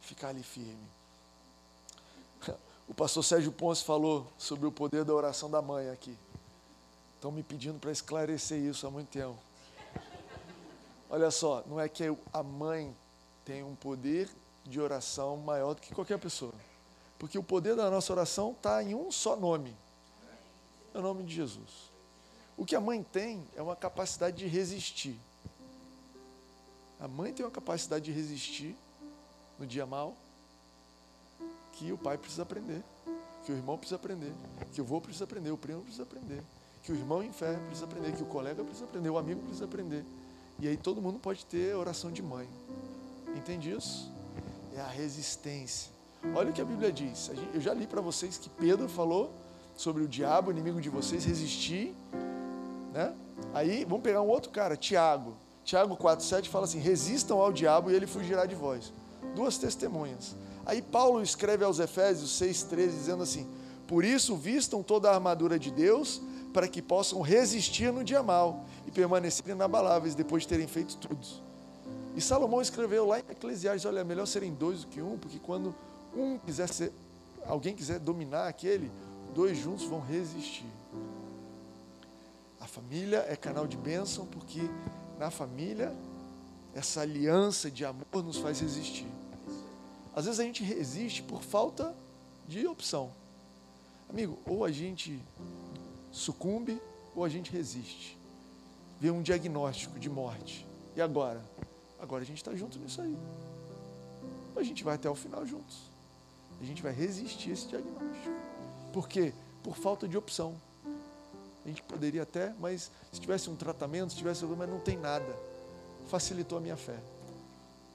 ficar 0.00 0.28
ali 0.28 0.42
firme. 0.42 0.88
O 2.88 2.94
pastor 2.94 3.24
Sérgio 3.24 3.50
Ponce 3.50 3.82
falou 3.82 4.28
sobre 4.38 4.64
o 4.64 4.70
poder 4.70 5.04
da 5.04 5.12
oração 5.12 5.50
da 5.50 5.60
mãe 5.60 5.90
aqui. 5.90 6.16
Estão 7.16 7.32
me 7.32 7.42
pedindo 7.42 7.80
para 7.80 7.90
esclarecer 7.90 8.60
isso 8.60 8.86
há 8.86 8.90
muito 8.92 9.08
tempo. 9.08 9.36
Olha 11.08 11.30
só, 11.30 11.62
não 11.66 11.80
é 11.80 11.88
que 11.88 12.04
a 12.32 12.42
mãe 12.42 12.94
tem 13.44 13.62
um 13.62 13.74
poder 13.74 14.28
de 14.64 14.80
oração 14.80 15.36
maior 15.36 15.74
do 15.74 15.80
que 15.80 15.94
qualquer 15.94 16.18
pessoa. 16.18 16.52
Porque 17.18 17.38
o 17.38 17.42
poder 17.42 17.76
da 17.76 17.90
nossa 17.90 18.12
oração 18.12 18.52
está 18.52 18.82
em 18.82 18.94
um 18.94 19.10
só 19.10 19.36
nome: 19.36 19.74
é 20.94 20.98
o 20.98 21.02
nome 21.02 21.22
de 21.22 21.34
Jesus. 21.34 21.90
O 22.56 22.64
que 22.64 22.74
a 22.74 22.80
mãe 22.80 23.02
tem 23.02 23.46
é 23.54 23.62
uma 23.62 23.76
capacidade 23.76 24.36
de 24.36 24.46
resistir. 24.46 25.18
A 26.98 27.06
mãe 27.06 27.32
tem 27.32 27.44
uma 27.44 27.52
capacidade 27.52 28.06
de 28.06 28.12
resistir 28.12 28.74
no 29.58 29.66
dia 29.66 29.86
mal 29.86 30.14
que 31.74 31.92
o 31.92 31.98
pai 31.98 32.16
precisa 32.16 32.42
aprender, 32.42 32.82
que 33.44 33.52
o 33.52 33.54
irmão 33.54 33.76
precisa 33.76 33.96
aprender, 33.96 34.32
que 34.72 34.80
o 34.80 34.84
avô 34.84 35.00
precisa 35.00 35.24
aprender, 35.24 35.50
o 35.50 35.58
primo 35.58 35.82
precisa 35.82 36.04
aprender, 36.04 36.42
que 36.82 36.90
o 36.90 36.94
irmão 36.94 37.22
em 37.22 37.30
fé 37.30 37.54
precisa 37.66 37.84
aprender, 37.84 38.16
que 38.16 38.22
o 38.22 38.26
colega 38.26 38.64
precisa 38.64 38.86
aprender, 38.86 39.10
o 39.10 39.18
amigo 39.18 39.40
precisa 39.42 39.66
aprender. 39.66 40.04
E 40.58 40.66
aí 40.66 40.76
todo 40.76 41.02
mundo 41.02 41.18
pode 41.18 41.44
ter 41.44 41.74
oração 41.74 42.10
de 42.10 42.22
mãe. 42.22 42.48
Entende 43.34 43.70
isso? 43.70 44.10
É 44.74 44.80
a 44.80 44.86
resistência. 44.86 45.90
Olha 46.34 46.50
o 46.50 46.52
que 46.52 46.60
a 46.60 46.64
Bíblia 46.64 46.90
diz. 46.90 47.30
Eu 47.52 47.60
já 47.60 47.74
li 47.74 47.86
para 47.86 48.00
vocês 48.00 48.38
que 48.38 48.48
Pedro 48.48 48.88
falou 48.88 49.32
sobre 49.76 50.02
o 50.02 50.08
diabo, 50.08 50.50
inimigo 50.50 50.80
de 50.80 50.88
vocês, 50.88 51.24
resistir. 51.24 51.94
Né? 52.92 53.14
Aí 53.52 53.84
vamos 53.84 54.02
pegar 54.02 54.22
um 54.22 54.28
outro 54.28 54.50
cara, 54.50 54.76
Tiago. 54.76 55.36
Tiago 55.64 55.96
4,7 55.96 56.46
fala 56.48 56.64
assim: 56.64 56.78
resistam 56.78 57.38
ao 57.38 57.52
diabo 57.52 57.90
e 57.90 57.94
ele 57.94 58.06
fugirá 58.06 58.46
de 58.46 58.54
vós. 58.54 58.92
Duas 59.34 59.58
testemunhas. 59.58 60.34
Aí 60.64 60.80
Paulo 60.80 61.22
escreve 61.22 61.64
aos 61.64 61.78
Efésios 61.78 62.30
6,13, 62.40 62.86
dizendo 62.88 63.22
assim: 63.22 63.46
Por 63.86 64.04
isso 64.04 64.36
vistam 64.36 64.82
toda 64.82 65.10
a 65.10 65.14
armadura 65.14 65.58
de 65.58 65.70
Deus, 65.70 66.22
para 66.56 66.66
que 66.66 66.80
possam 66.80 67.20
resistir 67.20 67.92
no 67.92 68.02
dia 68.02 68.22
mal 68.22 68.64
e 68.86 68.90
permanecerem 68.90 69.54
inabaláveis 69.54 70.14
depois 70.14 70.44
de 70.44 70.48
terem 70.48 70.66
feito 70.66 70.96
tudo. 70.96 71.20
E 72.16 72.20
Salomão 72.22 72.62
escreveu 72.62 73.04
lá 73.04 73.18
em 73.18 73.24
Eclesiastes: 73.30 73.84
olha, 73.84 74.00
é 74.00 74.04
melhor 74.04 74.24
serem 74.24 74.54
dois 74.54 74.80
do 74.80 74.86
que 74.86 75.02
um, 75.02 75.18
porque 75.18 75.38
quando 75.38 75.74
um 76.16 76.38
quiser 76.38 76.66
ser, 76.70 76.94
alguém 77.46 77.76
quiser 77.76 77.98
dominar 77.98 78.48
aquele, 78.48 78.90
dois 79.34 79.58
juntos 79.58 79.84
vão 79.84 80.00
resistir. 80.00 80.64
A 82.58 82.66
família 82.66 83.26
é 83.28 83.36
canal 83.36 83.66
de 83.66 83.76
bênção, 83.76 84.24
porque 84.24 84.62
na 85.18 85.30
família 85.30 85.92
essa 86.74 87.02
aliança 87.02 87.70
de 87.70 87.84
amor 87.84 88.24
nos 88.24 88.38
faz 88.38 88.60
resistir. 88.60 89.06
Às 90.14 90.24
vezes 90.24 90.40
a 90.40 90.44
gente 90.44 90.64
resiste 90.64 91.22
por 91.22 91.42
falta 91.42 91.94
de 92.48 92.66
opção. 92.66 93.10
Amigo, 94.08 94.38
ou 94.46 94.64
a 94.64 94.72
gente 94.72 95.20
sucumbe 96.16 96.80
ou 97.14 97.24
a 97.24 97.28
gente 97.28 97.52
resiste. 97.52 98.18
Vê 98.98 99.10
um 99.10 99.22
diagnóstico 99.22 99.98
de 99.98 100.08
morte. 100.08 100.66
E 100.94 101.00
agora? 101.00 101.44
Agora 102.00 102.22
a 102.22 102.26
gente 102.26 102.38
está 102.38 102.54
junto 102.54 102.78
nisso 102.78 103.00
aí. 103.02 103.16
A 104.56 104.62
gente 104.62 104.82
vai 104.82 104.94
até 104.94 105.08
o 105.10 105.14
final 105.14 105.44
juntos. 105.44 105.90
A 106.60 106.64
gente 106.64 106.82
vai 106.82 106.92
resistir 106.92 107.50
esse 107.50 107.68
diagnóstico. 107.68 108.34
Por 108.92 109.06
quê? 109.06 109.34
Por 109.62 109.76
falta 109.76 110.08
de 110.08 110.16
opção. 110.16 110.56
A 111.64 111.68
gente 111.68 111.82
poderia 111.82 112.22
até, 112.22 112.54
mas 112.58 112.90
se 113.12 113.20
tivesse 113.20 113.50
um 113.50 113.56
tratamento, 113.56 114.10
se 114.12 114.16
tivesse 114.16 114.44
mas 114.46 114.68
não 114.68 114.80
tem 114.80 114.96
nada. 114.96 115.36
Facilitou 116.08 116.56
a 116.56 116.60
minha 116.60 116.76
fé. 116.76 116.98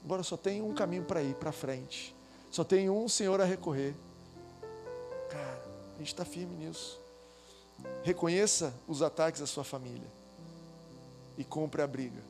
Agora 0.04 0.22
só 0.22 0.36
tem 0.36 0.62
um 0.62 0.72
caminho 0.72 1.04
para 1.04 1.22
ir 1.22 1.34
para 1.34 1.50
frente. 1.50 2.14
Só 2.50 2.62
tem 2.62 2.88
um 2.88 3.08
Senhor 3.08 3.40
a 3.40 3.44
recorrer. 3.44 3.94
Cara, 5.28 5.62
a 5.96 5.98
gente 5.98 6.08
está 6.08 6.24
firme 6.24 6.54
nisso. 6.54 7.01
Reconheça 8.02 8.74
os 8.88 9.02
ataques 9.02 9.40
à 9.40 9.46
sua 9.46 9.64
família 9.64 10.10
e 11.36 11.44
compre 11.44 11.82
a 11.82 11.86
briga. 11.86 12.22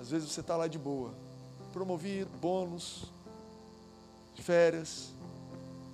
Às 0.00 0.10
vezes 0.10 0.30
você 0.30 0.40
está 0.40 0.56
lá 0.56 0.66
de 0.66 0.78
boa, 0.78 1.12
promovido, 1.72 2.30
bônus, 2.40 3.12
férias. 4.42 5.10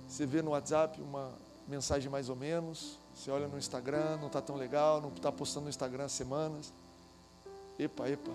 Você 0.07 0.25
vê 0.25 0.41
no 0.41 0.51
WhatsApp 0.51 0.99
uma 1.01 1.31
mensagem 1.67 2.09
mais 2.09 2.29
ou 2.29 2.35
menos. 2.35 2.97
Você 3.15 3.29
olha 3.29 3.47
no 3.47 3.57
Instagram, 3.57 4.17
não 4.17 4.27
está 4.27 4.41
tão 4.41 4.55
legal, 4.55 5.01
não 5.01 5.09
está 5.09 5.31
postando 5.31 5.65
no 5.65 5.69
Instagram 5.69 6.05
há 6.05 6.09
semanas. 6.09 6.73
Epa, 7.77 8.09
epa. 8.09 8.31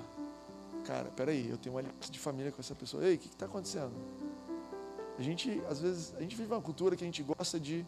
Cara, 0.85 1.11
peraí, 1.11 1.49
eu 1.49 1.59
tenho 1.59 1.74
uma 1.74 1.80
aliança 1.80 2.11
de 2.11 2.18
família 2.18 2.53
com 2.53 2.61
essa 2.61 2.74
pessoa. 2.74 3.05
Ei, 3.05 3.16
o 3.16 3.18
que 3.18 3.28
está 3.28 3.47
acontecendo? 3.47 3.93
A 5.18 5.22
gente, 5.22 5.62
às 5.68 5.80
vezes, 5.80 6.14
a 6.16 6.20
gente 6.20 6.37
vive 6.37 6.53
uma 6.53 6.61
cultura 6.61 6.95
que 6.97 7.03
a 7.03 7.07
gente 7.07 7.22
gosta 7.22 7.59
de 7.59 7.85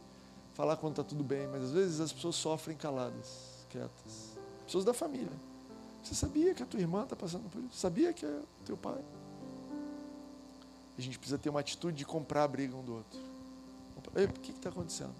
falar 0.56 0.78
quando 0.78 0.94
está 0.94 1.04
tudo 1.04 1.22
bem, 1.22 1.46
mas 1.48 1.64
às 1.64 1.70
vezes 1.70 2.00
as 2.00 2.10
pessoas 2.10 2.34
sofrem 2.34 2.74
caladas, 2.74 3.66
quietas. 3.68 4.38
Pessoas 4.64 4.86
da 4.86 4.94
família. 4.94 5.30
Você 6.02 6.14
sabia 6.14 6.54
que 6.54 6.62
a 6.62 6.66
tua 6.66 6.80
irmã 6.80 7.02
está 7.02 7.14
passando 7.14 7.46
por 7.50 7.62
isso? 7.62 7.76
Sabia 7.76 8.10
que 8.10 8.24
é 8.24 8.40
teu 8.64 8.74
pai? 8.74 9.04
A 10.96 11.00
gente 11.00 11.18
precisa 11.18 11.36
ter 11.36 11.50
uma 11.50 11.60
atitude 11.60 11.98
de 11.98 12.06
comprar 12.06 12.44
a 12.44 12.48
briga 12.48 12.74
um 12.74 12.82
do 12.82 12.94
outro. 12.94 13.20
Ei, 14.14 14.24
o 14.24 14.32
que 14.32 14.50
está 14.50 14.70
acontecendo? 14.70 15.12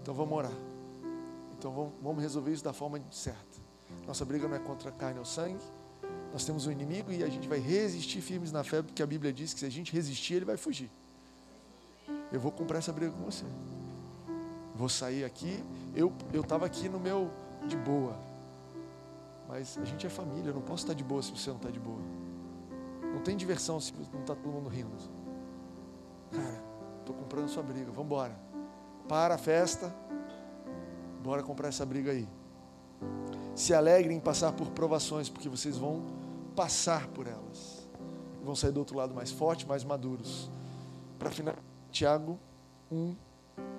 Então 0.00 0.14
vamos 0.14 0.32
orar. 0.32 0.52
Então 1.58 1.70
vamos, 1.70 1.92
vamos 2.02 2.22
resolver 2.22 2.50
isso 2.50 2.64
da 2.64 2.72
forma 2.72 2.98
certa. 3.10 3.60
Nossa 4.06 4.24
briga 4.24 4.48
não 4.48 4.56
é 4.56 4.60
contra 4.60 4.88
a 4.88 4.92
carne 4.92 5.18
ou 5.18 5.26
sangue. 5.26 5.62
Nós 6.32 6.42
temos 6.42 6.66
um 6.66 6.72
inimigo 6.72 7.12
e 7.12 7.22
a 7.22 7.28
gente 7.28 7.46
vai 7.46 7.58
resistir 7.58 8.22
firmes 8.22 8.50
na 8.50 8.64
fé, 8.64 8.80
porque 8.80 9.02
a 9.02 9.06
Bíblia 9.06 9.30
diz 9.30 9.52
que 9.52 9.60
se 9.60 9.66
a 9.66 9.70
gente 9.70 9.92
resistir, 9.92 10.34
ele 10.34 10.46
vai 10.46 10.56
fugir. 10.56 10.90
Eu 12.32 12.40
vou 12.40 12.50
comprar 12.50 12.78
essa 12.78 12.92
briga 12.92 13.12
com 13.12 13.24
você. 13.24 13.44
Vou 14.74 14.88
sair 14.88 15.24
aqui. 15.24 15.62
Eu 15.94 16.12
estava 16.32 16.66
aqui 16.66 16.88
no 16.88 16.98
meu 16.98 17.30
de 17.66 17.76
boa. 17.76 18.18
Mas 19.48 19.78
a 19.78 19.84
gente 19.84 20.06
é 20.06 20.10
família, 20.10 20.50
eu 20.50 20.54
não 20.54 20.62
posso 20.62 20.84
estar 20.84 20.94
de 20.94 21.04
boa 21.04 21.22
se 21.22 21.30
você 21.30 21.50
não 21.50 21.58
está 21.58 21.70
de 21.70 21.78
boa. 21.78 22.00
Não 23.12 23.20
tem 23.20 23.36
diversão 23.36 23.78
se 23.78 23.92
não 24.12 24.20
está 24.20 24.34
todo 24.34 24.50
mundo 24.52 24.68
rindo. 24.68 24.96
Cara, 26.32 26.62
estou 26.98 27.14
comprando 27.14 27.48
sua 27.48 27.62
briga, 27.62 27.86
vamos 27.92 28.06
embora. 28.06 28.36
Para 29.06 29.34
a 29.34 29.38
festa, 29.38 29.94
bora 31.22 31.42
comprar 31.42 31.68
essa 31.68 31.86
briga 31.86 32.10
aí. 32.10 32.26
Se 33.54 33.72
alegrem 33.72 34.16
em 34.16 34.20
passar 34.20 34.52
por 34.52 34.70
provações, 34.70 35.28
porque 35.28 35.48
vocês 35.48 35.76
vão 35.76 36.02
passar 36.56 37.06
por 37.08 37.26
elas. 37.26 37.88
Vão 38.42 38.56
sair 38.56 38.72
do 38.72 38.78
outro 38.78 38.96
lado 38.96 39.14
mais 39.14 39.30
fortes, 39.30 39.66
mais 39.66 39.84
maduros. 39.84 40.50
Para 41.18 41.30
finalizar, 41.30 41.64
Tiago 41.90 42.40
1, 42.90 43.14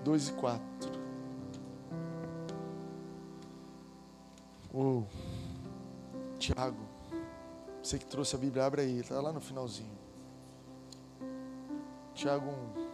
2 0.06 0.30
e 0.30 0.34
4. 0.34 0.92
Oh, 4.72 5.04
Tiago, 6.38 6.86
você 7.82 7.98
que 7.98 8.06
trouxe 8.06 8.36
a 8.36 8.38
Bíblia, 8.40 8.66
abre 8.66 8.82
aí, 8.82 9.00
está 9.00 9.20
lá 9.20 9.34
no 9.34 9.42
finalzinho. 9.42 9.98
Tiago 12.14 12.50
1. 12.80 12.86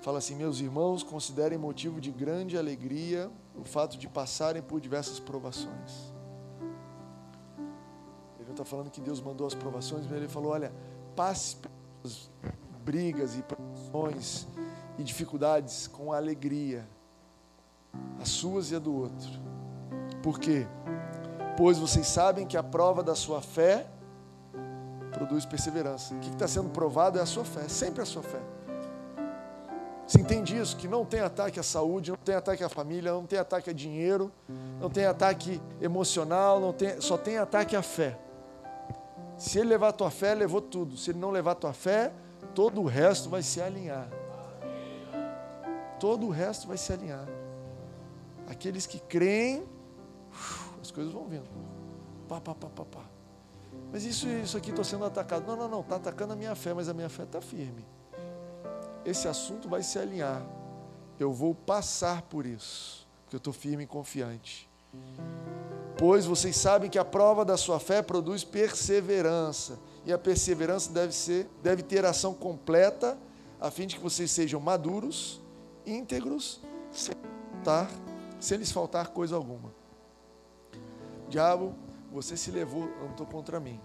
Fala 0.00 0.18
assim: 0.18 0.36
Meus 0.36 0.60
irmãos, 0.60 1.02
considerem 1.02 1.58
motivo 1.58 2.00
de 2.00 2.12
grande 2.12 2.56
alegria 2.56 3.30
o 3.56 3.64
fato 3.64 3.98
de 3.98 4.06
passarem 4.06 4.62
por 4.62 4.80
diversas 4.80 5.18
provações. 5.18 6.12
Ele 8.36 8.44
não 8.44 8.52
está 8.52 8.64
falando 8.64 8.90
que 8.90 9.00
Deus 9.00 9.20
mandou 9.20 9.46
as 9.46 9.54
provações, 9.54 10.06
mas 10.06 10.16
ele 10.16 10.28
falou: 10.28 10.52
Olha, 10.52 10.72
passe 11.16 11.56
pelas 11.56 12.30
brigas 12.84 13.34
e 13.36 13.42
provações 13.42 13.73
e 14.98 15.04
dificuldades 15.04 15.86
com 15.86 16.12
alegria, 16.12 16.86
as 18.20 18.28
suas 18.28 18.70
e 18.70 18.76
a 18.76 18.78
do 18.78 18.92
outro. 18.92 19.30
Por 20.22 20.40
quê? 20.40 20.66
Pois 21.56 21.78
vocês 21.78 22.06
sabem 22.06 22.46
que 22.46 22.56
a 22.56 22.62
prova 22.62 23.02
da 23.02 23.14
sua 23.14 23.40
fé 23.40 23.86
produz 25.12 25.46
perseverança. 25.46 26.14
O 26.14 26.18
que 26.18 26.30
está 26.30 26.48
sendo 26.48 26.70
provado 26.70 27.18
é 27.18 27.22
a 27.22 27.26
sua 27.26 27.44
fé, 27.44 27.68
sempre 27.68 28.02
a 28.02 28.04
sua 28.04 28.22
fé. 28.22 28.40
Você 30.06 30.20
entende 30.20 30.58
isso? 30.58 30.76
Que 30.76 30.88
não 30.88 31.04
tem 31.04 31.20
ataque 31.20 31.58
à 31.60 31.62
saúde, 31.62 32.10
não 32.10 32.18
tem 32.18 32.34
ataque 32.34 32.64
à 32.64 32.68
família, 32.68 33.12
não 33.12 33.24
tem 33.24 33.38
ataque 33.38 33.70
a 33.70 33.72
dinheiro, 33.72 34.30
não 34.80 34.90
tem 34.90 35.06
ataque 35.06 35.62
emocional, 35.80 36.60
não 36.60 36.72
tem, 36.72 37.00
só 37.00 37.16
tem 37.16 37.38
ataque 37.38 37.74
à 37.76 37.82
fé. 37.82 38.18
Se 39.38 39.58
ele 39.58 39.68
levar 39.68 39.88
a 39.88 39.92
tua 39.92 40.10
fé, 40.10 40.34
levou 40.34 40.60
tudo. 40.60 40.96
Se 40.96 41.10
ele 41.10 41.18
não 41.18 41.30
levar 41.30 41.52
a 41.52 41.54
tua 41.54 41.72
fé, 41.72 42.12
todo 42.54 42.80
o 42.80 42.86
resto 42.86 43.28
vai 43.28 43.42
se 43.42 43.60
alinhar. 43.60 44.08
Todo 45.98 46.26
o 46.26 46.30
resto 46.30 46.68
vai 46.68 46.76
se 46.76 46.92
alinhar. 46.92 47.26
Aqueles 48.48 48.86
que 48.86 48.98
creem, 48.98 49.64
as 50.80 50.90
coisas 50.90 51.12
vão 51.12 51.26
vindo. 51.26 51.48
Pá, 52.28 52.40
pá, 52.40 52.54
pá, 52.54 52.68
pá, 52.68 52.84
pá. 52.84 53.04
Mas 53.92 54.04
isso, 54.04 54.28
isso 54.28 54.56
aqui 54.56 54.70
estou 54.70 54.84
sendo 54.84 55.04
atacado. 55.04 55.46
Não, 55.46 55.56
não, 55.56 55.68
não, 55.68 55.80
está 55.80 55.96
atacando 55.96 56.32
a 56.32 56.36
minha 56.36 56.54
fé, 56.54 56.72
mas 56.74 56.88
a 56.88 56.94
minha 56.94 57.08
fé 57.08 57.24
está 57.24 57.40
firme. 57.40 57.84
Esse 59.04 59.28
assunto 59.28 59.68
vai 59.68 59.82
se 59.82 59.98
alinhar. 59.98 60.44
Eu 61.18 61.32
vou 61.32 61.54
passar 61.54 62.22
por 62.22 62.44
isso, 62.46 63.06
porque 63.24 63.36
eu 63.36 63.38
estou 63.38 63.52
firme 63.52 63.84
e 63.84 63.86
confiante. 63.86 64.68
Pois 65.96 66.26
vocês 66.26 66.56
sabem 66.56 66.90
que 66.90 66.98
a 66.98 67.04
prova 67.04 67.44
da 67.44 67.56
sua 67.56 67.78
fé 67.78 68.02
produz 68.02 68.42
perseverança 68.42 69.78
e 70.04 70.12
a 70.12 70.18
perseverança 70.18 70.92
deve, 70.92 71.12
ser, 71.12 71.48
deve 71.62 71.82
ter 71.82 72.04
ação 72.04 72.34
completa, 72.34 73.18
a 73.60 73.70
fim 73.70 73.86
de 73.86 73.96
que 73.96 74.02
vocês 74.02 74.30
sejam 74.30 74.60
maduros, 74.60 75.40
íntegros, 75.86 76.60
sem, 76.90 77.14
faltar, 77.52 77.90
sem 78.38 78.58
lhes 78.58 78.70
faltar 78.70 79.08
coisa 79.08 79.34
alguma. 79.34 79.72
Diabo, 81.28 81.74
você 82.12 82.36
se 82.36 82.50
levou, 82.50 82.88
estou 83.10 83.26
contra 83.26 83.58
mim. 83.58 83.80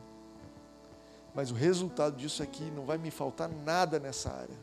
Mas 1.33 1.51
o 1.51 1.53
resultado 1.53 2.17
disso 2.17 2.43
aqui 2.43 2.63
não 2.71 2.85
vai 2.85 2.97
me 2.97 3.11
faltar 3.11 3.49
nada 3.49 3.99
nessa 3.99 4.31
área. 4.31 4.57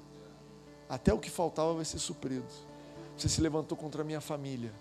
Até 0.89 1.13
o 1.13 1.19
que 1.19 1.31
faltava 1.31 1.73
vai 1.75 1.85
ser 1.85 1.99
suprido. 1.99 2.47
Você 3.17 3.29
se 3.29 3.41
levantou 3.41 3.79
contra 3.79 4.03
a 4.03 4.05
minha 4.05 4.21
família 4.21 4.73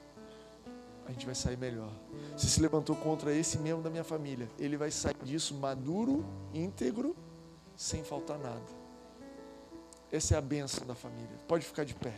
a 1.08 1.12
gente 1.12 1.26
vai 1.26 1.36
sair 1.36 1.58
melhor. 1.58 1.92
Você 2.36 2.48
se 2.48 2.62
levantou 2.62 2.96
contra 2.96 3.34
esse 3.34 3.58
membro 3.58 3.84
da 3.84 3.90
minha 3.90 4.04
família, 4.04 4.48
ele 4.58 4.76
vai 4.76 4.92
sair 4.92 5.16
disso 5.24 5.54
maduro, 5.56 6.26
íntegro, 6.54 7.16
sem 7.76 8.04
faltar 8.04 8.38
nada. 8.40 8.86
Essa 10.12 10.36
é 10.36 10.38
a 10.38 10.42
benção 10.42 10.86
da 10.86 10.96
família. 10.96 11.38
Pode 11.48 11.66
ficar 11.66 11.84
de 11.84 11.94
pé. 11.94 12.14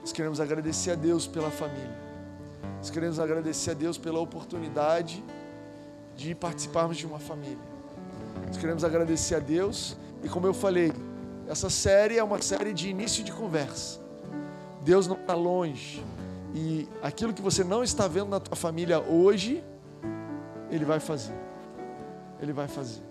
Nós 0.00 0.12
queremos 0.12 0.40
agradecer 0.40 0.90
a 0.90 0.94
Deus 0.94 1.26
pela 1.26 1.50
família. 1.50 2.08
Nós 2.78 2.90
queremos 2.90 3.18
agradecer 3.18 3.72
a 3.72 3.74
Deus 3.74 3.98
pela 3.98 4.18
oportunidade 4.18 5.22
de 6.16 6.34
participarmos 6.34 6.96
de 6.96 7.06
uma 7.06 7.18
família. 7.18 7.58
Nós 8.46 8.56
queremos 8.56 8.84
agradecer 8.84 9.36
a 9.36 9.38
Deus 9.38 9.96
e, 10.22 10.28
como 10.28 10.46
eu 10.46 10.54
falei, 10.54 10.92
essa 11.46 11.70
série 11.70 12.18
é 12.18 12.24
uma 12.24 12.40
série 12.42 12.72
de 12.72 12.88
início 12.88 13.22
de 13.22 13.32
conversa. 13.32 14.00
Deus 14.82 15.06
não 15.06 15.16
está 15.16 15.34
longe 15.34 16.02
e 16.54 16.88
aquilo 17.02 17.32
que 17.32 17.42
você 17.42 17.62
não 17.62 17.82
está 17.82 18.08
vendo 18.08 18.28
na 18.28 18.40
tua 18.40 18.56
família 18.56 19.00
hoje, 19.00 19.62
Ele 20.70 20.84
vai 20.84 21.00
fazer. 21.00 21.34
Ele 22.40 22.52
vai 22.52 22.68
fazer. 22.68 23.02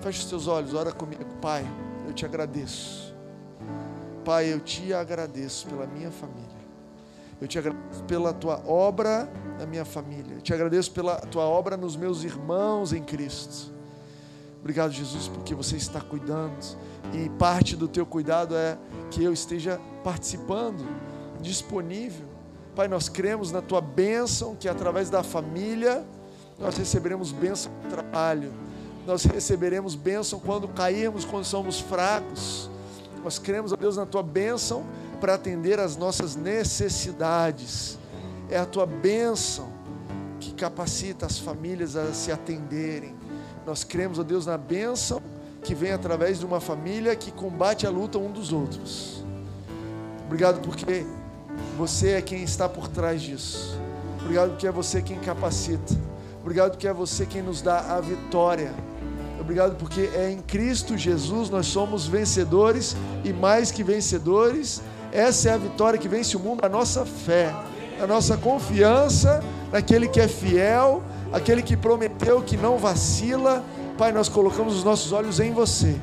Feche 0.00 0.20
os 0.20 0.26
teus 0.26 0.46
olhos, 0.46 0.74
ora 0.74 0.92
comigo, 0.92 1.24
Pai. 1.40 1.64
Eu 2.06 2.12
te 2.12 2.24
agradeço. 2.24 3.14
Pai, 4.24 4.52
eu 4.52 4.60
te 4.60 4.92
agradeço 4.92 5.66
pela 5.66 5.86
minha 5.86 6.10
família. 6.10 6.60
Eu 7.40 7.48
te 7.48 7.58
agradeço 7.58 8.04
pela 8.04 8.32
tua 8.34 8.62
obra 8.66 9.30
na 9.58 9.66
minha 9.66 9.84
família. 9.84 10.34
Eu 10.34 10.42
te 10.42 10.52
agradeço 10.52 10.92
pela 10.92 11.16
tua 11.16 11.44
obra 11.44 11.76
nos 11.76 11.96
meus 11.96 12.22
irmãos 12.22 12.92
em 12.92 13.02
Cristo. 13.02 13.72
Obrigado, 14.60 14.92
Jesus, 14.92 15.26
porque 15.26 15.54
você 15.54 15.76
está 15.76 16.00
cuidando. 16.00 16.58
E 17.14 17.30
parte 17.30 17.76
do 17.76 17.88
teu 17.88 18.04
cuidado 18.04 18.54
é 18.54 18.76
que 19.10 19.24
eu 19.24 19.32
esteja 19.32 19.80
participando, 20.04 20.84
disponível. 21.40 22.26
Pai, 22.74 22.88
nós 22.88 23.08
cremos 23.08 23.50
na 23.50 23.60
tua 23.60 23.80
bênção, 23.80 24.54
que 24.54 24.68
através 24.68 25.10
da 25.10 25.22
família 25.22 26.04
nós 26.58 26.76
receberemos 26.76 27.32
bênção 27.32 27.72
no 27.82 27.90
trabalho. 27.90 28.52
Nós 29.06 29.24
receberemos 29.24 29.94
bênção 29.94 30.38
quando 30.38 30.68
cairmos, 30.68 31.24
quando 31.24 31.44
somos 31.44 31.80
fracos. 31.80 32.70
Nós 33.24 33.38
cremos, 33.38 33.72
ó 33.72 33.76
Deus, 33.76 33.96
na 33.96 34.06
tua 34.06 34.22
bênção 34.22 34.84
para 35.20 35.34
atender 35.34 35.78
às 35.78 35.96
nossas 35.96 36.36
necessidades. 36.36 37.98
É 38.48 38.58
a 38.58 38.66
tua 38.66 38.86
bênção 38.86 39.70
que 40.38 40.52
capacita 40.52 41.26
as 41.26 41.38
famílias 41.38 41.96
a 41.96 42.12
se 42.12 42.32
atenderem. 42.32 43.14
Nós 43.66 43.84
cremos, 43.84 44.18
ó 44.18 44.22
Deus, 44.22 44.46
na 44.46 44.56
bênção 44.56 45.20
que 45.62 45.74
vem 45.74 45.92
através 45.92 46.38
de 46.38 46.46
uma 46.46 46.60
família 46.60 47.14
que 47.14 47.30
combate 47.30 47.86
a 47.86 47.90
luta 47.90 48.18
um 48.18 48.30
dos 48.32 48.52
outros. 48.52 49.22
Obrigado 50.26 50.60
porque 50.60 51.04
você 51.76 52.10
é 52.10 52.22
quem 52.22 52.42
está 52.42 52.68
por 52.68 52.88
trás 52.88 53.22
disso. 53.22 53.78
Obrigado 54.20 54.50
porque 54.50 54.66
é 54.66 54.72
você 54.72 55.00
quem 55.02 55.18
capacita. 55.18 55.94
Obrigado 56.40 56.72
porque 56.72 56.88
é 56.88 56.92
você 56.92 57.26
quem 57.26 57.42
nos 57.42 57.62
dá 57.62 57.96
a 57.96 58.00
vitória. 58.00 58.72
Obrigado 59.40 59.76
porque 59.76 60.10
é 60.14 60.30
em 60.30 60.40
Cristo 60.40 60.96
Jesus 60.96 61.50
nós 61.50 61.66
somos 61.66 62.06
vencedores 62.06 62.96
e 63.24 63.32
mais 63.32 63.70
que 63.70 63.82
vencedores 63.82 64.82
essa 65.12 65.48
é 65.48 65.52
a 65.52 65.56
vitória 65.56 65.98
que 65.98 66.06
vence 66.06 66.36
o 66.36 66.40
mundo, 66.40 66.64
a 66.64 66.68
nossa 66.68 67.04
fé, 67.04 67.52
a 68.00 68.06
nossa 68.06 68.36
confiança 68.36 69.42
naquele 69.72 70.06
que 70.08 70.20
é 70.20 70.28
fiel, 70.28 71.02
aquele 71.32 71.62
que 71.62 71.76
prometeu 71.76 72.40
que 72.42 72.56
não 72.56 72.78
vacila. 72.78 73.64
Pai, 73.98 74.12
nós 74.12 74.28
colocamos 74.28 74.76
os 74.76 74.84
nossos 74.84 75.12
olhos 75.12 75.40
em 75.40 75.52
você. 75.52 75.96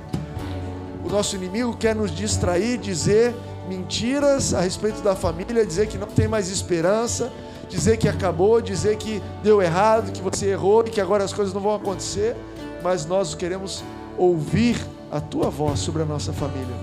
O 1.05 1.09
nosso 1.09 1.37
inimigo 1.37 1.75
quer 1.77 1.95
nos 1.95 2.11
distrair, 2.11 2.77
dizer 2.77 3.33
mentiras 3.67 4.53
a 4.53 4.61
respeito 4.61 5.01
da 5.01 5.15
família, 5.15 5.65
dizer 5.65 5.87
que 5.87 5.97
não 5.97 6.07
tem 6.07 6.27
mais 6.27 6.49
esperança, 6.49 7.31
dizer 7.69 7.97
que 7.97 8.07
acabou, 8.07 8.61
dizer 8.61 8.97
que 8.97 9.21
deu 9.43 9.61
errado, 9.61 10.11
que 10.11 10.21
você 10.21 10.47
errou 10.47 10.83
e 10.85 10.89
que 10.89 11.01
agora 11.01 11.23
as 11.23 11.33
coisas 11.33 11.53
não 11.53 11.61
vão 11.61 11.75
acontecer, 11.75 12.35
mas 12.81 13.05
nós 13.05 13.35
queremos 13.35 13.83
ouvir 14.17 14.79
a 15.11 15.19
tua 15.19 15.49
voz 15.49 15.79
sobre 15.79 16.01
a 16.01 16.05
nossa 16.05 16.31
família. 16.33 16.75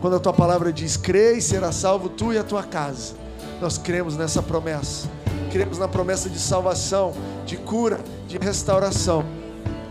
Quando 0.00 0.16
a 0.16 0.20
tua 0.20 0.32
palavra 0.32 0.72
diz: 0.72 0.96
crê 0.96 1.38
e 1.38 1.42
será 1.42 1.72
salvo 1.72 2.08
tu 2.08 2.32
e 2.32 2.38
a 2.38 2.44
tua 2.44 2.62
casa. 2.62 3.14
Nós 3.60 3.78
cremos 3.78 4.16
nessa 4.16 4.42
promessa. 4.42 5.08
Cremos 5.50 5.78
na 5.78 5.88
promessa 5.88 6.28
de 6.28 6.38
salvação, 6.38 7.12
de 7.46 7.56
cura, 7.56 8.00
de 8.26 8.36
restauração 8.36 9.24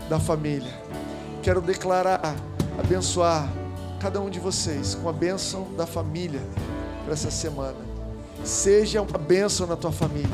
da 0.08 0.20
família. 0.20 0.72
Quero 1.42 1.60
declarar, 1.60 2.36
abençoar 2.78 3.48
cada 4.04 4.20
um 4.20 4.28
de 4.28 4.38
vocês 4.38 4.94
com 4.94 5.08
a 5.08 5.12
bênção 5.14 5.66
da 5.78 5.86
família 5.86 6.42
para 7.04 7.14
essa 7.14 7.30
semana. 7.30 7.78
Seja 8.44 9.00
uma 9.00 9.16
bênção 9.16 9.66
na 9.66 9.76
tua 9.76 9.92
família. 9.92 10.28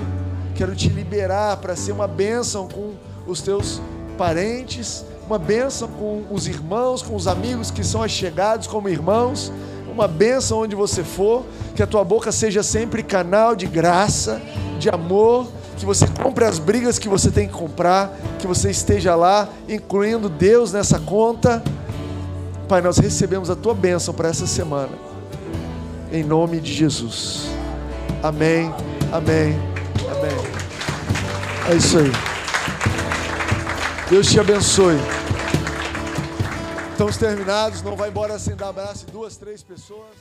Quero 0.56 0.74
te 0.74 0.88
liberar 0.88 1.56
para 1.58 1.76
ser 1.76 1.92
uma 1.92 2.08
bênção 2.08 2.66
com 2.66 2.94
os 3.28 3.40
teus 3.40 3.80
parentes, 4.18 5.04
uma 5.24 5.38
bênção 5.38 5.86
com 5.86 6.24
os 6.32 6.48
irmãos, 6.48 7.00
com 7.00 7.14
os 7.14 7.28
amigos 7.28 7.70
que 7.70 7.84
são 7.84 8.02
achegados 8.02 8.66
como 8.66 8.88
irmãos, 8.88 9.52
uma 9.88 10.08
bênção 10.08 10.58
onde 10.58 10.74
você 10.74 11.04
for, 11.04 11.44
que 11.76 11.82
a 11.82 11.86
tua 11.86 12.02
boca 12.02 12.32
seja 12.32 12.64
sempre 12.64 13.04
canal 13.04 13.54
de 13.54 13.66
graça, 13.66 14.42
de 14.80 14.88
amor, 14.88 15.46
que 15.76 15.86
você 15.86 16.08
compre 16.08 16.44
as 16.44 16.58
brigas 16.58 16.98
que 16.98 17.08
você 17.08 17.30
tem 17.30 17.46
que 17.46 17.54
comprar, 17.54 18.18
que 18.40 18.48
você 18.48 18.68
esteja 18.68 19.14
lá, 19.14 19.48
incluindo 19.68 20.28
Deus 20.28 20.72
nessa 20.72 20.98
conta. 20.98 21.62
Pai, 22.70 22.80
nós 22.80 22.98
recebemos 22.98 23.50
a 23.50 23.56
tua 23.56 23.74
bênção 23.74 24.14
para 24.14 24.28
essa 24.28 24.46
semana, 24.46 24.96
em 26.12 26.22
nome 26.22 26.60
de 26.60 26.72
Jesus. 26.72 27.46
Amém, 28.22 28.72
amém, 29.12 29.58
amém. 30.06 31.68
É 31.68 31.74
isso 31.74 31.98
aí. 31.98 32.12
Deus 34.08 34.30
te 34.30 34.38
abençoe. 34.38 34.94
Estamos 36.92 37.16
terminados, 37.16 37.82
não 37.82 37.96
vai 37.96 38.08
embora 38.08 38.38
sem 38.38 38.54
dar 38.54 38.68
abraço 38.68 39.04
duas, 39.06 39.36
três 39.36 39.64
pessoas. 39.64 40.14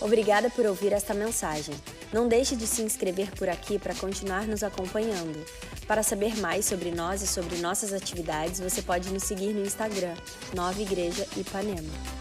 Obrigada 0.00 0.50
por 0.50 0.66
ouvir 0.66 0.92
esta 0.92 1.12
mensagem. 1.12 1.74
Não 2.12 2.26
deixe 2.26 2.56
de 2.56 2.66
se 2.66 2.82
inscrever 2.82 3.30
por 3.32 3.48
aqui 3.48 3.78
para 3.78 3.94
continuar 3.94 4.46
nos 4.46 4.62
acompanhando. 4.62 5.44
Para 5.86 6.02
saber 6.02 6.36
mais 6.38 6.64
sobre 6.64 6.90
nós 6.90 7.22
e 7.22 7.26
sobre 7.26 7.58
nossas 7.58 7.92
atividades, 7.92 8.60
você 8.60 8.82
pode 8.82 9.10
nos 9.10 9.22
seguir 9.22 9.52
no 9.52 9.62
Instagram, 9.62 10.14
Nova 10.54 10.80
Igreja 10.80 11.26
Ipanema. 11.36 12.19